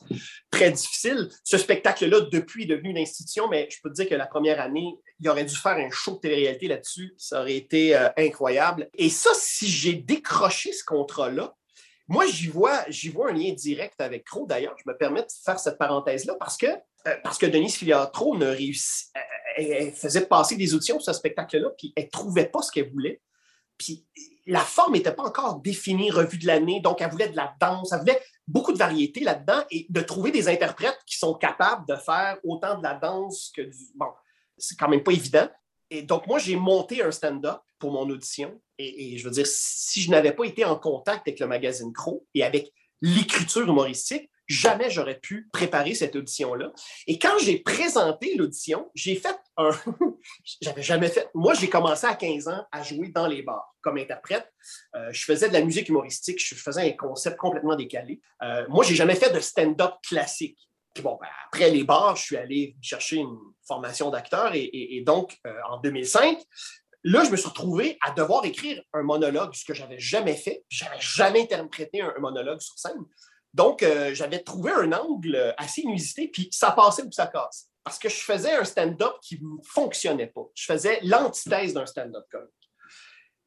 [0.52, 1.30] très difficile.
[1.44, 4.60] Ce spectacle-là, depuis, est devenu une institution, mais je peux te dire que la première
[4.60, 7.14] année, il aurait dû faire un show de télé-réalité là-dessus.
[7.18, 8.90] Ça aurait été euh, incroyable.
[8.96, 11.56] Et ça, si j'ai décroché ce contrat-là,
[12.10, 14.48] moi, j'y vois, vois un lien direct avec Crow.
[14.48, 18.36] D'ailleurs, je me permets de faire cette parenthèse-là parce que, euh, parce que Denise Filiatro
[18.36, 19.10] ne réussit,
[19.56, 22.90] elle, faisait passer des auditions sur ce spectacle-là, puis elle ne trouvait pas ce qu'elle
[22.90, 23.22] voulait.
[23.78, 24.08] Puis
[24.50, 27.92] la forme n'était pas encore définie, revue de l'année, donc elle voulait de la danse,
[27.92, 31.96] elle voulait beaucoup de variété là-dedans et de trouver des interprètes qui sont capables de
[31.96, 33.78] faire autant de la danse que du.
[33.96, 34.08] Bon,
[34.58, 35.48] c'est quand même pas évident.
[35.92, 38.60] Et donc, moi, j'ai monté un stand-up pour mon audition.
[38.78, 42.26] Et, je veux dire, si je n'avais pas été en contact avec le magazine Crow
[42.34, 42.72] et avec
[43.02, 46.72] l'écriture humoristique, jamais j'aurais pu préparer cette audition-là.
[47.06, 49.36] Et quand j'ai présenté l'audition, j'ai fait
[50.62, 51.30] J'avais jamais fait.
[51.34, 54.52] Moi, j'ai commencé à 15 ans à jouer dans les bars comme interprète.
[54.96, 58.22] Euh, je faisais de la musique humoristique, je faisais un concept complètement décalé.
[58.42, 60.58] Euh, moi, j'ai jamais fait de stand-up classique.
[60.94, 63.38] Puis bon, ben, après les bars, je suis allé chercher une
[63.68, 66.40] formation d'acteur et, donc, euh, en 2005,
[67.04, 70.64] là, je me suis retrouvé à devoir écrire un monologue, ce que j'avais jamais fait.
[70.70, 73.06] J'avais jamais interprété un, monologue sur scène.
[73.54, 77.70] Donc, euh, j'avais trouvé un angle assez inusité, puis ça passait ou ça casse.
[77.90, 80.44] Parce que je faisais un stand-up qui ne fonctionnait pas.
[80.54, 82.52] Je faisais l'antithèse d'un stand-up comique.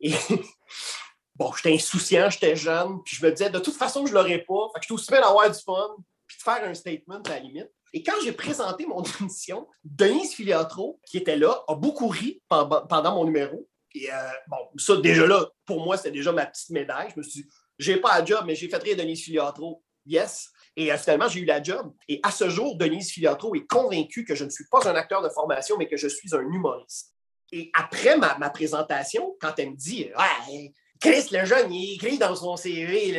[0.01, 0.11] Et
[1.37, 4.41] bon, j'étais insouciant, j'étais jeune, puis je me disais, de toute façon, je ne l'aurais
[4.41, 4.69] pas.
[4.75, 5.95] Fait que j'étais aussi bien d'avoir du fun,
[6.27, 7.71] puis de faire un statement à la limite.
[7.93, 13.15] Et quand j'ai présenté mon émission, Denise Filiatro, qui était là, a beaucoup ri pendant
[13.15, 13.69] mon numéro.
[13.95, 14.17] Et euh,
[14.49, 17.11] bon, ça, déjà là, pour moi, c'était déjà ma petite médaille.
[17.15, 19.85] Je me suis dit, j'ai pas un job, mais j'ai fait rire Denise Filiatro.
[20.05, 20.51] Yes.
[20.77, 21.93] Et euh, finalement, j'ai eu la job.
[22.09, 25.23] Et à ce jour, Denise Filiatro est convaincue que je ne suis pas un acteur
[25.23, 27.15] de formation, mais que je suis un humoriste.
[27.53, 32.35] Et après ma, présentation, quand elle me dit ouais, Chris, le jeune, il écrit dans
[32.35, 33.13] son CV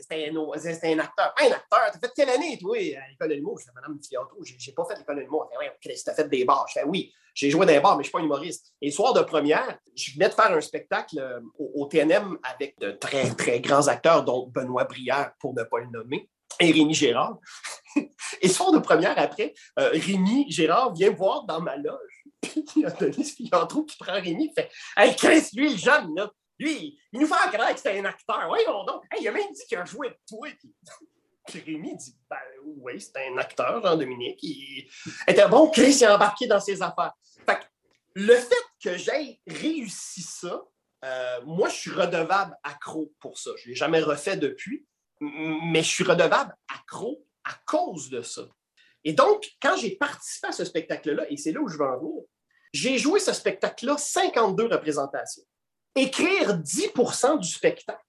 [0.00, 1.34] c'était un, un, acteur.
[1.40, 3.58] un acteur, t'as fait quelle année, toi, à l'école de l'humour?
[3.58, 5.50] Je fais, Madame Fiato, j'ai pas fait l'école de l'humour.
[5.58, 6.66] Ouais, Chris, t'as fait des bars.
[6.68, 8.74] Je fais, oui, j'ai joué dans les bars, mais je suis pas humoriste.
[8.80, 12.78] Et le soir de première, je venais de faire un spectacle euh, au, TNM avec
[12.78, 16.28] de très, très grands acteurs, dont Benoît Brière, pour ne pas le nommer,
[16.58, 17.38] et Rémi Gérard.
[18.40, 22.24] et soir de première, après, euh, Rémi Gérard vient voir dans ma loge.
[22.40, 26.14] Puis il a donné ce Fiantrou qui prend Rémi, fait Hey Chris, lui, le jeune,
[26.16, 28.46] là, lui, il nous fait croire que c'était un acteur.
[28.46, 29.02] Voyons donc.
[29.18, 30.48] il a même dit qu'il a joué de toi.
[31.46, 34.38] Puis, Rémi dit Ben oui, c'est un acteur, Jean-Dominique.
[34.42, 34.88] Il
[35.26, 37.12] était bon, Chris, il a embarqué dans ses affaires.
[37.46, 37.64] Fait que,
[38.14, 40.62] le fait que j'aie réussi ça,
[41.04, 43.50] euh, moi, je suis redevable accro pour ça.
[43.56, 44.86] Je ne l'ai jamais refait depuis,
[45.20, 48.42] mais je suis redevable accro à cause de ça.
[49.04, 51.98] Et donc, quand j'ai participé à ce spectacle-là, et c'est là où je veux en
[51.98, 52.22] venir,
[52.72, 55.44] j'ai joué ce spectacle-là 52 représentations
[55.94, 58.00] écrire 10% du spectacle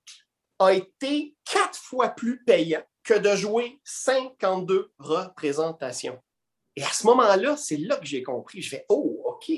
[0.59, 6.19] a été quatre fois plus payant que de jouer 52 représentations.
[6.75, 8.61] Et à ce moment-là, c'est là que j'ai compris.
[8.61, 9.51] Je fais Oh, OK.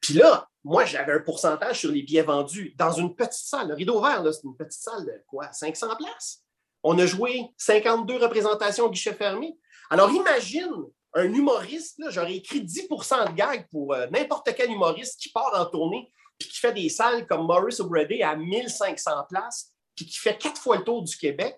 [0.00, 3.68] Puis là, moi, j'avais un pourcentage sur les billets vendus dans une petite salle.
[3.68, 5.50] Le rideau vert, c'est une petite salle de quoi?
[5.50, 6.44] 500 places.
[6.82, 9.56] On a joué 52 représentations au guichet fermé.
[9.90, 10.72] Alors imagine
[11.14, 15.66] un humoriste, j'aurais écrit 10% de gags pour euh, n'importe quel humoriste qui part en
[15.66, 16.08] tournée
[16.40, 20.60] puis qui fait des salles comme Maurice O'Brady à 1500 places, puis qui fait quatre
[20.60, 21.54] fois le tour du Québec,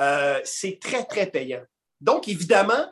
[0.00, 1.62] euh, c'est très, très payant.
[2.00, 2.86] Donc, évidemment,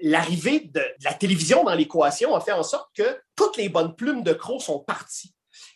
[0.00, 4.22] l'arrivée de, la télévision dans l'équation a fait en sorte que toutes les bonnes plumes
[4.22, 5.34] de Crow sont parties.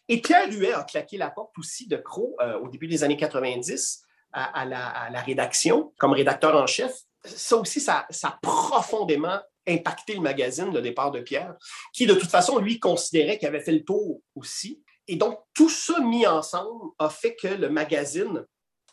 [0.09, 3.17] Et Pierre Huet a claqué la porte aussi de Crow euh, au début des années
[3.17, 4.03] 90
[4.33, 6.95] à, la, rédaction, comme rédacteur en chef.
[7.25, 11.55] Ça aussi, ça, a profondément impacté le magazine, le départ de Pierre,
[11.93, 14.83] qui de toute façon, lui, considérait qu'il avait fait le tour aussi.
[15.07, 18.45] Et donc, tout ça mis ensemble a fait que le magazine,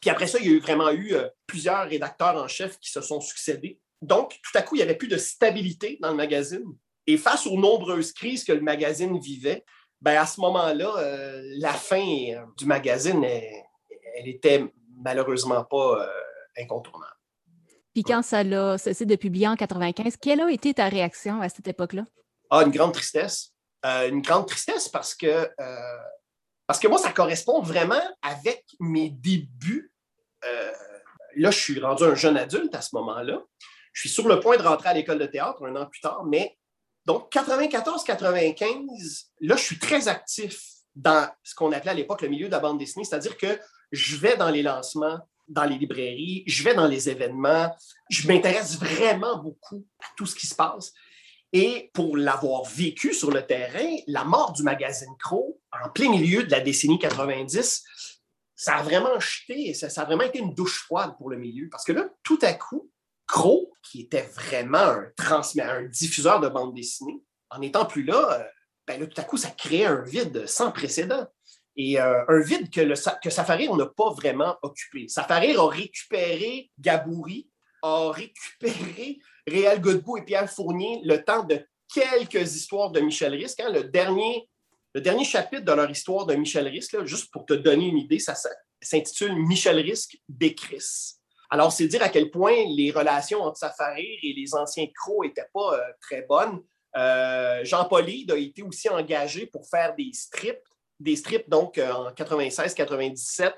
[0.02, 2.90] puis après ça, il y a eu vraiment eu euh, plusieurs rédacteurs en chef qui
[2.92, 3.80] se sont succédés.
[4.02, 6.66] Donc, tout à coup, il n'y avait plus de stabilité dans le magazine.
[7.08, 9.64] Et face aux nombreuses crises que le magazine vivait,
[10.02, 14.64] ben à ce moment-là, euh, la fin euh, du magazine, elle, était
[14.96, 16.10] malheureusement pas
[16.58, 17.16] incontournable.
[17.96, 21.48] Puis quand ça l'a cessé de publier en 95, quelle a été ta réaction à
[21.48, 22.04] cette époque-là?
[22.50, 23.54] Ah, une grande tristesse.
[23.86, 25.98] Euh, une grande tristesse parce que euh,
[26.68, 29.94] Parce que moi, ça correspond vraiment avec mes débuts.
[30.44, 30.72] Euh,
[31.38, 33.42] là, je suis rendu un jeune adulte à ce moment-là.
[33.94, 36.26] Je suis sur le point de rentrer à l'école de théâtre un an plus tard,
[36.26, 36.58] mais
[37.06, 40.60] donc 94-95, là, je suis très actif
[40.96, 43.60] dans ce qu'on appelait à l'époque le milieu de la bande dessinée, c'est-à-dire que
[43.92, 47.76] je vais dans les lancements, dans les librairies, je vais dans les événements,
[48.10, 50.94] je m'intéresse vraiment beaucoup à tout ce qui se passe.
[51.54, 56.44] Et pour l'avoir vécu sur le terrain, la mort du magazine Crow, en plein milieu
[56.44, 57.84] de la décennie 90,
[58.56, 61.70] ça a vraiment jeté, ça, a vraiment été une douche froide pour le milieu.
[61.70, 62.90] Parce que là, tout à coup,
[63.28, 68.44] Crow, qui était vraiment un, un diffuseur de bande dessinée, en étant plus là, euh,
[68.88, 71.28] ben tout à coup, ça créait un vide sans précédent.
[71.78, 75.08] Et euh, un vide que, le, que Safarir n'a pas vraiment occupé.
[75.08, 77.50] Safarir a récupéré Gabouri,
[77.82, 83.60] a récupéré Réal Godbout et Pierre Fournier le temps de quelques histoires de Michel Risque.
[83.60, 83.72] Hein.
[83.72, 84.48] Le, dernier,
[84.94, 88.20] le dernier chapitre de leur histoire de Michel Risque, juste pour te donner une idée,
[88.20, 88.36] ça,
[88.82, 91.16] s'intitule Michel Risque Bécris.
[91.50, 95.50] Alors, c'est dire à quel point les relations entre Safarir et les anciens crocs n'étaient
[95.54, 96.62] pas euh, très bonnes.
[96.96, 100.64] Euh, Jean-Paul a été aussi engagé pour faire des strips
[101.00, 103.54] des strips, donc euh, en 96-97.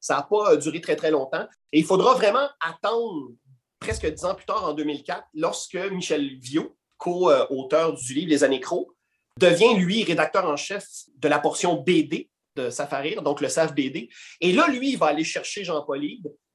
[0.00, 1.46] Ça n'a pas euh, duré très, très longtemps.
[1.72, 3.32] Et il faudra vraiment attendre
[3.78, 8.60] presque dix ans plus tard, en 2004, lorsque Michel Viau, co-auteur du livre Les Années
[8.60, 8.88] Crocs,
[9.38, 10.84] devient, lui, rédacteur en chef
[11.16, 14.08] de la portion BD de Safarir, donc le SAF BD.
[14.40, 16.04] Et là, lui, il va aller chercher Jean paul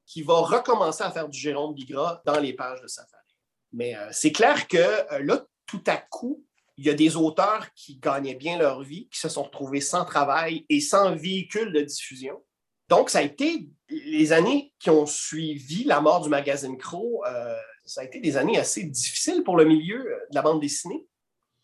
[0.05, 3.23] qui va recommencer à faire du Jérôme Bigra dans les pages de Safarir.
[3.71, 6.43] Mais euh, c'est clair que là, tout à coup,
[6.78, 10.05] il y a des auteurs qui gagnaient bien leur vie, qui se sont retrouvés sans
[10.05, 12.43] travail et sans véhicule de diffusion.
[12.89, 17.55] Donc, ça a été les années qui ont suivi la mort du magazine Crow, euh,
[17.86, 21.05] ça a été des années assez difficiles pour le milieu euh, de la bande dessinée.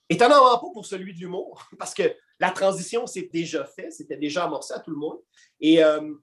[0.10, 4.46] Étonnamment pas pour celui de l'humour, parce que la transition s'est déjà faite, c'était déjà
[4.46, 5.20] amorcé à tout le monde.
[5.60, 6.14] Et, euh,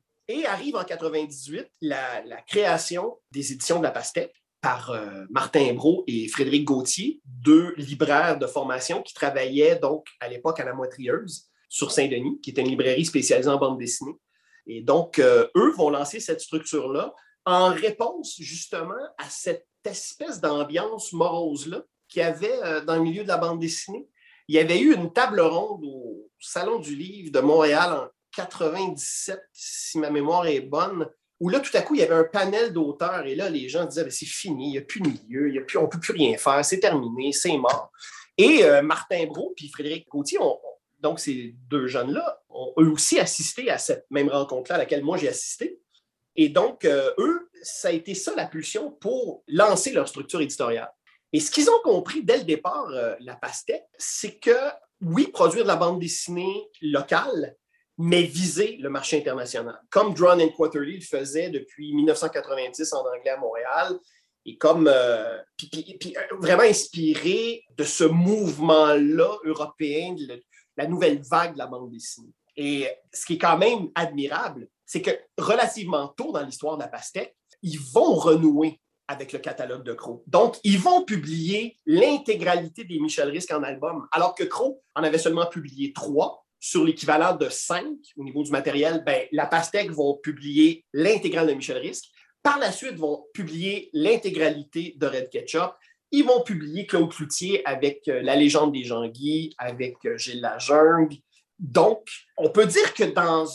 [0.46, 4.34] arrive en 98 la, la, création des éditions de la pastèque,
[4.66, 10.26] par euh, Martin Bro et Frédéric Gauthier, deux libraires de formation qui travaillaient donc à
[10.26, 14.16] l'époque à la Moitrieuse sur Saint-Denis, qui était une librairie spécialisée en bande dessinée.
[14.66, 17.14] Et donc, euh, eux vont lancer cette structure-là
[17.44, 23.22] en réponse justement à cette espèce d'ambiance morose-là qu'il y avait euh, dans le milieu
[23.22, 24.08] de la bande dessinée.
[24.48, 29.40] Il y avait eu une table ronde au Salon du Livre de Montréal en 97,
[29.52, 31.08] si ma mémoire est bonne,
[31.40, 33.84] où là, tout à coup, il y avait un panel d'auteurs et là, les gens
[33.84, 35.88] disaient, ben, c'est fini, il n'y a plus de milieu, y a plus, on ne
[35.88, 37.90] peut plus rien faire, c'est terminé, c'est mort.
[38.38, 40.38] Et euh, Martin Brault puis Frédéric Gauthier,
[41.00, 45.16] donc ces deux jeunes-là, ont eux aussi assisté à cette même rencontre-là à laquelle moi
[45.18, 45.78] j'ai assisté.
[46.36, 50.90] Et donc, euh, eux, ça a été ça la pulsion pour lancer leur structure éditoriale.
[51.32, 54.56] Et ce qu'ils ont compris dès le départ, euh, la pastèque, c'est que
[55.02, 57.56] oui, produire de la bande dessinée locale,
[57.98, 63.30] mais viser le marché international, comme Drawn and Quarterly le faisait depuis 1990 en anglais
[63.30, 63.98] à Montréal,
[64.44, 70.42] et comme euh, euh, vraiment inspiré de ce mouvement-là européen, de
[70.76, 72.32] la nouvelle vague de la bande dessinée.
[72.56, 76.88] Et ce qui est quand même admirable, c'est que relativement tôt dans l'histoire de la
[76.88, 80.22] pastèque, ils vont renouer avec le catalogue de Crow.
[80.26, 85.18] Donc, ils vont publier l'intégralité des Michel Risque en album, alors que Crow en avait
[85.18, 87.84] seulement publié trois sur l'équivalent de 5
[88.16, 92.06] au niveau du matériel, ben, la Pastèque vont publier l'intégrale de Michel Risque.
[92.42, 95.74] Par la suite, vont publier l'intégralité de Red Ketchup.
[96.10, 101.14] Ils vont publier Claude Cloutier avec euh, La légende des Jean-Guy, avec euh, Gilles Lajungue.
[101.60, 103.46] Donc, on peut dire que dans.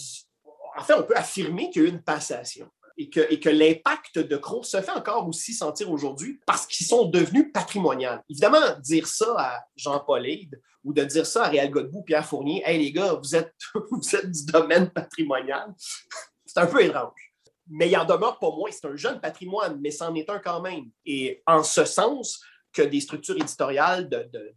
[0.78, 4.38] En fait, on peut affirmer qu'il y a eu une passation et que, l'impact de
[4.38, 8.20] Crow se fait encore aussi sentir aujourd'hui parce qu'ils sont devenus patrimoniaux.
[8.30, 12.62] Évidemment, dire ça à Jean-Paul Hyde ou de dire ça à Réal Godbout, Pierre Fournier,
[12.66, 13.54] Hey les gars, vous êtes,
[14.24, 15.74] du domaine patrimonial,
[16.46, 17.34] c'est un peu étrange.
[17.68, 20.62] Mais il en demeure pas moins, c'est un jeune patrimoine, mais c'en est un quand
[20.62, 20.86] même.
[21.06, 22.42] Et en ce sens
[22.74, 24.56] que des structures éditoriales de, de,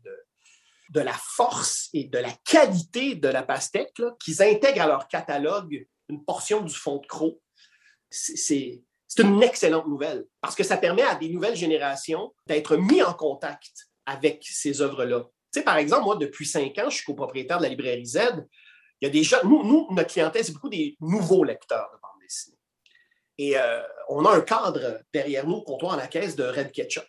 [0.90, 5.86] de, la force et de la qualité de la pastèque, qu'ils intègrent à leur catalogue
[6.08, 7.38] une portion du fond de croc,
[8.14, 13.12] c'est une excellente nouvelle parce que ça permet à des nouvelles générations d'être mis en
[13.12, 15.20] contact avec ces œuvres-là.
[15.52, 18.18] Tu sais, par exemple, moi, depuis cinq ans, je suis copropriétaire de la librairie Z.
[19.00, 22.20] Il y a des gens, nous, notre clientèle, c'est beaucoup des nouveaux lecteurs de bande
[22.20, 22.58] dessinée.
[23.38, 27.04] Et euh, on a un cadre derrière nous, comptoir à la caisse de Red Ketchup.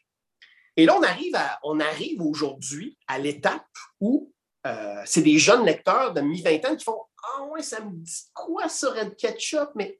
[0.77, 3.65] Et là, on arrive, à, on arrive aujourd'hui à l'étape
[3.99, 4.31] où
[4.67, 8.67] euh, c'est des jeunes lecteurs de mi-vingtaine qui font Ah ouais, ça me dit quoi
[8.67, 9.69] ça, Red Ketchup?
[9.75, 9.99] Mais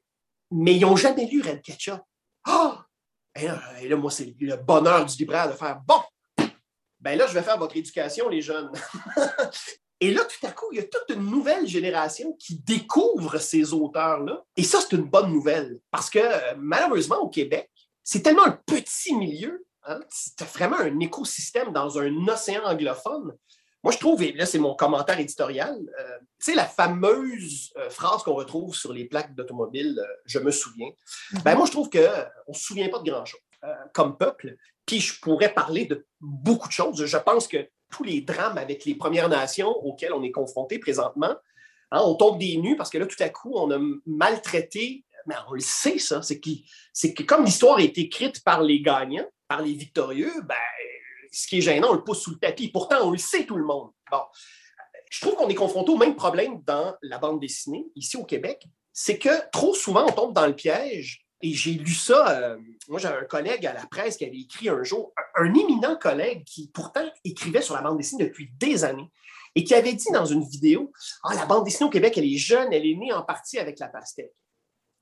[0.50, 2.00] mais ils n'ont jamais lu Red Ketchup.
[2.44, 2.84] Ah!
[3.34, 6.00] Et, là, moi, c'est le bonheur du libraire de faire bon,
[7.00, 8.70] ben là, je vais faire votre éducation, les jeunes.
[10.00, 13.72] Et là, tout à coup, il y a toute une nouvelle génération qui découvre ces
[13.72, 14.42] auteurs-là.
[14.56, 17.70] Et ça, c'est une bonne nouvelle parce que malheureusement, au Québec,
[18.02, 19.64] c'est tellement un petit milieu.
[19.84, 23.34] Hein, c'est vraiment un écosystème dans un océan anglophone.
[23.86, 27.88] Moi, je trouve, et là, c'est mon commentaire éditorial, euh, tu sais, la fameuse euh,
[27.88, 30.88] phrase qu'on retrouve sur les plaques d'automobile, euh, je me souviens.
[31.44, 33.38] Ben, moi, je trouve qu'on ne se souvient pas de grand-chose
[33.94, 34.56] comme peuple.
[34.86, 37.06] Puis je pourrais parler de beaucoup de choses.
[37.06, 37.58] Je pense que
[37.88, 41.36] tous les drames avec les Premières Nations auxquels on est confronté présentement,
[41.92, 45.04] hein, on tombe des nues parce que là, tout à coup, on a maltraité.
[45.26, 46.22] Mais on le sait, ça.
[46.22, 46.50] C'est que,
[47.14, 50.56] que comme l'histoire est écrite par les gagnants, par les victorieux, ben,
[51.36, 52.68] ce qui est gênant, on le pousse sous le tapis.
[52.68, 53.90] Pourtant, on le sait tout le monde.
[54.10, 54.22] Bon.
[55.10, 58.66] Je trouve qu'on est confronté au même problème dans la bande dessinée, ici au Québec.
[58.92, 62.40] C'est que trop souvent, on tombe dans le piège et j'ai lu ça.
[62.40, 62.58] Euh,
[62.88, 66.42] moi, j'avais un collègue à la presse qui avait écrit un jour, un, éminent collègue
[66.44, 69.10] qui pourtant écrivait sur la bande dessinée depuis des années
[69.54, 70.90] et qui avait dit dans une vidéo
[71.22, 73.78] Ah, la bande dessinée au Québec, elle est jeune, elle est née en partie avec
[73.78, 74.32] la pastèque.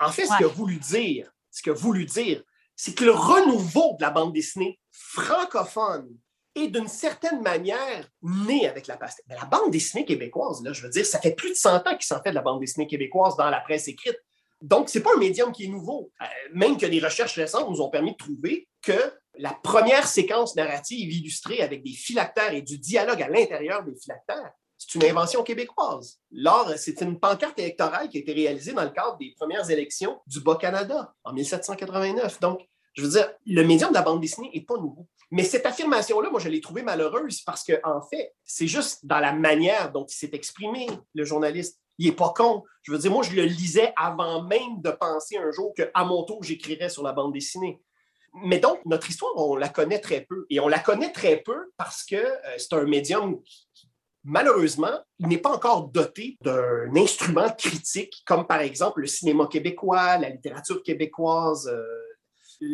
[0.01, 2.43] En fait, ce qu'il a voulu dire, ce qu'il a voulu dire,
[2.74, 6.09] c'est que le renouveau de la bande dessinée francophone
[6.55, 9.27] est d'une certaine manière né avec la pastèque.
[9.29, 11.97] Mais la bande dessinée québécoise, là, je veux dire, ça fait plus de 100 ans
[11.97, 14.19] qu'il s'en fait de la bande dessinée québécoise dans la presse écrite.
[14.61, 16.11] Donc, ce n'est pas un médium qui est nouveau.
[16.23, 16.25] Euh,
[16.55, 21.13] même que des recherches récentes nous ont permis de trouver que la première séquence narrative
[21.13, 26.21] illustrée avec des phylactères et du dialogue à l'intérieur des phylactères, c'est une invention québécoise.
[26.31, 30.21] Lors, c'est une pancarte électorale qui a été réalisée dans le cadre des premières élections
[30.27, 32.41] du Bas-Canada en 1789.
[32.41, 32.61] Donc,
[32.95, 35.07] je veux dire, le médium de la bande dessinée n'est pas nouveau.
[35.30, 39.18] Mais cette affirmation-là, moi, je l'ai trouvée malheureuse parce qu'en en fait, c'est juste dans
[39.18, 42.64] la manière dont il s'est exprimé, le journaliste il n'est pas con.
[42.82, 46.24] Je veux dire, moi, je le lisais avant même de penser un jour qu'à mon
[46.24, 47.80] tour, j'écrirais sur la bande dessinée.
[48.42, 50.45] Mais donc, notre histoire, on la connaît très peu.
[50.51, 53.88] Et on la connaît très peu parce que euh, c'est un médium qui,
[54.24, 60.30] malheureusement, n'est pas encore doté d'un instrument critique, comme par exemple le cinéma québécois, la
[60.30, 62.04] littérature québécoise, euh,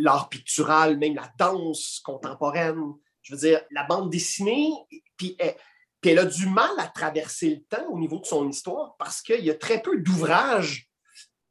[0.02, 2.80] l'art pictural, même la danse contemporaine.
[3.22, 4.70] Je veux dire, la bande dessinée,
[5.16, 5.54] puis eh,
[6.00, 9.20] puis elle a du mal à traverser le temps au niveau de son histoire parce
[9.20, 10.88] qu'il y a très peu d'ouvrages.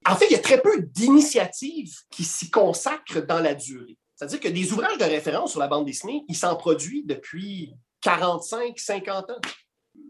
[0.08, 3.98] En fait, il y a très peu d'initiatives qui s'y consacrent dans la durée.
[4.16, 8.78] C'est-à-dire que des ouvrages de référence sur la bande dessinée, ils s'en produisent depuis 45,
[8.78, 9.42] 50 ans.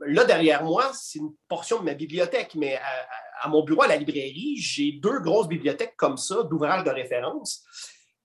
[0.06, 3.08] Là, derrière moi, c'est une portion de ma bibliothèque, mais à,
[3.42, 7.64] à mon bureau à la librairie, j'ai deux grosses bibliothèques comme ça d'ouvrages de référence.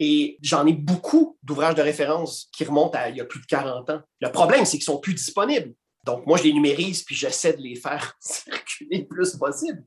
[0.00, 3.46] Et j'en ai beaucoup d'ouvrages de référence qui remontent à il y a plus de
[3.46, 4.00] 40 ans.
[4.20, 5.74] Le problème, c'est qu'ils sont plus disponibles.
[6.04, 9.84] Donc, moi, je les numérise puis j'essaie de les faire circuler le plus possible.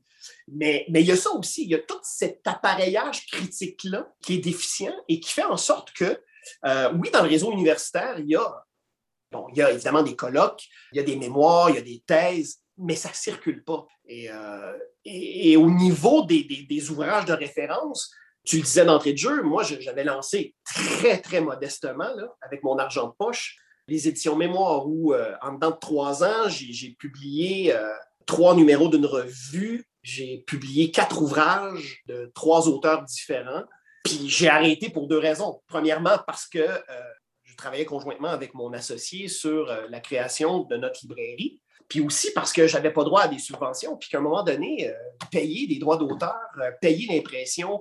[0.48, 4.34] Mais, mais il y a ça aussi, il y a tout cet appareillage critique-là qui
[4.34, 6.20] est déficient et qui fait en sorte que,
[6.64, 8.66] euh, oui, dans le réseau universitaire, il y a,
[9.30, 11.82] bon, il y a évidemment des colloques, il y a des mémoires, il y a
[11.82, 13.86] des thèses, mais ça ne circule pas.
[14.06, 18.10] Et, euh, et, au niveau des, des, ouvrages de référence,
[18.48, 22.08] tu le disais d'entrée de jeu, moi, j'avais lancé très, très modestement,
[22.40, 26.48] avec mon argent de poche, les éditions Mémoire où, euh, en dedans de trois ans,
[26.48, 27.92] j'ai publié euh,
[28.26, 33.64] trois numéros d'une revue, j'ai publié quatre ouvrages de trois auteurs différents.
[34.04, 35.60] Puis j'ai arrêté pour deux raisons.
[35.66, 36.80] Premièrement, parce que euh,
[37.44, 41.60] je travaillais conjointement avec mon associé sur la création de notre librairie.
[41.88, 44.42] Puis aussi parce que je n'avais pas droit à des subventions, puis qu'à un moment
[44.42, 44.92] donné,
[45.30, 46.36] payer des droits d'auteur,
[46.82, 47.80] payer l'impression,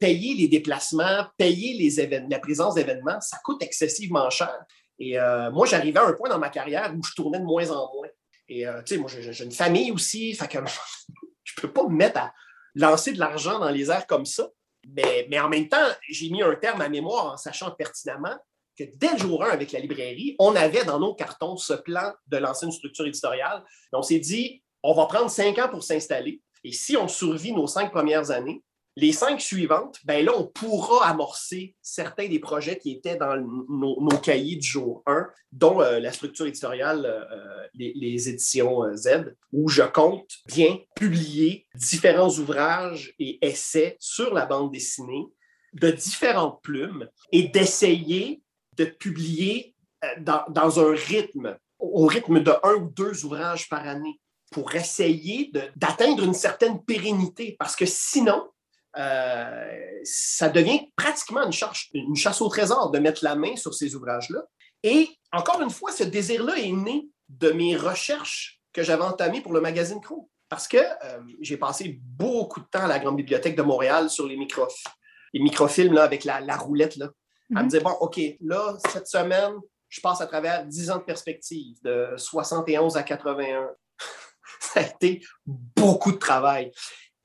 [0.00, 4.54] payer les déplacements, payer les la présence d'événements, ça coûte excessivement cher.
[4.98, 7.70] Et euh, moi, j'arrivais à un point dans ma carrière où je tournais de moins
[7.70, 8.08] en moins.
[8.48, 10.58] Et euh, tu sais, moi, j'ai une famille aussi, fait que
[11.44, 12.34] je ne peux pas me mettre à
[12.74, 14.48] lancer de l'argent dans les airs comme ça.
[14.88, 18.36] Mais, mais en même temps, j'ai mis un terme à mémoire en sachant pertinemment
[18.78, 22.12] que dès le jour 1 avec la librairie, on avait dans nos cartons ce plan
[22.28, 23.64] de lancer une structure éditoriale.
[23.92, 26.40] on s'est dit, on va prendre cinq ans pour s'installer.
[26.64, 28.62] Et si on survit nos cinq premières années,
[29.00, 34.08] les cinq suivantes, ben là, on pourra amorcer certains des projets qui étaient dans nos,
[34.20, 39.68] cahiers du jour 1, dont euh, la structure éditoriale, euh, les, éditions euh, Z, où
[39.68, 45.26] je compte bien publier différents ouvrages et essais sur la bande dessinée
[45.74, 48.42] de différentes plumes et d'essayer
[48.78, 49.74] de publier
[50.18, 54.20] dans, dans, un rythme, au rythme de un ou deux ouvrages par année
[54.50, 57.56] pour essayer d'atteindre une certaine pérennité.
[57.58, 58.48] Parce que sinon,
[58.96, 61.52] euh, ça devient pratiquement une,
[61.94, 64.40] une chasse au trésor de mettre la main sur ces ouvrages-là.
[64.82, 69.52] Et encore une fois, ce désir-là est né de mes recherches que j'avais entamées pour
[69.52, 70.30] le magazine Crow.
[70.48, 74.26] Parce que euh, j'ai passé beaucoup de temps à la Grande Bibliothèque de Montréal sur
[74.26, 76.96] les, les microfilms là, avec la, roulette.
[76.96, 77.10] Là.
[77.50, 77.68] Elle me mhm.
[77.68, 79.54] disait, bon, OK, là, cette semaine,
[79.88, 83.68] je passe à travers 10 ans de perspective, de 71 à 81.
[84.60, 86.72] Ça a été beaucoup de travail.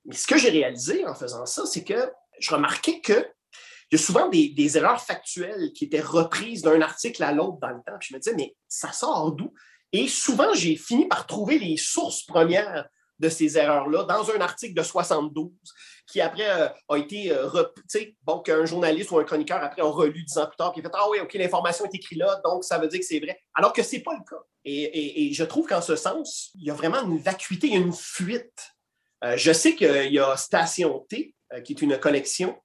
[0.05, 3.26] Mais ce que j'ai réalisé en faisant ça, c'est que je remarquais que
[3.91, 7.69] il y a souvent des, erreurs factuelles qui étaient reprises d'un article à l'autre dans
[7.69, 7.97] le temps.
[7.99, 9.53] je me disais, mais ça sort d'où?
[9.91, 12.89] Et souvent, j'ai fini par trouver les sources premières
[13.24, 15.49] de ces erreurs-là dans un article de 72
[16.05, 17.47] qui après euh, a été, euh,
[18.24, 20.84] bon, qu'un journaliste ou un chroniqueur après a relu dix ans plus tard, puis a
[20.84, 23.39] fait Ah oui, OK, l'information est écrite là, donc ça veut dire que c'est vrai.
[23.55, 24.43] Alors que ce n'est pas le cas.
[24.65, 28.71] Et, je trouve qu'en ce sens, il y a vraiment une vacuité, une fuite.
[29.24, 32.57] Euh, je sais qu'il y a Station T, euh, qui est une collection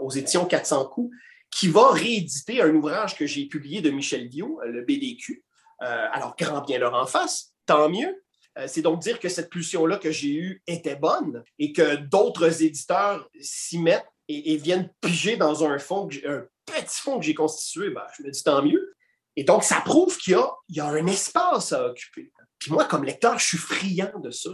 [0.00, 1.14] aux éditions 400 coups,
[1.50, 5.44] qui va rééditer un ouvrage que j'ai publié de Michel euh, le BDQ.
[5.80, 8.21] alors, grand bien leur en face, tant mieux.
[8.66, 13.28] C'est donc dire que cette pulsion-là que j'ai eue était bonne et que d'autres éditeurs
[13.40, 17.90] s'y mettent et, viennent piger dans un fond, un petit fond que j'ai constitué.
[17.90, 18.94] Ben, je me dis tant mieux.
[19.36, 20.38] Et donc, ça prouve qu'il
[20.68, 22.30] y, y a, un espace à occuper.
[22.58, 24.50] Puis moi, comme lecteur, je suis friand de ça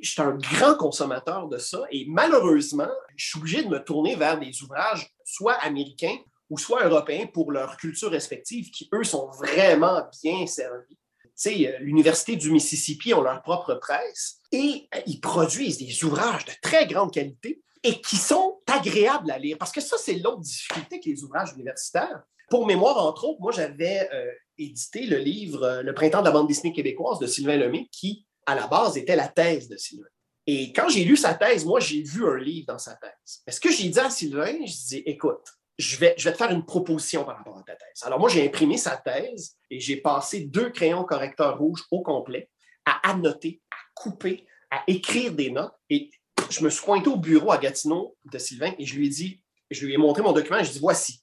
[0.00, 4.16] je suis un grand consommateur de ça et malheureusement, je suis obligé de me tourner
[4.16, 6.16] vers des ouvrages soit américains
[6.48, 10.98] ou soit européens pour leur culture respective qui, eux, sont vraiment bien servis.
[11.36, 16.44] Sais, euh, l'Université du Mississippi ont leur propre presse et euh, ils produisent des ouvrages
[16.46, 19.58] de très grande qualité et qui sont agréables à lire.
[19.58, 22.22] Parce que ça, c'est l'autre difficulté que les ouvrages universitaires.
[22.50, 26.48] Pour mémoire, entre autres, moi, j'avais euh, édité le livre Le printemps de la bande
[26.48, 30.06] dessinée québécoise de Sylvain Lemay, qui à la base, était la thèse de Sylvain.
[30.46, 33.42] Et quand j'ai lu sa thèse, moi, j'ai vu un livre dans sa thèse.
[33.46, 35.44] Mais ce que j'ai dit à Sylvain, je dis, écoute,
[35.78, 38.02] je vais, je vais te faire une proposition par rapport à ta thèse.
[38.02, 42.50] Alors moi, j'ai imprimé sa thèse et j'ai passé deux crayons correcteurs rouges au complet
[42.84, 45.74] à annoter, à couper, à écrire des notes.
[45.90, 46.10] Et
[46.50, 49.42] je me suis pointé au bureau à Gatineau de Sylvain et je lui ai dit,
[49.70, 51.22] je lui ai montré mon document et je lui ai dit, voici,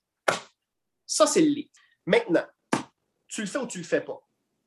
[1.05, 1.69] ça c'est le livre.
[2.05, 2.45] Maintenant,
[3.27, 4.21] tu le fais ou tu le fais pas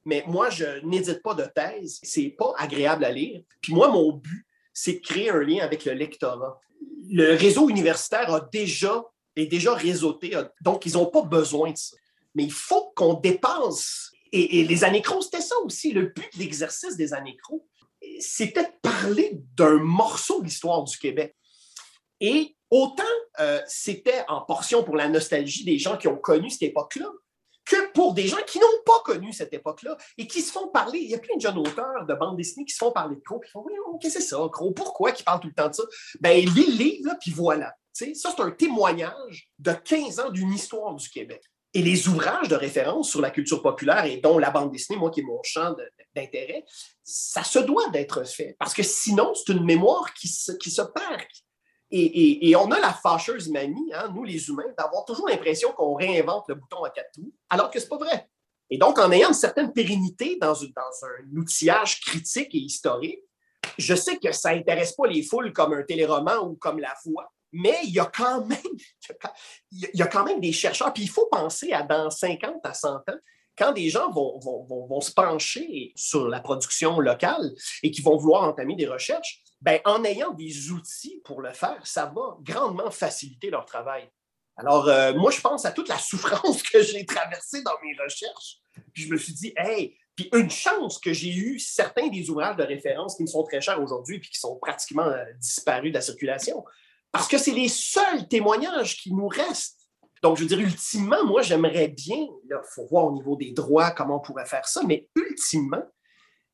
[0.07, 1.99] mais moi, je n'édite pas de thèse.
[2.03, 3.43] C'est pas agréable à lire.
[3.61, 6.61] Puis moi, mon but, c'est de créer un lien avec le lectorat.
[7.11, 9.05] Le réseau universitaire a déjà,
[9.37, 10.33] est déjà réseauté,
[10.63, 11.97] donc ils n'ont pas besoin de ça.
[12.35, 14.13] Mais il faut qu'on dépense.
[14.33, 15.93] Et, les anécros, c'était ça aussi.
[15.93, 17.67] Le but de l'exercice des anécros,
[18.19, 21.35] c'était de parler d'un morceau de l'histoire du Québec.
[22.21, 23.05] Et autant
[23.41, 27.11] euh, c'était en portion pour la nostalgie des gens qui ont connu cette époque-là,
[27.67, 31.01] que pour des gens qui n'ont pas connu cette époque-là et qui se font parler.
[31.01, 33.21] Il y a plein de jeunes auteurs de bande dessinée qui se font parler de
[33.21, 34.71] Crow, puis font Oui, qu'est-ce que c'est ça, Crow?
[34.71, 35.83] Pourquoi ils parlent tout le temps de ça?
[36.21, 37.75] Ben, lis le livre, puis voilà.
[37.93, 41.43] ça, c'est un témoignage de 15 ans d'une histoire du Québec.
[41.75, 45.11] Et les ouvrages de référence sur la culture populaire et dont la bande dessinée, moi
[45.11, 45.75] qui est mon champ
[46.15, 46.65] d'intérêt,
[47.03, 48.57] ça se doit d'être fait.
[48.59, 51.21] Parce que sinon, c'est une mémoire qui se, qui se perd,
[51.91, 56.45] et, on a la fâcheuse manie, hein, nous les humains, d'avoir toujours l'impression qu'on réinvente
[56.49, 58.29] le bouton à quatre trous, alors que ce n'est pas vrai.
[58.71, 63.21] Et donc, en ayant une certaine pérennité dans, un outillage critique et historique,
[63.79, 67.33] je sais que ça n'intéresse pas les foules comme un téléroman ou comme La Voix,
[67.53, 68.59] mais il y a quand même,
[69.71, 70.93] il y a quand même des chercheurs.
[70.93, 73.19] Puis il faut penser à dans 50 à 100 ans,
[73.57, 78.43] quand des gens vont, vont, se pencher sur la production locale et qui vont vouloir
[78.43, 83.51] entamer des recherches, ben, en ayant des outils pour le faire, ça va grandement faciliter
[83.51, 84.11] leur travail.
[84.57, 88.59] Alors, euh, moi, je pense à toute la souffrance que j'ai traversée dans mes recherches.
[88.93, 92.57] Puis je me suis dit, hey, puis une chance que j'ai eu certains des ouvrages
[92.57, 95.97] de référence qui me sont très chers aujourd'hui puis qui sont pratiquement euh, disparus de
[95.97, 96.65] la circulation.
[97.13, 99.89] Parce que c'est les seuls témoignages qui nous restent.
[100.23, 103.91] Donc, je veux dire, ultimement, moi, j'aimerais bien, il faut voir au niveau des droits
[103.91, 105.83] comment on pourrait faire ça, mais ultimement,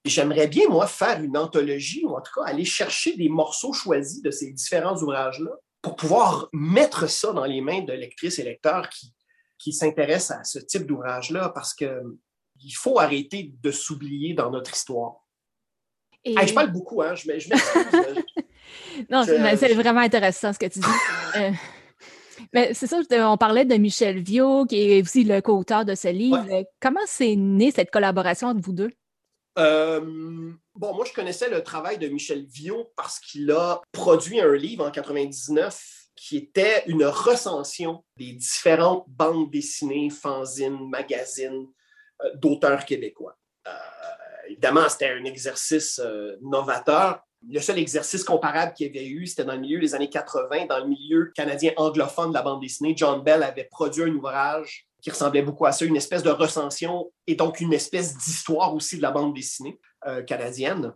[0.05, 4.21] J'aimerais bien, moi, faire une anthologie, ou en tout cas aller chercher des morceaux choisis
[4.21, 8.89] de ces différents ouvrages-là pour pouvoir mettre ça dans les mains de lectrices et lecteurs
[8.89, 9.13] qui,
[9.59, 15.25] qui s'intéressent à ce type d'ouvrage-là parce qu'il faut arrêter de s'oublier dans notre histoire.
[16.25, 17.15] je parle beaucoup, hein?
[17.15, 17.49] Je, je
[19.11, 20.87] non, c'est vraiment intéressant ce que tu dis.
[21.35, 21.51] Euh,
[22.53, 26.09] mais c'est ça, on parlait de Michel Viau, qui est aussi le co-auteur de ce
[26.09, 26.45] livre.
[26.79, 28.91] Comment s'est née cette collaboration entre vous deux?
[29.59, 30.01] Euh,
[30.75, 34.87] bon, moi, je connaissais le travail de Michel Viau parce qu'il a produit un livre
[34.87, 41.67] en 99 qui était une recension des différentes bandes dessinées, fanzines, magazines
[42.23, 43.37] euh, d'auteurs québécois.
[43.67, 43.71] Euh,
[44.49, 46.01] évidemment, c'était un exercice
[46.41, 47.21] novateur.
[47.49, 50.67] Le seul exercice comparable qu'il y avait eu, c'était dans le milieu des années 80,
[50.67, 52.95] dans le milieu canadien anglophone de la bande dessinée.
[52.97, 57.13] John Bell avait produit un ouvrage qui ressemblait beaucoup à ça, une espèce de recension
[57.27, 60.95] et donc une espèce d'histoire aussi de la bande dessinée euh, canadienne.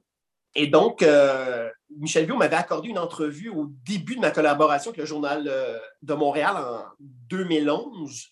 [0.54, 1.68] Et donc, euh,
[1.98, 5.78] Michel Viau m'avait accordé une entrevue au début de ma collaboration avec le Journal euh,
[6.02, 8.28] de Montréal en 2011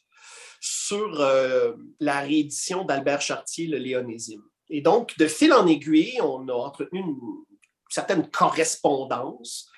[0.66, 1.18] sur
[2.00, 4.40] la réédition d'Albert Chartier, Le Léonésime.
[4.70, 7.18] Et donc, de fil en aiguille, on a entretenu une
[7.90, 9.68] certaine correspondance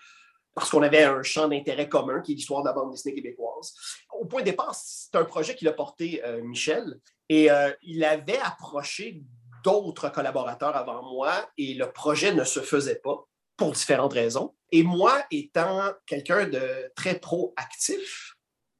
[0.56, 3.74] parce qu'on avait un champ d'intérêt commun qui est l'histoire de la bande dessinée québécoise.
[4.18, 8.02] Au point de départ, c'est un projet qu'il a porté euh, Michel et euh, il
[8.02, 9.22] avait approché
[9.62, 13.28] d'autres collaborateurs avant moi et le projet ne se faisait pas
[13.58, 14.54] pour différentes raisons.
[14.72, 18.36] Et moi, étant quelqu'un de très proactif,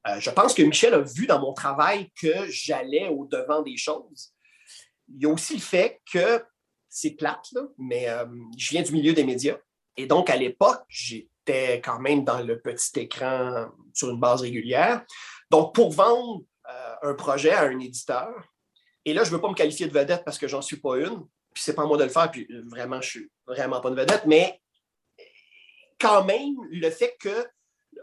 [0.09, 4.33] euh, je pense que Michel a vu dans mon travail que j'allais au-devant des choses.
[5.09, 6.43] Il y a aussi le fait que
[6.89, 8.09] c'est plate, mais
[8.57, 9.59] je viens du milieu des médias.
[9.99, 15.05] Et donc, à l'époque, j'ai quand même dans le petit écran sur une base régulière.
[15.51, 18.33] Donc, pour vendre euh, un projet à un éditeur,
[19.05, 20.97] et là, je ne veux pas me qualifier de vedette parce que j'en suis pas
[20.99, 21.25] une,
[21.55, 23.95] puis c'est pas à moi de le faire, puis vraiment, je suis vraiment pas une
[23.95, 24.61] vedette, mais
[26.01, 27.47] quand même, le fait que,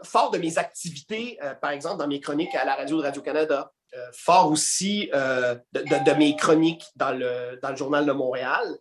[0.02, 3.70] fort de mes activités, euh, par exemple, dans mes chroniques à la radio de Radio-Canada,
[3.94, 8.76] euh, fort aussi de, mes chroniques dans le, Journal de Montréal,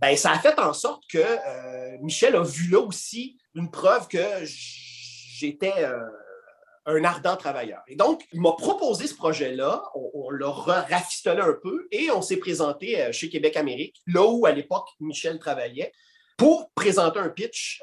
[0.00, 4.24] ben, ça a fait en sorte que Michel a vu là aussi une preuve que
[4.44, 5.84] j'étais
[6.86, 7.82] un ardent travailleur.
[7.88, 12.38] Et donc, il m'a proposé ce projet-là, on, l'a rafistolé un peu et on s'est
[12.38, 15.92] présenté chez Québec Amérique, là où à l'époque Michel travaillait,
[16.36, 17.82] pour présenter un pitch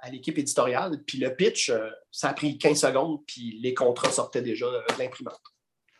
[0.00, 1.02] à l'équipe éditoriale.
[1.06, 1.72] Puis le pitch,
[2.12, 5.40] ça a pris 15 secondes, puis les contrats sortaient déjà de l'imprimante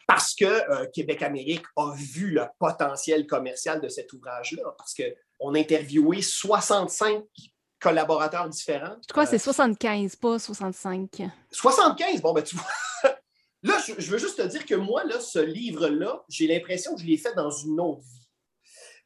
[0.06, 5.54] parce que euh, Québec Amérique a vu le potentiel commercial de cet ouvrage-là, parce qu'on
[5.54, 7.24] a interviewé 65
[7.84, 8.96] collaborateurs différents.
[9.06, 11.22] Je crois que c'est 75, euh, pas 65.
[11.50, 12.64] 75, bon, ben tu vois.
[13.62, 17.06] là, je, veux juste te dire que moi, là, ce livre-là, j'ai l'impression que je
[17.06, 18.26] l'ai fait dans une autre vie.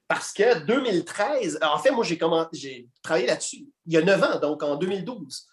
[0.06, 4.62] Parce que 2013, en fait, moi, j'ai travaillé là-dessus il y a 9 ans, donc
[4.62, 5.48] en 2012.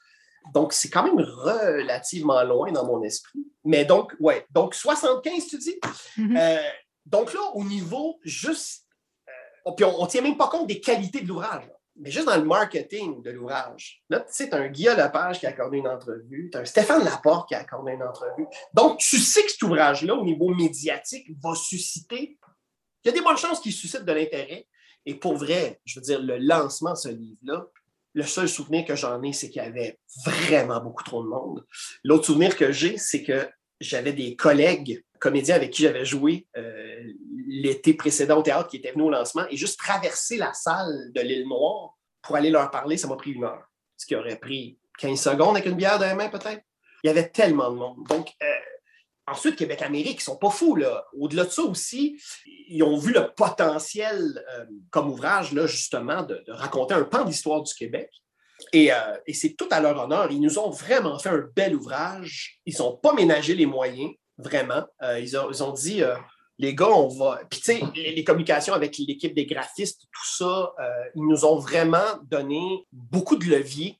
[0.53, 3.39] Donc, c'est quand même relativement loin dans mon esprit.
[3.64, 5.80] Mais donc, ouais, donc 75, tu dis?
[6.18, 6.38] Mm-hmm.
[6.38, 6.69] Euh,
[7.07, 8.85] donc là, au niveau juste,
[9.68, 12.38] euh, puis on ne tient même pas compte des qualités de l'ouvrage, mais juste dans
[12.38, 14.03] le marketing de l'ouvrage.
[14.09, 16.61] Là, tu sais, tu as un Guillaume Lepage qui a accordé une entrevue, tu as
[16.61, 18.45] un Stéphane Laporte qui a accordé une entrevue.
[18.73, 22.38] Donc, tu sais que cet ouvrage-là, au niveau médiatique, va susciter.
[23.03, 24.67] Il y a des bonnes chances qu'il suscite de l'intérêt.
[25.05, 27.67] Et pour vrai, je veux dire, le lancement de ce livre-là,
[28.13, 31.65] le seul souvenir que j'en ai, c'est qu'il y avait vraiment beaucoup trop de monde.
[32.03, 33.47] L'autre souvenir que j'ai, c'est que
[33.80, 37.03] j'avais des collègues comédiens avec qui j'avais joué euh,
[37.47, 41.22] l'été précédent au théâtre qui étaient venus au lancement et juste traverser la salle de
[41.22, 43.63] l'île Noire pour aller leur parler, ça m'a pris une heure.
[43.97, 46.61] Ce qui aurait pris 15 secondes avec une bière dans la main, peut-être.
[47.03, 47.97] Il y avait tellement de monde.
[48.09, 48.45] Donc, euh,
[49.27, 50.77] Ensuite, Québec-Amérique, ils sont pas fous.
[51.17, 52.22] Au-delà de ça aussi,
[52.67, 57.63] ils ont vu le potentiel euh, comme ouvrage, là, justement, de, raconter un pan d'histoire
[57.63, 58.11] du Québec.
[58.76, 60.31] Euh, et, c'est tout à leur honneur.
[60.31, 62.59] Ils nous ont vraiment fait un bel ouvrage.
[62.67, 64.85] Ils n'ont pas ménagé les moyens, vraiment.
[65.01, 66.03] Ils, ont, dit,
[66.57, 67.41] les gars, on va...
[67.49, 70.73] Puis tu sais, les, communications avec l'équipe des graphistes, tout ça,
[71.15, 73.99] ils nous ont vraiment donné beaucoup de levier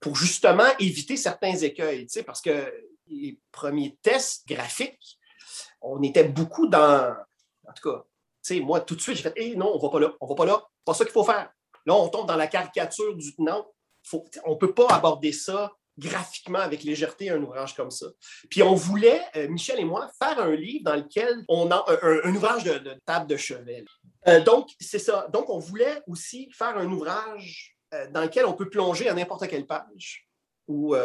[0.00, 2.72] pour justement éviter certains écueils, parce que
[3.08, 5.18] les premiers tests graphiques,
[5.80, 7.14] on était beaucoup dans.
[7.68, 8.04] En tout cas,
[8.42, 10.26] tu sais, moi, tout de suite, j'ai fait hey, non, on va pas là, on
[10.26, 11.50] va pas là, pas ça qu'il faut faire.
[11.84, 13.64] Là, on tombe dans la caricature du non.
[14.44, 18.06] on ne peut pas aborder ça graphiquement avec légèreté, un ouvrage comme ça.
[18.50, 22.34] Puis on voulait, euh, Michel et moi, faire un livre dans lequel on a un,
[22.34, 23.84] ouvrage de, table de chevet.
[24.28, 25.26] Euh, donc, c'est ça.
[25.32, 29.46] Donc, on voulait aussi faire un ouvrage euh, dans lequel on peut plonger à n'importe
[29.48, 30.28] quelle page
[30.68, 30.96] ou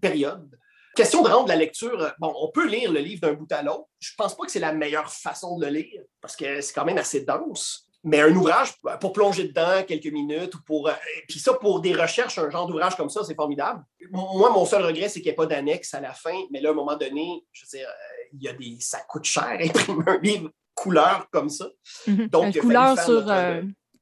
[0.00, 0.50] période
[0.96, 3.88] Question de rendre la lecture, bon, on peut lire le livre d'un bout à l'autre.
[3.98, 6.84] Je pense pas que c'est la meilleure façon de le lire parce que c'est quand
[6.84, 7.83] même assez dense.
[8.04, 10.88] Mais un ouvrage euh, pour plonger dedans quelques minutes ou pour.
[10.88, 10.92] Euh,
[11.28, 13.82] puis ça, pour des recherches, un genre d'ouvrage comme ça, c'est formidable.
[14.10, 16.38] Moi, mon seul regret, c'est qu'il n'y ait pas d'annexe à la fin.
[16.50, 17.88] Mais là, à un moment donné, je veux dire,
[18.32, 18.76] il y a des.
[18.80, 21.66] ça coûte cher imprimer un livre couleur comme ça.
[22.06, 22.28] Mhm.
[22.28, 23.24] Donc, couleur, sur,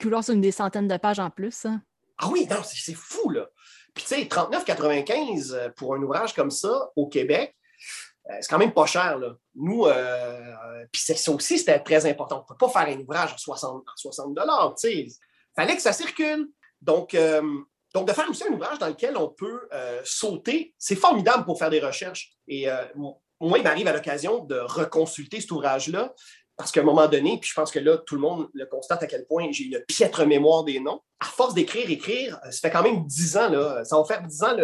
[0.00, 1.64] couleur sur une des centaines de pages en plus.
[1.64, 1.80] Hein.
[2.18, 3.48] Ah oui, non, c'est fou, là.
[3.94, 7.61] Puis, tu sais, 39,95 euh, pour un ouvrage comme ça au Québec, euh,
[8.40, 9.18] c'est quand même pas cher.
[9.18, 9.34] Là.
[9.54, 12.36] Nous, euh, puis ça aussi, c'était très important.
[12.36, 14.38] On ne peut pas faire un ouvrage à 60, 60
[14.84, 15.10] Il
[15.56, 16.48] fallait que ça circule.
[16.80, 17.16] Donc,
[17.94, 19.68] donc, de faire aussi un ouvrage dans lequel on peut
[20.04, 22.32] sauter, c'est formidable pour faire des recherches.
[22.48, 26.14] Et moi, il m'arrive à l'occasion de reconsulter cet ouvrage-là
[26.56, 29.02] parce qu'à un moment donné, puis je pense que là, tout le monde le constate
[29.02, 31.00] à quel point j'ai une piètre mémoire des noms.
[31.18, 34.22] À force d'écrire, écrire, euh, ça fait quand même dix ans, là, ça va faire
[34.22, 34.56] dix ans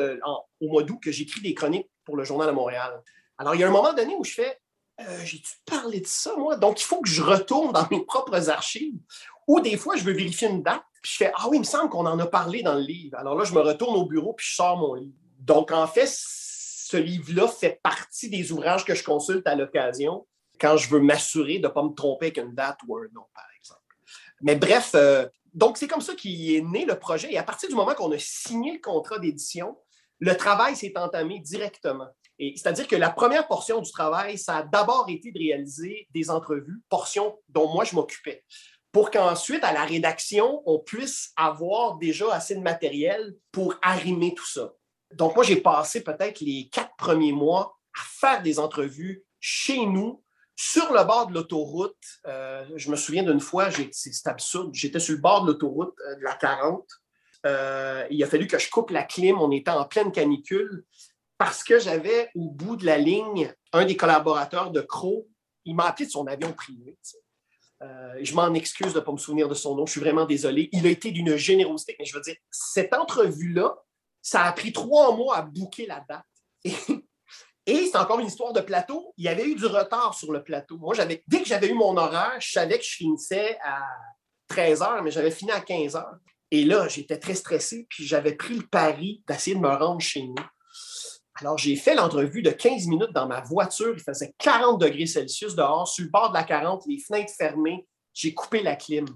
[0.61, 3.03] au mois d'août que j'écris des chroniques pour le Journal de Montréal.
[3.39, 4.59] Alors, il y a un moment donné où je fais
[5.01, 6.57] euh, J'ai-tu parlé de ça, moi?
[6.57, 8.99] Donc, il faut que je retourne dans mes propres archives.
[9.47, 11.65] Ou des fois, je veux vérifier une date, puis je fais Ah oui, il me
[11.65, 13.17] semble qu'on en a parlé dans le livre.
[13.17, 15.15] Alors là, je me retourne au bureau, puis je sors mon livre.
[15.39, 20.27] Donc, en fait, ce livre-là fait partie des ouvrages que je consulte à l'occasion
[20.61, 23.25] quand je veux m'assurer de ne pas me tromper avec une date ou un nom,
[23.35, 23.81] par exemple.
[24.41, 27.33] Mais bref, euh, donc c'est comme ça qu'il est né le projet.
[27.33, 29.77] Et à partir du moment qu'on a signé le contrat d'édition,
[30.19, 32.09] le travail s'est entamé directement.
[32.39, 36.81] C'est-à-dire que la première portion du travail, ça a d'abord été de réaliser des entrevues,
[36.89, 38.45] portion dont moi je m'occupais,
[38.93, 44.47] pour qu'ensuite, à la rédaction, on puisse avoir déjà assez de matériel pour arrimer tout
[44.47, 44.73] ça.
[45.15, 50.23] Donc, moi, j'ai passé peut-être les quatre premiers mois à faire des entrevues chez nous,
[50.61, 51.95] sur le bord de l'autoroute.
[52.27, 56.17] Euh, je me souviens d'une fois, c'est absurde, j'étais sur le bord de l'autoroute euh,
[56.17, 56.85] de la 40.
[57.47, 60.85] Euh, il a fallu que je coupe la clim, on était en pleine canicule,
[61.39, 65.29] parce que j'avais au bout de la ligne un des collaborateurs de Crow.
[65.65, 66.99] Il m'a appelé de son avion privé.
[67.81, 70.69] je m'en excuse de ne pas me souvenir de son nom, je suis vraiment désolé.
[70.73, 73.77] Il a été d'une générosité, mais je veux dire, cette entrevue-là,
[74.21, 76.25] ça a pris trois mois à bouquer la date.
[76.65, 76.73] Et,
[77.87, 79.15] c'est encore une histoire de plateau.
[79.17, 80.77] Il y avait eu du retard sur le plateau.
[80.77, 83.81] Moi, dès que j'avais eu mon horaire, je savais que je finissais à
[84.49, 86.19] 13 heures, mais j'avais fini à 15 heures.
[86.51, 90.23] Et là, j'étais très stressé, puis j'avais pris le pari d'essayer de me rendre chez
[90.23, 90.35] nous.
[91.41, 93.95] Alors, j'ai fait l'entrevue de 15 minutes dans ma voiture.
[93.97, 97.87] Il faisait 40 degrés Celsius dehors, sur le bord de la 40, les fenêtres fermées.
[98.13, 99.07] J'ai coupé la clim.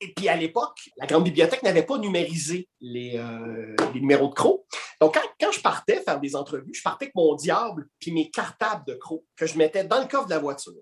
[0.00, 4.64] Et puis à l'époque, la grande bibliothèque n'avait pas numérisé les, euh, numéros de crocs.
[5.00, 8.84] Donc quand, je partais faire des entrevues, je partais avec mon diable puis mes cartables
[8.86, 10.74] de crocs que je mettais dans le coffre de la voiture.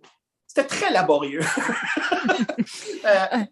[0.47, 1.41] C'était très laborieux.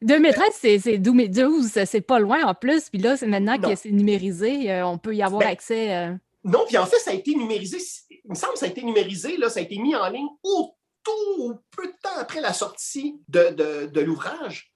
[0.02, 2.90] 2013, euh, c'est 2012, c'est pas loin en plus.
[2.90, 6.10] Puis là, c'est maintenant que c'est numérisé, euh, on peut y avoir ben, accès.
[6.44, 7.78] Non, puis en fait, ça a été numérisé.
[8.10, 10.28] Il me semble que ça a été numérisé, là, ça a été mis en ligne
[10.42, 14.70] au tout peu de temps après la sortie de, de l'ouvrage.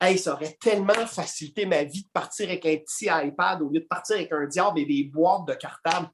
[0.00, 3.80] Hey, ça aurait tellement facilité ma vie de partir avec un petit iPad au lieu
[3.80, 6.10] de partir avec un diable et des boîtes de cartable.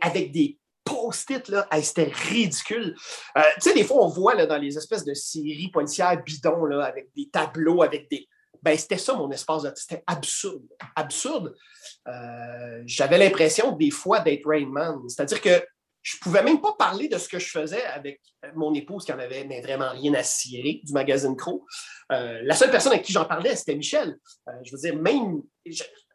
[0.00, 1.52] avec des post-it,
[1.82, 2.96] c'était ridicule.
[3.36, 6.64] Euh, tu sais, des fois, on voit là, dans les espèces de séries policières bidons,
[6.64, 8.28] là, avec des tableaux, avec des.
[8.62, 9.72] Ben, c'était ça mon espace de.
[9.74, 10.66] C'était absurde.
[10.96, 11.54] Absurde.
[12.08, 15.00] Euh, j'avais l'impression, des fois, d'être Rain Man.
[15.08, 15.64] C'est-à-dire que
[16.02, 18.20] je ne pouvais même pas parler de ce que je faisais avec
[18.54, 21.66] mon épouse qui en avait mais vraiment rien à cirer du magazine Crow.
[22.12, 24.16] Euh, la seule personne avec qui j'en parlais, c'était Michel.
[24.48, 25.42] Euh, je veux dire, même,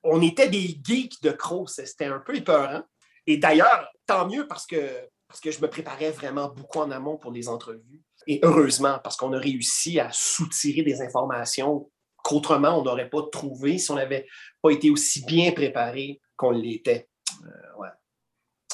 [0.03, 2.81] on était des geeks de Crow, c'était un peu épeurant.
[3.27, 7.17] Et d'ailleurs, tant mieux parce que, parce que je me préparais vraiment beaucoup en amont
[7.17, 8.01] pour les entrevues.
[8.27, 11.89] Et heureusement, parce qu'on a réussi à soutirer des informations
[12.25, 14.25] qu'autrement on n'aurait pas trouvé si on n'avait
[14.61, 17.07] pas été aussi bien préparé qu'on l'était.
[17.43, 17.89] Euh.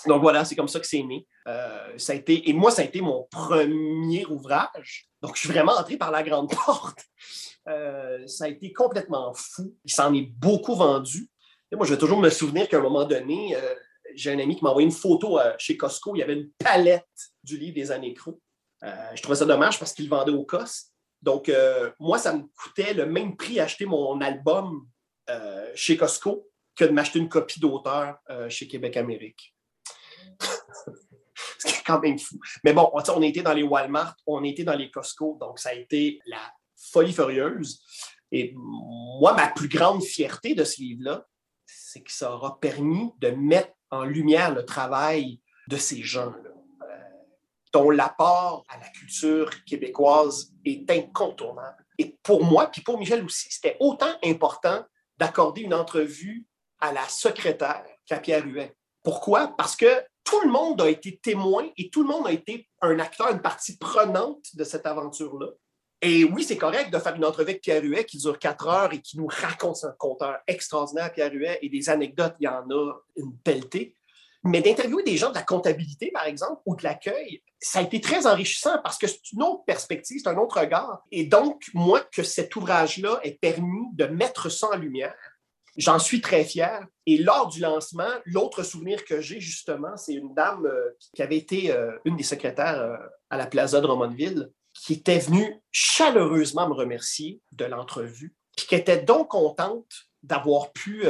[0.08, 1.28] Donc voilà, c'est comme ça que c'est né.
[1.48, 5.10] Euh, ça a été, et moi, ça a été mon premier ouvrage.
[5.22, 7.06] Donc, je suis vraiment entré par la grande porte.
[7.68, 9.76] Euh, ça a été complètement fou.
[9.86, 11.30] Il s'en est beaucoup vendu.
[11.72, 13.56] Moi, je vais toujours me souvenir qu'à un moment donné,
[14.16, 16.16] j'ai un ami qui m'a envoyé une photo chez Costco.
[16.16, 17.06] Il y avait une palette
[17.44, 18.16] du livre des années
[19.16, 20.92] je trouvais ça dommage parce qu'il vendait au cost.
[21.22, 21.52] Donc,
[22.00, 24.88] moi, ça me coûtait le même prix acheter mon album
[25.76, 28.18] chez Costco que de m'acheter une copie d'auteur
[28.50, 29.56] chez Québec Amérique.
[31.58, 32.40] C'est quand même fou.
[32.64, 35.74] Mais bon, on était dans les Walmart, on était dans les Costco, donc ça a
[35.74, 36.42] été la
[36.76, 37.82] folie furieuse.
[38.32, 41.28] Et moi, ma plus grande fierté de ce livre-là,
[41.66, 46.51] c'est que ça aura permis de mettre en lumière le travail de ces gens-là, euh,
[47.74, 51.86] dont l'apport à la culture québécoise est incontournable.
[51.98, 54.84] Et pour moi, puis pour Michel aussi, c'était autant important
[55.18, 56.46] d'accorder une entrevue
[56.80, 58.76] à la secrétaire qu'à Pierre Huet.
[59.04, 59.56] Pourquoi?
[59.58, 63.00] Parce que tout le monde a été témoin et tout le monde a été un
[63.00, 65.48] acteur, une partie prenante de cette aventure-là.
[66.02, 68.92] Et oui, c'est correct de faire une entrevue avec Pierre Huet qui dure quatre heures
[68.92, 72.68] et qui nous raconte un conteur extraordinaire, Pierre Huet, et des anecdotes, il y en
[72.72, 73.96] a une pelletée.
[74.44, 78.02] Mais d'interviewer des gens de la comptabilité, par exemple, ou de l'accueil, ça a été
[78.02, 81.04] très enrichissant parce que c'est une autre perspective, c'est un autre regard.
[81.12, 85.16] Et donc, moi, que cet ouvrage-là ait permis de mettre ça en lumière,
[85.78, 86.86] J'en suis très fier.
[87.06, 91.38] Et lors du lancement, l'autre souvenir que j'ai justement, c'est une dame euh, qui avait
[91.38, 92.98] été euh, une des secrétaires euh,
[93.30, 98.76] à la Plaza de Romonville, qui était venue chaleureusement me remercier de l'entrevue, puis qui
[98.76, 99.92] était donc contente
[100.24, 101.04] d'avoir pu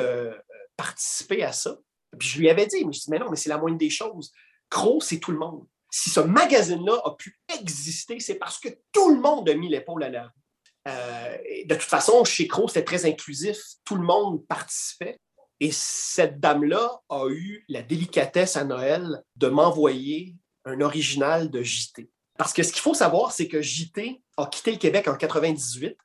[0.77, 1.77] participer à ça.
[2.17, 3.89] Puis je lui avais dit, mais je dis, mais non, mais c'est la moindre des
[3.89, 4.31] choses.
[4.69, 5.65] Gros, c'est tout le monde.
[5.89, 10.03] Si ce magazine-là a pu exister, c'est parce que tout le monde a mis l'épaule
[10.03, 10.31] à la
[10.87, 13.59] euh, de toute façon, chez Crow, c'était très inclusif.
[13.85, 15.19] Tout le monde participait.
[15.59, 20.35] Et cette dame-là a eu la délicatesse à Noël de m'envoyer
[20.65, 22.09] un original de JT.
[22.37, 25.95] Parce que ce qu'il faut savoir, c'est que JT a quitté le Québec en 98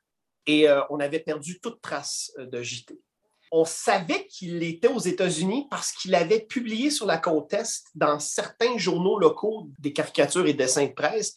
[0.45, 2.99] et euh, on avait perdu toute trace euh, de JT.
[3.51, 8.19] On savait qu'il était aux États-Unis parce qu'il avait publié sur la côte Est dans
[8.19, 11.33] certains journaux locaux des caricatures et dessins de presse.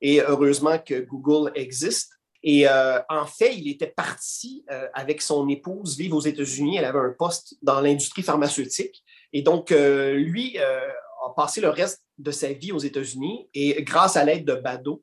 [0.00, 2.10] Et heureusement que Google existe.
[2.42, 6.76] Et euh, en fait, il était parti euh, avec son épouse vivre aux États-Unis.
[6.76, 9.02] Elle avait un poste dans l'industrie pharmaceutique.
[9.32, 13.48] Et donc, euh, lui a passé le reste de sa vie aux États-Unis.
[13.54, 15.02] Et grâce à l'aide de Badeau,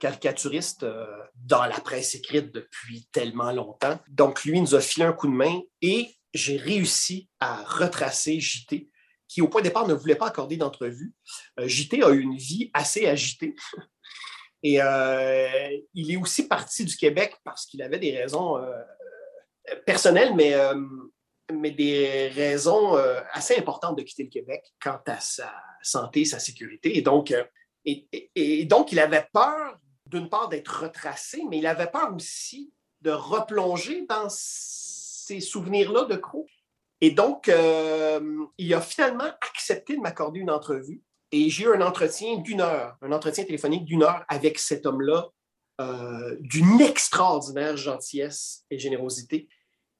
[0.00, 0.86] caricaturiste
[1.34, 5.32] dans la presse écrite depuis tellement longtemps, donc lui nous a filé un coup de
[5.32, 8.90] main et j'ai réussi à retracer JT
[9.28, 11.12] qui au point de départ ne voulait pas accorder d'entrevue.
[11.58, 13.54] JT a eu une vie assez agitée.
[14.62, 18.82] Et euh, il est aussi parti du Québec parce qu'il avait des raisons euh,
[19.84, 20.74] personnelles, mais, euh,
[21.52, 22.96] mais des raisons
[23.32, 26.96] assez importantes de quitter le Québec quant à sa santé, sa sécurité.
[26.96, 27.32] Et donc,
[27.86, 33.10] et, donc il avait peur, d'une part, d'être retracé, mais il avait peur aussi de
[33.10, 36.46] replonger dans ces souvenirs-là de Croc.
[37.00, 37.50] Et donc,
[38.58, 41.02] il a finalement accepté de m'accorder une entrevue.
[41.32, 45.28] Et j'ai eu un entretien d'une heure, un entretien téléphonique d'une heure avec cet homme-là,
[45.80, 49.48] euh, d'une extraordinaire gentillesse et générosité.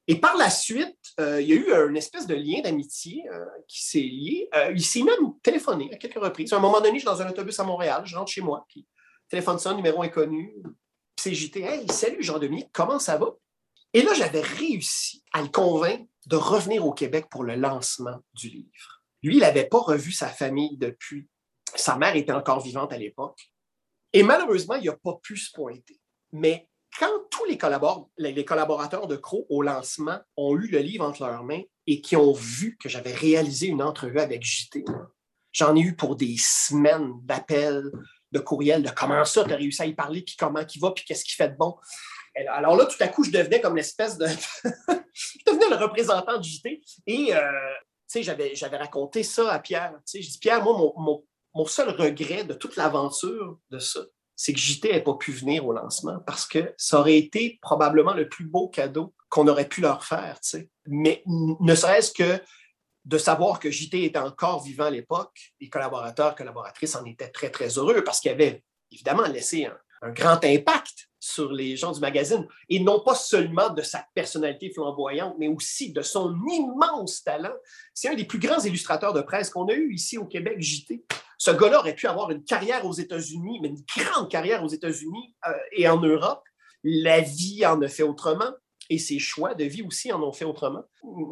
[0.07, 3.45] Et par la suite, euh, il y a eu une espèce de lien d'amitié euh,
[3.67, 4.49] qui s'est lié.
[4.73, 6.53] il s'est même téléphoné à quelques reprises.
[6.53, 8.65] À un moment donné, je suis dans un autobus à Montréal, je rentre chez moi,
[8.69, 8.87] puis
[9.29, 10.55] téléphone son numéro inconnu.
[11.19, 11.61] c'est JT.
[11.61, 13.35] Hey, salut Jean-Dominique, comment ça va?
[13.93, 18.49] Et là, j'avais réussi à le convaincre de revenir au Québec pour le lancement du
[18.49, 19.01] livre.
[19.23, 21.27] Lui, il n'avait pas revu sa famille depuis.
[21.75, 23.51] Sa mère était encore vivante à l'époque.
[24.13, 25.99] Et malheureusement, il n'a pas pu se pointer.
[26.31, 26.67] Mais
[26.97, 31.61] quand tous les, collaborateurs de Crow au lancement ont eu le livre entre leurs mains
[31.85, 34.83] et qui ont vu que j'avais réalisé une entrevue avec JT,
[35.51, 37.91] j'en ai eu pour des semaines d'appels,
[38.31, 40.91] de courriels, de comment ça, tu as réussi à y parler, puis comment il va,
[40.91, 41.75] puis qu'est-ce qu'il fait de bon.
[42.49, 44.27] Alors là, tout à coup, je devenais comme l'espèce de.
[45.13, 46.81] je devenais le représentant de JT.
[47.07, 47.41] Et euh,
[48.07, 49.93] sais, j'avais, raconté ça à Pierre.
[50.05, 54.01] Tu sais, je dis, Pierre, moi, mon, mon, seul regret de toute l'aventure de ça,
[54.37, 58.13] c'est que JT n'ait pas pu venir au lancement parce que ça aurait été probablement
[58.13, 60.39] le plus beau cadeau qu'on aurait pu leur faire.
[60.41, 60.69] Tu sais.
[60.85, 62.41] Mais ne serait-ce que
[63.03, 67.49] de savoir que JT était encore vivant à l'époque, les collaborateurs, collaboratrices en étaient très,
[67.49, 71.99] très heureux parce qu'il avait évidemment laissé un, un grand impact sur les gens du
[71.99, 77.55] magazine, et non pas seulement de sa personnalité flamboyante, mais aussi de son immense talent.
[77.93, 81.03] C'est un des plus grands illustrateurs de presse qu'on a eu ici au Québec, JT.
[81.37, 85.35] Ce gars-là aurait pu avoir une carrière aux États-Unis, mais une grande carrière aux États-Unis
[85.47, 86.43] euh, et en Europe.
[86.83, 88.51] La vie en a fait autrement
[88.89, 90.83] et ses choix de vie aussi en ont fait autrement.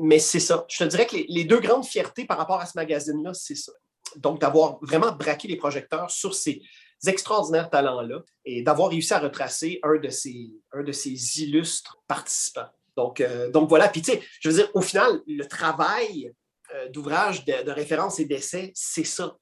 [0.02, 0.66] Mais c'est ça.
[0.70, 3.72] Je te dirais que les, deux grandes fiertés par rapport à ce magazine-là, c'est ça.
[4.18, 6.62] Donc, d'avoir vraiment braqué les projecteurs sur ces,
[7.08, 12.70] extraordinaires talents-là et d'avoir réussi à retracer un de ces, de illustres participants.
[12.96, 13.90] Donc, euh, donc voilà.
[13.90, 16.34] Puis, tu sais, je veux dire, au final, le travail
[16.74, 19.38] euh, d'ouvrage de, référence et d'essai, c'est ça.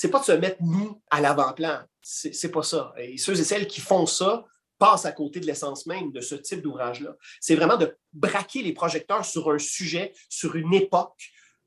[0.00, 1.82] C'est pas de se mettre nous à l'avant-plan.
[2.00, 2.94] C'est pas ça.
[2.96, 4.46] Et ceux et celles qui font ça
[4.78, 7.14] passent à côté de l'essence même de ce type d'ouvrage-là.
[7.38, 11.22] C'est vraiment de braquer les projecteurs sur un sujet, sur une époque,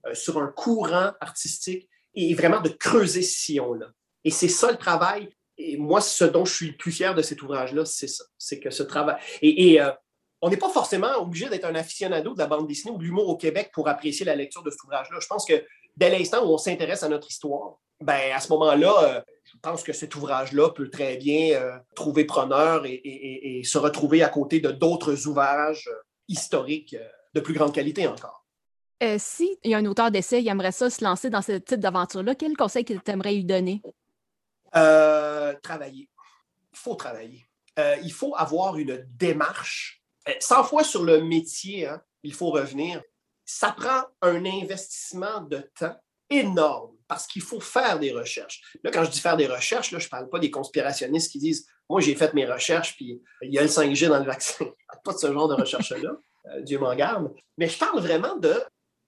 [0.07, 3.91] euh, sur un courant artistique et vraiment de creuser ce sillon-là.
[4.23, 5.29] Et c'est ça le travail.
[5.59, 8.23] Et moi, ce dont je suis le plus fier de cet ouvrage-là, c'est ça.
[8.39, 9.17] C'est que ce travail.
[9.43, 9.91] Et, euh,
[10.41, 13.29] on n'est pas forcément obligé d'être un aficionado de la bande dessinée ou de l'humour
[13.29, 15.19] au Québec pour apprécier la lecture de cet ouvrage-là.
[15.21, 15.63] Je pense que
[15.95, 19.83] dès l'instant où on s'intéresse à notre histoire, ben, à ce moment-là, euh, je pense
[19.83, 24.71] que cet ouvrage-là peut très bien euh, trouver preneur et, se retrouver à côté de
[24.71, 25.89] d'autres ouvrages
[26.27, 26.95] historiques
[27.33, 28.45] de plus grande qualité encore.
[29.17, 31.79] si il y a un auteur d'essai, il aimerait ça se lancer dans ce type
[31.79, 33.81] d'aventure-là, quel conseil qu'il aimerait lui donner?
[34.75, 36.09] Euh, travailler.
[36.71, 37.45] Il faut travailler.
[37.77, 40.01] Euh, il faut avoir une démarche.
[40.39, 43.01] 100 euh, fois sur le métier, hein, il faut revenir.
[43.45, 45.95] Ça prend un investissement de temps
[46.29, 48.61] énorme parce qu'il faut faire des recherches.
[48.83, 51.39] Là, quand je dis faire des recherches, là, je ne parle pas des conspirationnistes qui
[51.39, 54.65] disent Moi, j'ai fait mes recherches, puis il y a le 5G dans le vaccin.
[55.03, 56.11] pas de ce genre de recherche-là.
[56.61, 57.33] Dieu m'en garde.
[57.57, 58.53] Mais je parle vraiment de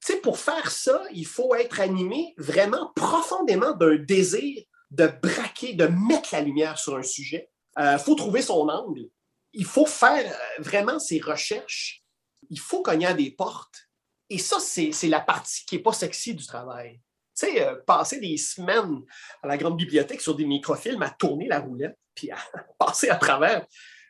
[0.06, 4.62] tu sais, pour faire ça, il faut être animé vraiment profondément d'un désir
[4.92, 7.50] de braquer, de mettre la lumière sur un sujet.
[7.78, 9.10] Il euh, faut trouver son angle.
[9.54, 12.04] Il faut faire euh, vraiment ses recherches.
[12.50, 13.90] Il faut cogner à des portes.
[14.30, 17.02] Et ça, c'est la partie qui n'est pas sexy du travail.
[17.38, 19.02] Tu sais, euh, passer des semaines
[19.43, 22.38] à la grande bibliothèque sur des microfilms, à tourner la roulette, puis à
[22.80, 23.65] passer à travers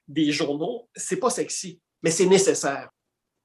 [0.07, 2.89] des journaux, c'est pas sexy, mais c'est nécessaire.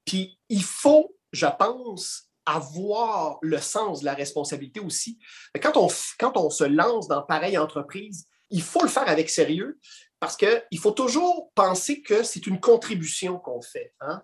[0.05, 5.19] Puis il faut, je pense, avoir le sens de la responsabilité aussi.
[5.61, 5.87] Quand on,
[6.19, 9.79] quand on se lance dans pareille entreprise, il faut le faire avec sérieux
[10.19, 13.93] parce qu'il faut toujours penser que c'est une contribution qu'on fait.
[14.01, 14.21] Hein.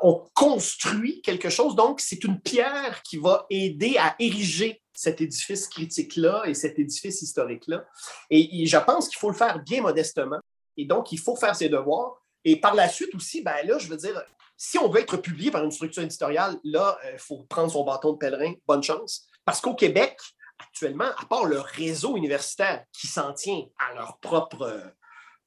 [0.00, 5.68] On construit quelque chose, donc c'est une pierre qui va aider à ériger cet édifice
[5.68, 7.84] critique-là et cet édifice historique-là.
[8.30, 10.38] Et, je pense qu'il faut le faire bien modestement.
[10.76, 12.22] Et donc, il faut faire ses devoirs.
[12.44, 14.22] Et par la suite aussi, ben là, je veux dire,
[14.56, 18.12] si on veut être publié par une structure éditoriale, là, il faut prendre son bâton
[18.12, 18.54] de pèlerin.
[18.66, 19.26] Bonne chance.
[19.44, 20.16] Parce qu'au Québec,
[20.58, 24.94] actuellement, à part le réseau universitaire qui s'en tient à leur propre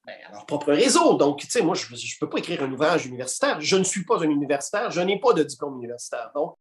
[0.06, 1.16] ben, leur propre réseau.
[1.16, 3.60] Donc, tu sais, moi, je ne peux pas écrire un ouvrage universitaire.
[3.62, 4.92] Je ne suis pas un universitaire.
[4.92, 6.32] Je n'ai pas de diplôme universitaire.
[6.36, 6.56] Donc,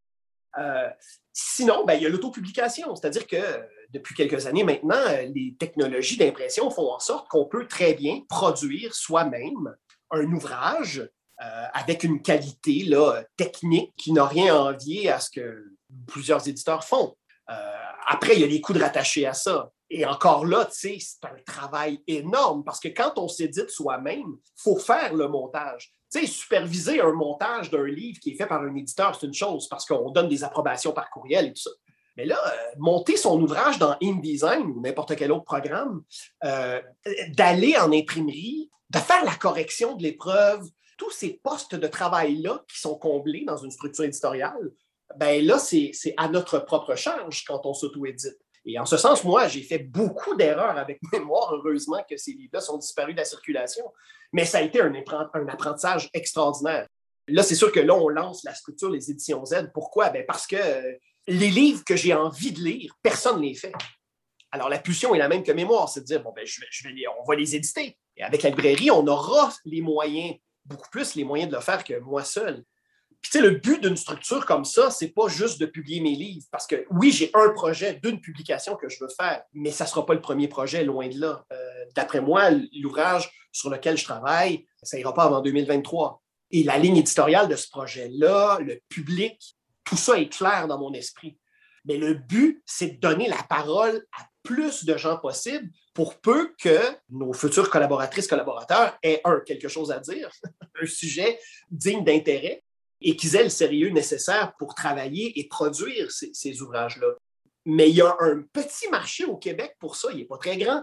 [0.59, 0.89] euh,
[1.33, 2.95] sinon, ben, il y a l'autopublication.
[2.95, 3.43] C'est-à-dire que
[3.91, 5.05] depuis quelques années maintenant,
[5.35, 9.75] les technologies d'impression font en sorte qu'on peut très bien produire soi-même
[10.11, 11.09] un ouvrage
[11.43, 15.65] euh, avec une qualité là, technique qui n'a rien à envier à ce que
[16.07, 17.17] plusieurs éditeurs font.
[17.51, 17.55] Euh,
[18.07, 19.71] après, il y a les coûts de rattacher à ça.
[19.91, 24.79] Et encore là, c'est un travail énorme parce que quand on s'édite soi-même, il faut
[24.79, 25.95] faire le montage.
[26.11, 29.85] Superviser un montage d'un livre qui est fait par un éditeur, c'est une chose parce
[29.85, 31.71] qu'on donne des approbations par courriel et tout ça.
[32.17, 36.05] Mais là, euh, monter son ouvrage dans InDesign ou n'importe quel autre programme,
[36.45, 36.81] euh,
[37.31, 42.79] d'aller en imprimerie, de faire la correction de l'épreuve, tous ces postes de travail-là qui
[42.79, 44.71] sont comblés dans une structure éditoriale,
[45.17, 48.39] ben là, c'est à notre propre charge quand on s'auto-édite.
[48.67, 51.55] Et en ce sens, moi, j'ai fait beaucoup d'erreurs avec mémoire.
[51.55, 53.85] Heureusement que ces livres-là sont disparus de la circulation.
[54.33, 56.89] Mais ça a été un, apprentissage extraordinaire.
[57.29, 59.71] Là, c'est sûr que là, on lance la structure, les éditions Z.
[59.73, 60.11] Pourquoi?
[60.11, 60.93] Ben parce que euh,
[61.27, 63.73] les livres que j'ai envie de lire, personne ne les fait.
[64.51, 67.07] Alors, la pulsion est la même que mémoire, c'est de dire, bon, ben, je vais,
[67.19, 67.99] on va les éditer.
[68.17, 71.83] Et avec la librairie, on aura les moyens, beaucoup plus les moyens de le faire
[71.83, 72.63] que moi seul.
[73.25, 76.15] Puis, tu sais, le but d'une structure comme ça, c'est pas juste de publier mes
[76.15, 79.87] livres, parce que oui, j'ai un projet d'une publication que je veux faire, mais ça
[79.87, 81.43] sera pas le premier projet, loin de là.
[81.51, 86.21] Euh, d'après moi, l'ouvrage sur lequel je travaille, ça ira pas avant 2023.
[86.51, 90.93] Et la ligne éditoriale de ce projet-là, le public, tout ça est clair dans mon
[90.93, 91.39] esprit.
[91.87, 96.55] Mais le but, c'est de donner la parole à plus de gens possible pour peu
[96.61, 96.79] que
[97.09, 100.29] nos futures collaboratrices, collaborateurs aient, un, quelque chose à dire,
[100.83, 101.39] un sujet
[101.71, 102.63] digne d'intérêt,
[103.01, 107.09] et qu'ils aient le sérieux nécessaire pour travailler et produire ces, ouvrages-là.
[107.67, 110.57] Mais il y a un petit marché au Québec pour ça, il n'est pas très
[110.57, 110.83] grand,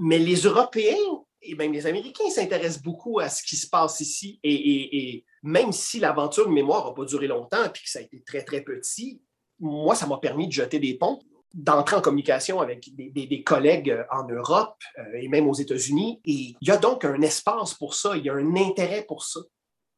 [0.00, 0.96] mais les Européens
[1.42, 4.38] et même les Américains s'intéressent beaucoup à ce qui se passe ici.
[4.42, 8.22] Et, même si l'aventure de mémoire n'a pas duré longtemps et que ça a été
[8.22, 9.22] très, très petit,
[9.58, 11.18] moi, ça m'a permis de jeter des ponts,
[11.54, 16.20] d'entrer en communication avec des, collègues en Europe euh, et même aux États-Unis.
[16.26, 19.24] Et il y a donc un espace pour ça, il y a un intérêt pour
[19.24, 19.40] ça.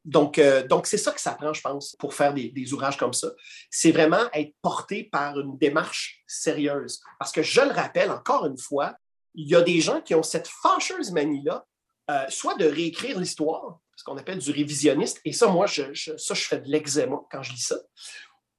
[0.05, 3.12] Donc, euh, donc c'est ça que ça prend, je pense, pour faire des, ouvrages comme
[3.12, 3.29] ça.
[3.70, 7.01] C'est vraiment être porté par une démarche sérieuse.
[7.19, 8.97] Parce que je le rappelle encore une fois,
[9.35, 11.65] il y a des gens qui ont cette fâcheuse manie-là,
[12.11, 16.35] euh, soit de réécrire l'histoire, ce qu'on appelle du révisionniste, et ça, moi, je, ça,
[16.35, 17.77] je fais de l'eczéma quand je lis ça.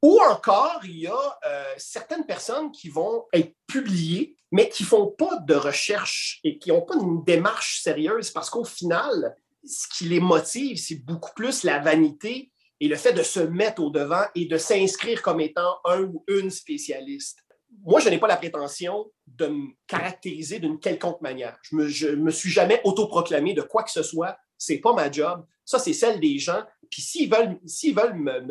[0.02, 4.88] Ou encore, il y a euh, certaines personnes qui vont être publiées, mais qui ne
[4.88, 9.88] font pas de recherche et qui n'ont pas une démarche sérieuse parce qu'au final, ce
[9.96, 13.90] qui les motive, c'est beaucoup plus la vanité et le fait de se mettre au
[13.90, 17.40] devant et de s'inscrire comme étant un ou une spécialiste.
[17.86, 21.58] Moi, je n'ai pas la prétention de me caractériser d'une quelconque manière.
[21.64, 24.38] Je me, me suis jamais autoproclamé de quoi que ce soit.
[24.58, 25.46] C'est pas ma job.
[25.66, 26.64] Ça, c'est celle des gens.
[26.92, 28.42] Puis s'ils veulent, s'ils veulent me,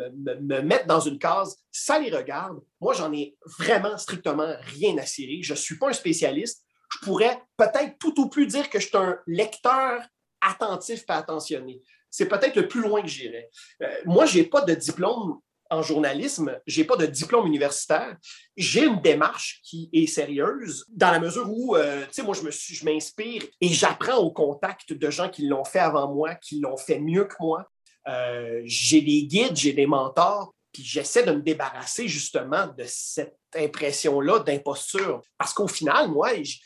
[0.41, 2.59] me, mettre dans une case, ça les regarde.
[2.81, 5.41] Moi, j'en ai vraiment strictement rien à cirer.
[5.41, 6.65] Je ne suis pas un spécialiste.
[6.91, 10.01] Je pourrais peut-être tout au plus dire que je suis un lecteur
[10.49, 11.81] attentif et attentionné.
[12.09, 13.49] C'est peut-être le plus loin que j'irai.
[13.81, 15.39] Euh, moi, je n'ai pas de diplôme
[15.69, 18.15] en journalisme, je n'ai pas de diplôme universitaire.
[18.55, 22.85] J'ai une démarche qui est sérieuse dans la mesure où, euh, tu sais, moi, je
[22.85, 26.99] m'inspire et j'apprends au contact de gens qui l'ont fait avant moi, qui l'ont fait
[26.99, 27.67] mieux que moi.
[28.07, 33.37] Euh, j'ai des guides, j'ai des mentors, puis j'essaie de me débarrasser justement de cette
[33.55, 35.21] impression-là d'imposture.
[35.37, 36.57] Parce qu'au final, moi, je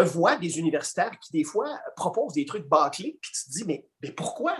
[0.00, 3.86] vois des universitaires qui, des fois, proposent des trucs bâclés, puis tu te dis, mais,
[4.02, 4.56] mais pourquoi?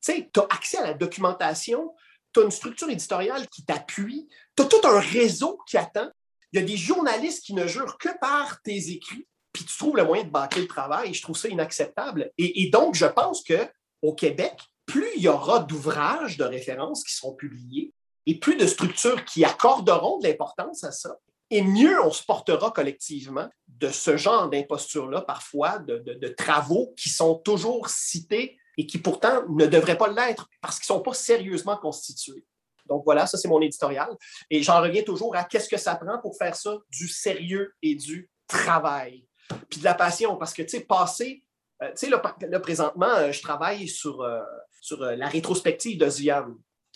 [0.00, 1.94] Tu sais, tu as accès à la documentation,
[2.32, 6.10] tu as une structure éditoriale qui t'appuie, tu as tout un réseau qui attend.
[6.52, 9.96] Il y a des journalistes qui ne jurent que par tes écrits, puis tu trouves
[9.96, 11.14] le moyen de bâcler le travail.
[11.14, 12.32] Je trouve ça inacceptable.
[12.38, 14.54] Et, et donc, je pense qu'au Québec,
[14.86, 17.92] plus il y aura d'ouvrages de référence qui seront publiés
[18.26, 21.18] et plus de structures qui accorderont de l'importance à ça,
[21.50, 27.36] et mieux on se portera collectivement de ce genre d'imposture-là, parfois, de, travaux qui sont
[27.36, 31.76] toujours cités et qui pourtant ne devraient pas l'être parce qu'ils ne sont pas sérieusement
[31.76, 32.44] constitués.
[32.86, 34.08] Donc voilà, ça c'est mon éditorial.
[34.50, 36.76] Et j'en reviens toujours à qu'est-ce que ça prend pour faire ça?
[36.90, 39.26] Du sérieux et du travail.
[39.68, 41.44] Puis de la passion, parce que, tu sais, passer,
[41.82, 44.40] euh, tu sais, là, présentement, euh, je travaille sur, euh,
[44.80, 46.08] sur la rétrospective de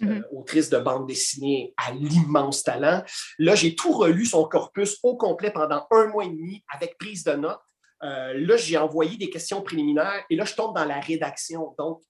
[0.01, 0.24] Euh, mhm.
[0.32, 3.05] autrice de bande dessinée à l'immense talent.
[3.39, 7.24] Là, j'ai tout relu son corpus au complet pendant un mois et demi avec prise
[7.24, 7.60] de notes.
[8.02, 11.74] Euh, là, j'ai envoyé des questions préliminaires et là, je tombe dans la rédaction.
[11.78, 12.02] Donc,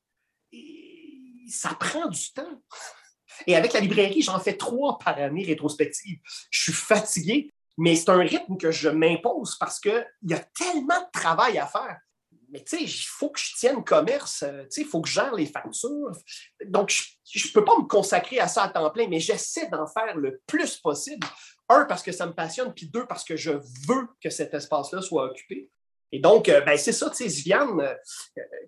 [1.48, 2.62] ça prend du temps.
[3.46, 6.18] Et avec la librairie, j'en fais trois par année rétrospective.
[6.50, 11.00] Je suis fatigué, mais c'est un rythme que je m'impose parce qu'il y a tellement
[11.00, 11.98] de travail à faire.
[12.52, 15.34] Mais tu sais, il faut que je tienne commerce, euh, il faut que je gère
[15.34, 16.12] les factures.
[16.66, 16.90] Donc,
[17.24, 20.14] je ne peux pas me consacrer à ça à temps plein, mais j'essaie d'en faire
[20.16, 21.26] le plus possible.
[21.70, 25.00] Un, parce que ça me passionne, puis deux, parce que je veux que cet espace-là
[25.00, 25.70] soit occupé.
[26.14, 27.94] Et donc, euh, ben, c'est ça, tu sais, Zviane, euh,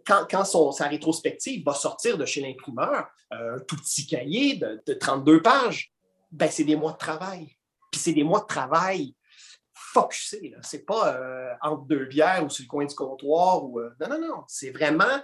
[0.06, 4.82] quand, quand son, sa rétrospective va sortir de chez l'imprimeur, un tout petit cahier de,
[4.86, 5.93] de 32 pages,
[6.32, 7.55] ben, c'est des mois de travail.
[7.93, 9.15] Puis c'est des mois de travail
[9.95, 10.55] focusé.
[10.62, 13.65] C'est pas euh, entre deux bières ou sur le coin du comptoir.
[13.65, 14.45] Ou, euh, non, non, non.
[14.49, 15.21] C'est vraiment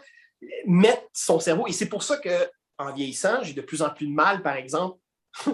[0.66, 1.66] mettre son cerveau.
[1.66, 4.98] Et c'est pour ça qu'en vieillissant, j'ai de plus en plus de mal, par exemple,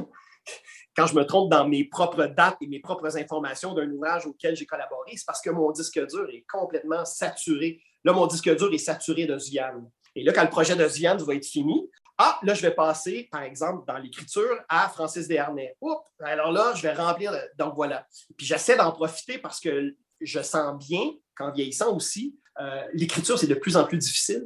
[0.97, 4.57] quand je me trompe dans mes propres dates et mes propres informations d'un ouvrage auquel
[4.57, 7.83] j'ai collaboré, c'est parce que mon disque dur est complètement saturé.
[8.05, 9.91] Là, mon disque dur est saturé de Zian.
[10.15, 13.29] Et là, quand le projet de Zian va être fini, ah, là, je vais passer,
[13.31, 15.77] par exemple, dans l'écriture à Francis Desharnais.
[15.81, 17.33] Oups, alors là, je vais remplir.
[17.59, 18.07] Donc voilà.
[18.39, 23.47] Puis j'essaie d'en profiter parce que je sens bien qu'en vieillissant aussi, euh, l'écriture, c'est
[23.47, 24.45] de plus en plus difficile.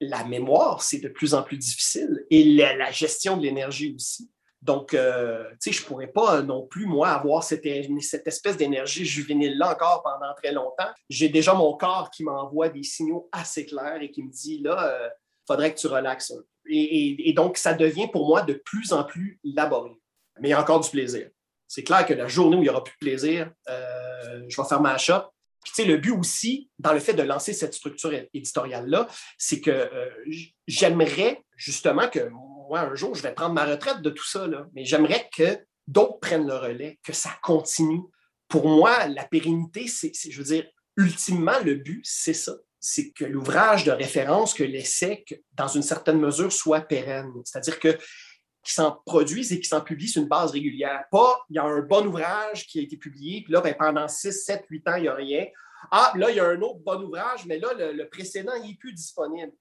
[0.00, 2.24] La mémoire, c'est de plus en plus difficile.
[2.30, 4.30] Et la, gestion de l'énergie aussi.
[4.62, 9.04] Donc, euh, tu sais, je ne pourrais pas non plus, moi, avoir cette, espèce d'énergie
[9.04, 10.88] juvénile-là encore pendant très longtemps.
[11.10, 14.76] J'ai déjà mon corps qui m'envoie des signaux assez clairs et qui me dit, là,
[14.80, 15.08] il euh,
[15.46, 16.53] faudrait que tu relaxes un peu.
[16.68, 20.00] Et, donc, ça devient pour moi de plus en plus laborieux.
[20.40, 21.28] Mais il y a encore du plaisir.
[21.68, 24.68] C'est clair que la journée où il n'y aura plus de plaisir, euh, je vais
[24.68, 25.30] faire ma shop.
[25.62, 29.08] Puis, tu sais, le but aussi, dans le fait de lancer cette structure éditoriale-là,
[29.38, 30.10] c'est que euh,
[30.66, 32.28] j'aimerais justement que
[32.68, 35.58] moi, un jour, je vais prendre ma retraite de tout ça, là, mais j'aimerais que
[35.86, 38.02] d'autres prennent le relais, que ça continue.
[38.48, 40.66] Pour moi, la pérennité, c'est, je veux dire,
[40.96, 42.52] ultimement, le but, c'est ça
[42.86, 45.24] c'est que l'ouvrage de référence, que l'essai,
[45.54, 47.32] dans une certaine mesure, soit pérenne.
[47.42, 47.96] C'est-à-dire que
[48.62, 51.04] qui s'en produisent et qui s'en publient sur une base régulière.
[51.10, 54.06] Pas, il y a un bon ouvrage qui a été publié, puis là, ben, pendant
[54.06, 55.46] 6, 7, 8 ans, il n'y a rien.
[55.90, 58.76] Ah, là, il y a un autre bon ouvrage, mais là, le, précédent, il n'est
[58.76, 59.52] plus disponible.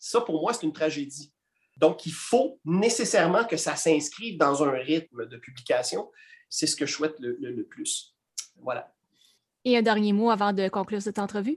[0.00, 1.32] Ça, pour moi, c'est une tragédie.
[1.76, 6.10] Donc, il faut nécessairement que ça s'inscrive dans un rythme de publication.
[6.48, 8.16] C'est ce que je souhaite le, le plus.
[8.60, 8.92] Voilà.
[9.64, 11.56] Et un dernier mot avant de conclure cette entrevue?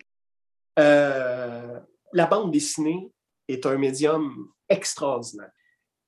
[0.80, 1.80] Euh,
[2.14, 3.12] la bande dessinée
[3.48, 5.52] est un médium extraordinaire.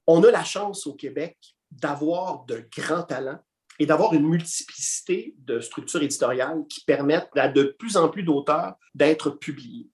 [0.07, 1.37] On a la chance au Québec
[1.69, 3.39] d'avoir de grands talents
[3.79, 8.75] et d'avoir une multiplicité de structures éditoriales qui permettent à de plus en plus d'auteurs
[8.95, 9.89] d'être publiés.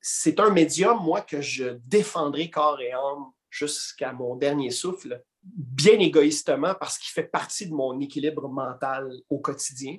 [0.00, 5.98] C'est un médium, moi, que je défendrai corps et âme jusqu'à mon dernier souffle, bien
[5.98, 9.96] égoïstement parce qu'il fait partie de mon équilibre mental au quotidien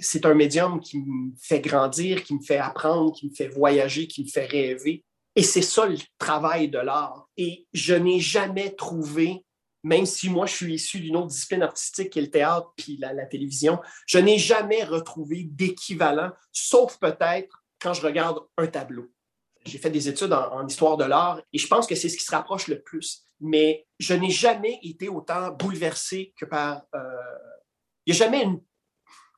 [0.00, 4.06] c'est un médium qui me fait grandir, qui me fait apprendre, qui me fait voyager,
[4.06, 5.04] qui me fait rêver.
[5.36, 7.28] Et c'est ça le travail de l'art.
[7.36, 9.44] Et je n'ai jamais trouvé,
[9.82, 12.96] même si moi je suis issu d'une autre discipline artistique qui est le théâtre puis
[12.98, 19.10] la, télévision, je n'ai jamais retrouvé d'équivalent, sauf peut-être quand je regarde un tableau.
[19.66, 22.24] J'ai fait des études en, histoire de l'art et je pense que c'est ce qui
[22.24, 23.22] se rapproche le plus.
[23.40, 26.82] Mais je n'ai jamais été autant bouleversé que par...
[26.94, 27.00] Euh,
[28.06, 28.60] il n'y a jamais une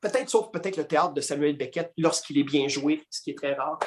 [0.01, 3.37] Peut-être sauf peut-être le théâtre de Samuel Beckett lorsqu'il est bien joué, ce qui est
[3.37, 3.79] très rare.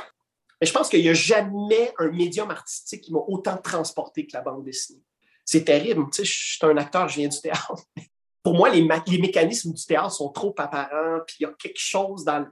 [0.61, 4.33] Mais je pense qu'il n'y a jamais un médium artistique qui m'a autant transporté que
[4.35, 5.03] la bande dessinée.
[5.45, 6.05] C'est terrible.
[6.13, 7.75] Tu sais, je suis un acteur, je viens du théâtre.
[8.43, 12.25] Pour moi, les, mécanismes du théâtre sont trop apparents, puis il y a quelque chose
[12.25, 12.47] dans le...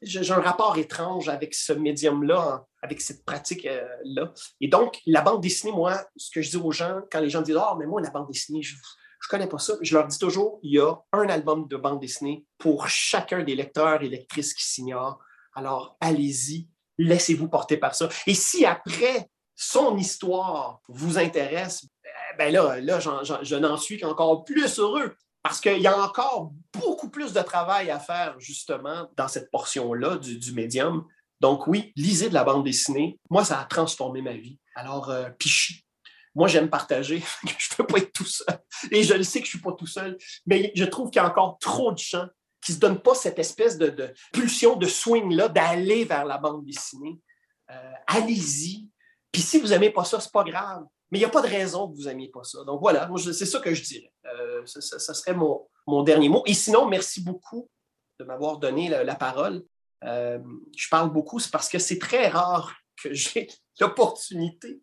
[0.00, 4.32] J'ai un rapport étrange avec ce médium-là, avec cette pratique-là.
[4.60, 7.42] Et donc, la bande dessinée, moi, ce que je dis aux gens, quand les gens
[7.42, 8.74] disent Ah, oh, mais moi, la bande dessinée, je,
[9.22, 9.74] je connais pas ça.
[9.80, 13.54] Je leur dis toujours, il y a un album de bande dessinée pour chacun des
[13.54, 15.20] lecteurs et lectrices qui s'ignorent.
[15.54, 16.68] Alors, allez-y,
[16.98, 18.08] laissez-vous porter par ça.
[18.26, 21.86] Et si après son histoire vous intéresse,
[22.36, 27.08] ben là, là je n'en suis qu'encore plus heureux parce qu'il y a encore beaucoup
[27.08, 31.06] plus de travail à faire justement dans cette portion-là du, du médium.
[31.40, 33.20] Donc oui, lisez de la bande dessinée.
[33.30, 34.58] Moi, ça a transformé ma vie.
[34.74, 35.28] Alors, euh,
[36.34, 37.22] moi, j'aime partager.
[37.46, 38.58] je ne peux pas être tout seul.
[38.90, 41.20] Et je le sais que je ne suis pas tout seul, mais je trouve qu'il
[41.20, 42.26] y a encore trop de gens
[42.62, 46.64] qui ne se donnent pas cette espèce de, pulsion, de swing-là, d'aller vers la bande
[46.64, 47.18] dessinée.
[47.70, 48.88] Euh, allez-y.
[49.32, 50.84] Puis si vous n'aimez pas ça, ce n'est pas grave.
[51.10, 52.64] Mais il n'y a pas de raison que vous n'aimiez pas ça.
[52.64, 54.12] Donc voilà, c'est ça que je dirais.
[54.26, 56.42] Euh, ça, serait mon, dernier mot.
[56.46, 57.68] Et sinon, merci beaucoup
[58.18, 59.62] de m'avoir donné la, parole.
[60.04, 60.38] Euh,
[60.76, 63.48] je parle beaucoup, c'est parce que c'est très rare que j'ai
[63.80, 64.80] l'opportunité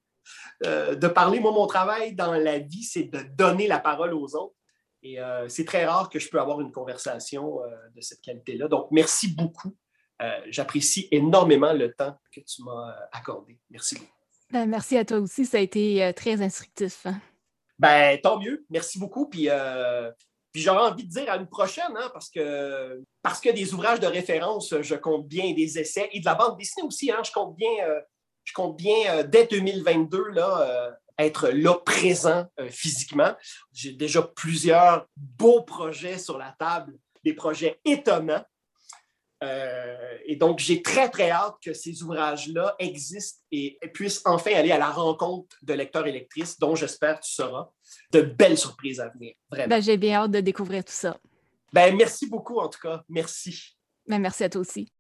[0.65, 1.39] euh, de parler.
[1.39, 4.55] Moi, mon travail dans la vie, c'est de donner la parole aux autres.
[5.01, 8.67] Et euh, c'est très rare que je peux avoir une conversation euh, de cette qualité-là.
[8.67, 9.75] Donc, merci beaucoup.
[10.49, 13.57] J'apprécie énormément le temps que tu m'as accordé.
[13.69, 14.11] Merci beaucoup.
[14.51, 17.05] Ben, merci à toi aussi, ça a été très instructif.
[17.05, 17.21] Hein.
[17.77, 18.65] Ben, tant mieux.
[18.69, 19.29] Merci beaucoup.
[19.29, 19.47] Puis,
[20.51, 23.99] puis j'aurais envie de dire à une prochaine, hein, parce, que, parce que des ouvrages
[23.99, 27.11] de référence, je compte bien des essais et de la bande dessinée aussi.
[27.11, 28.01] Hein, je compte bien, euh,
[28.49, 33.35] je compte bien dès 2022 là, être là présent physiquement.
[33.71, 38.43] J'ai déjà plusieurs beaux projets sur la table, des projets étonnants.
[39.41, 44.71] Euh, et donc, j'ai très, très hâte que ces ouvrages-là existent et, puissent enfin aller
[44.71, 47.69] à la rencontre de lecteurs et lectrices, dont j'espère tu seras.
[48.11, 49.69] De belles surprises à venir, vraiment.
[49.69, 51.17] Ben, j'ai bien hâte de découvrir tout ça.
[51.73, 53.03] Ben, merci beaucoup, en tout cas.
[53.07, 53.77] Merci.
[54.07, 54.91] Ben, merci à toi aussi.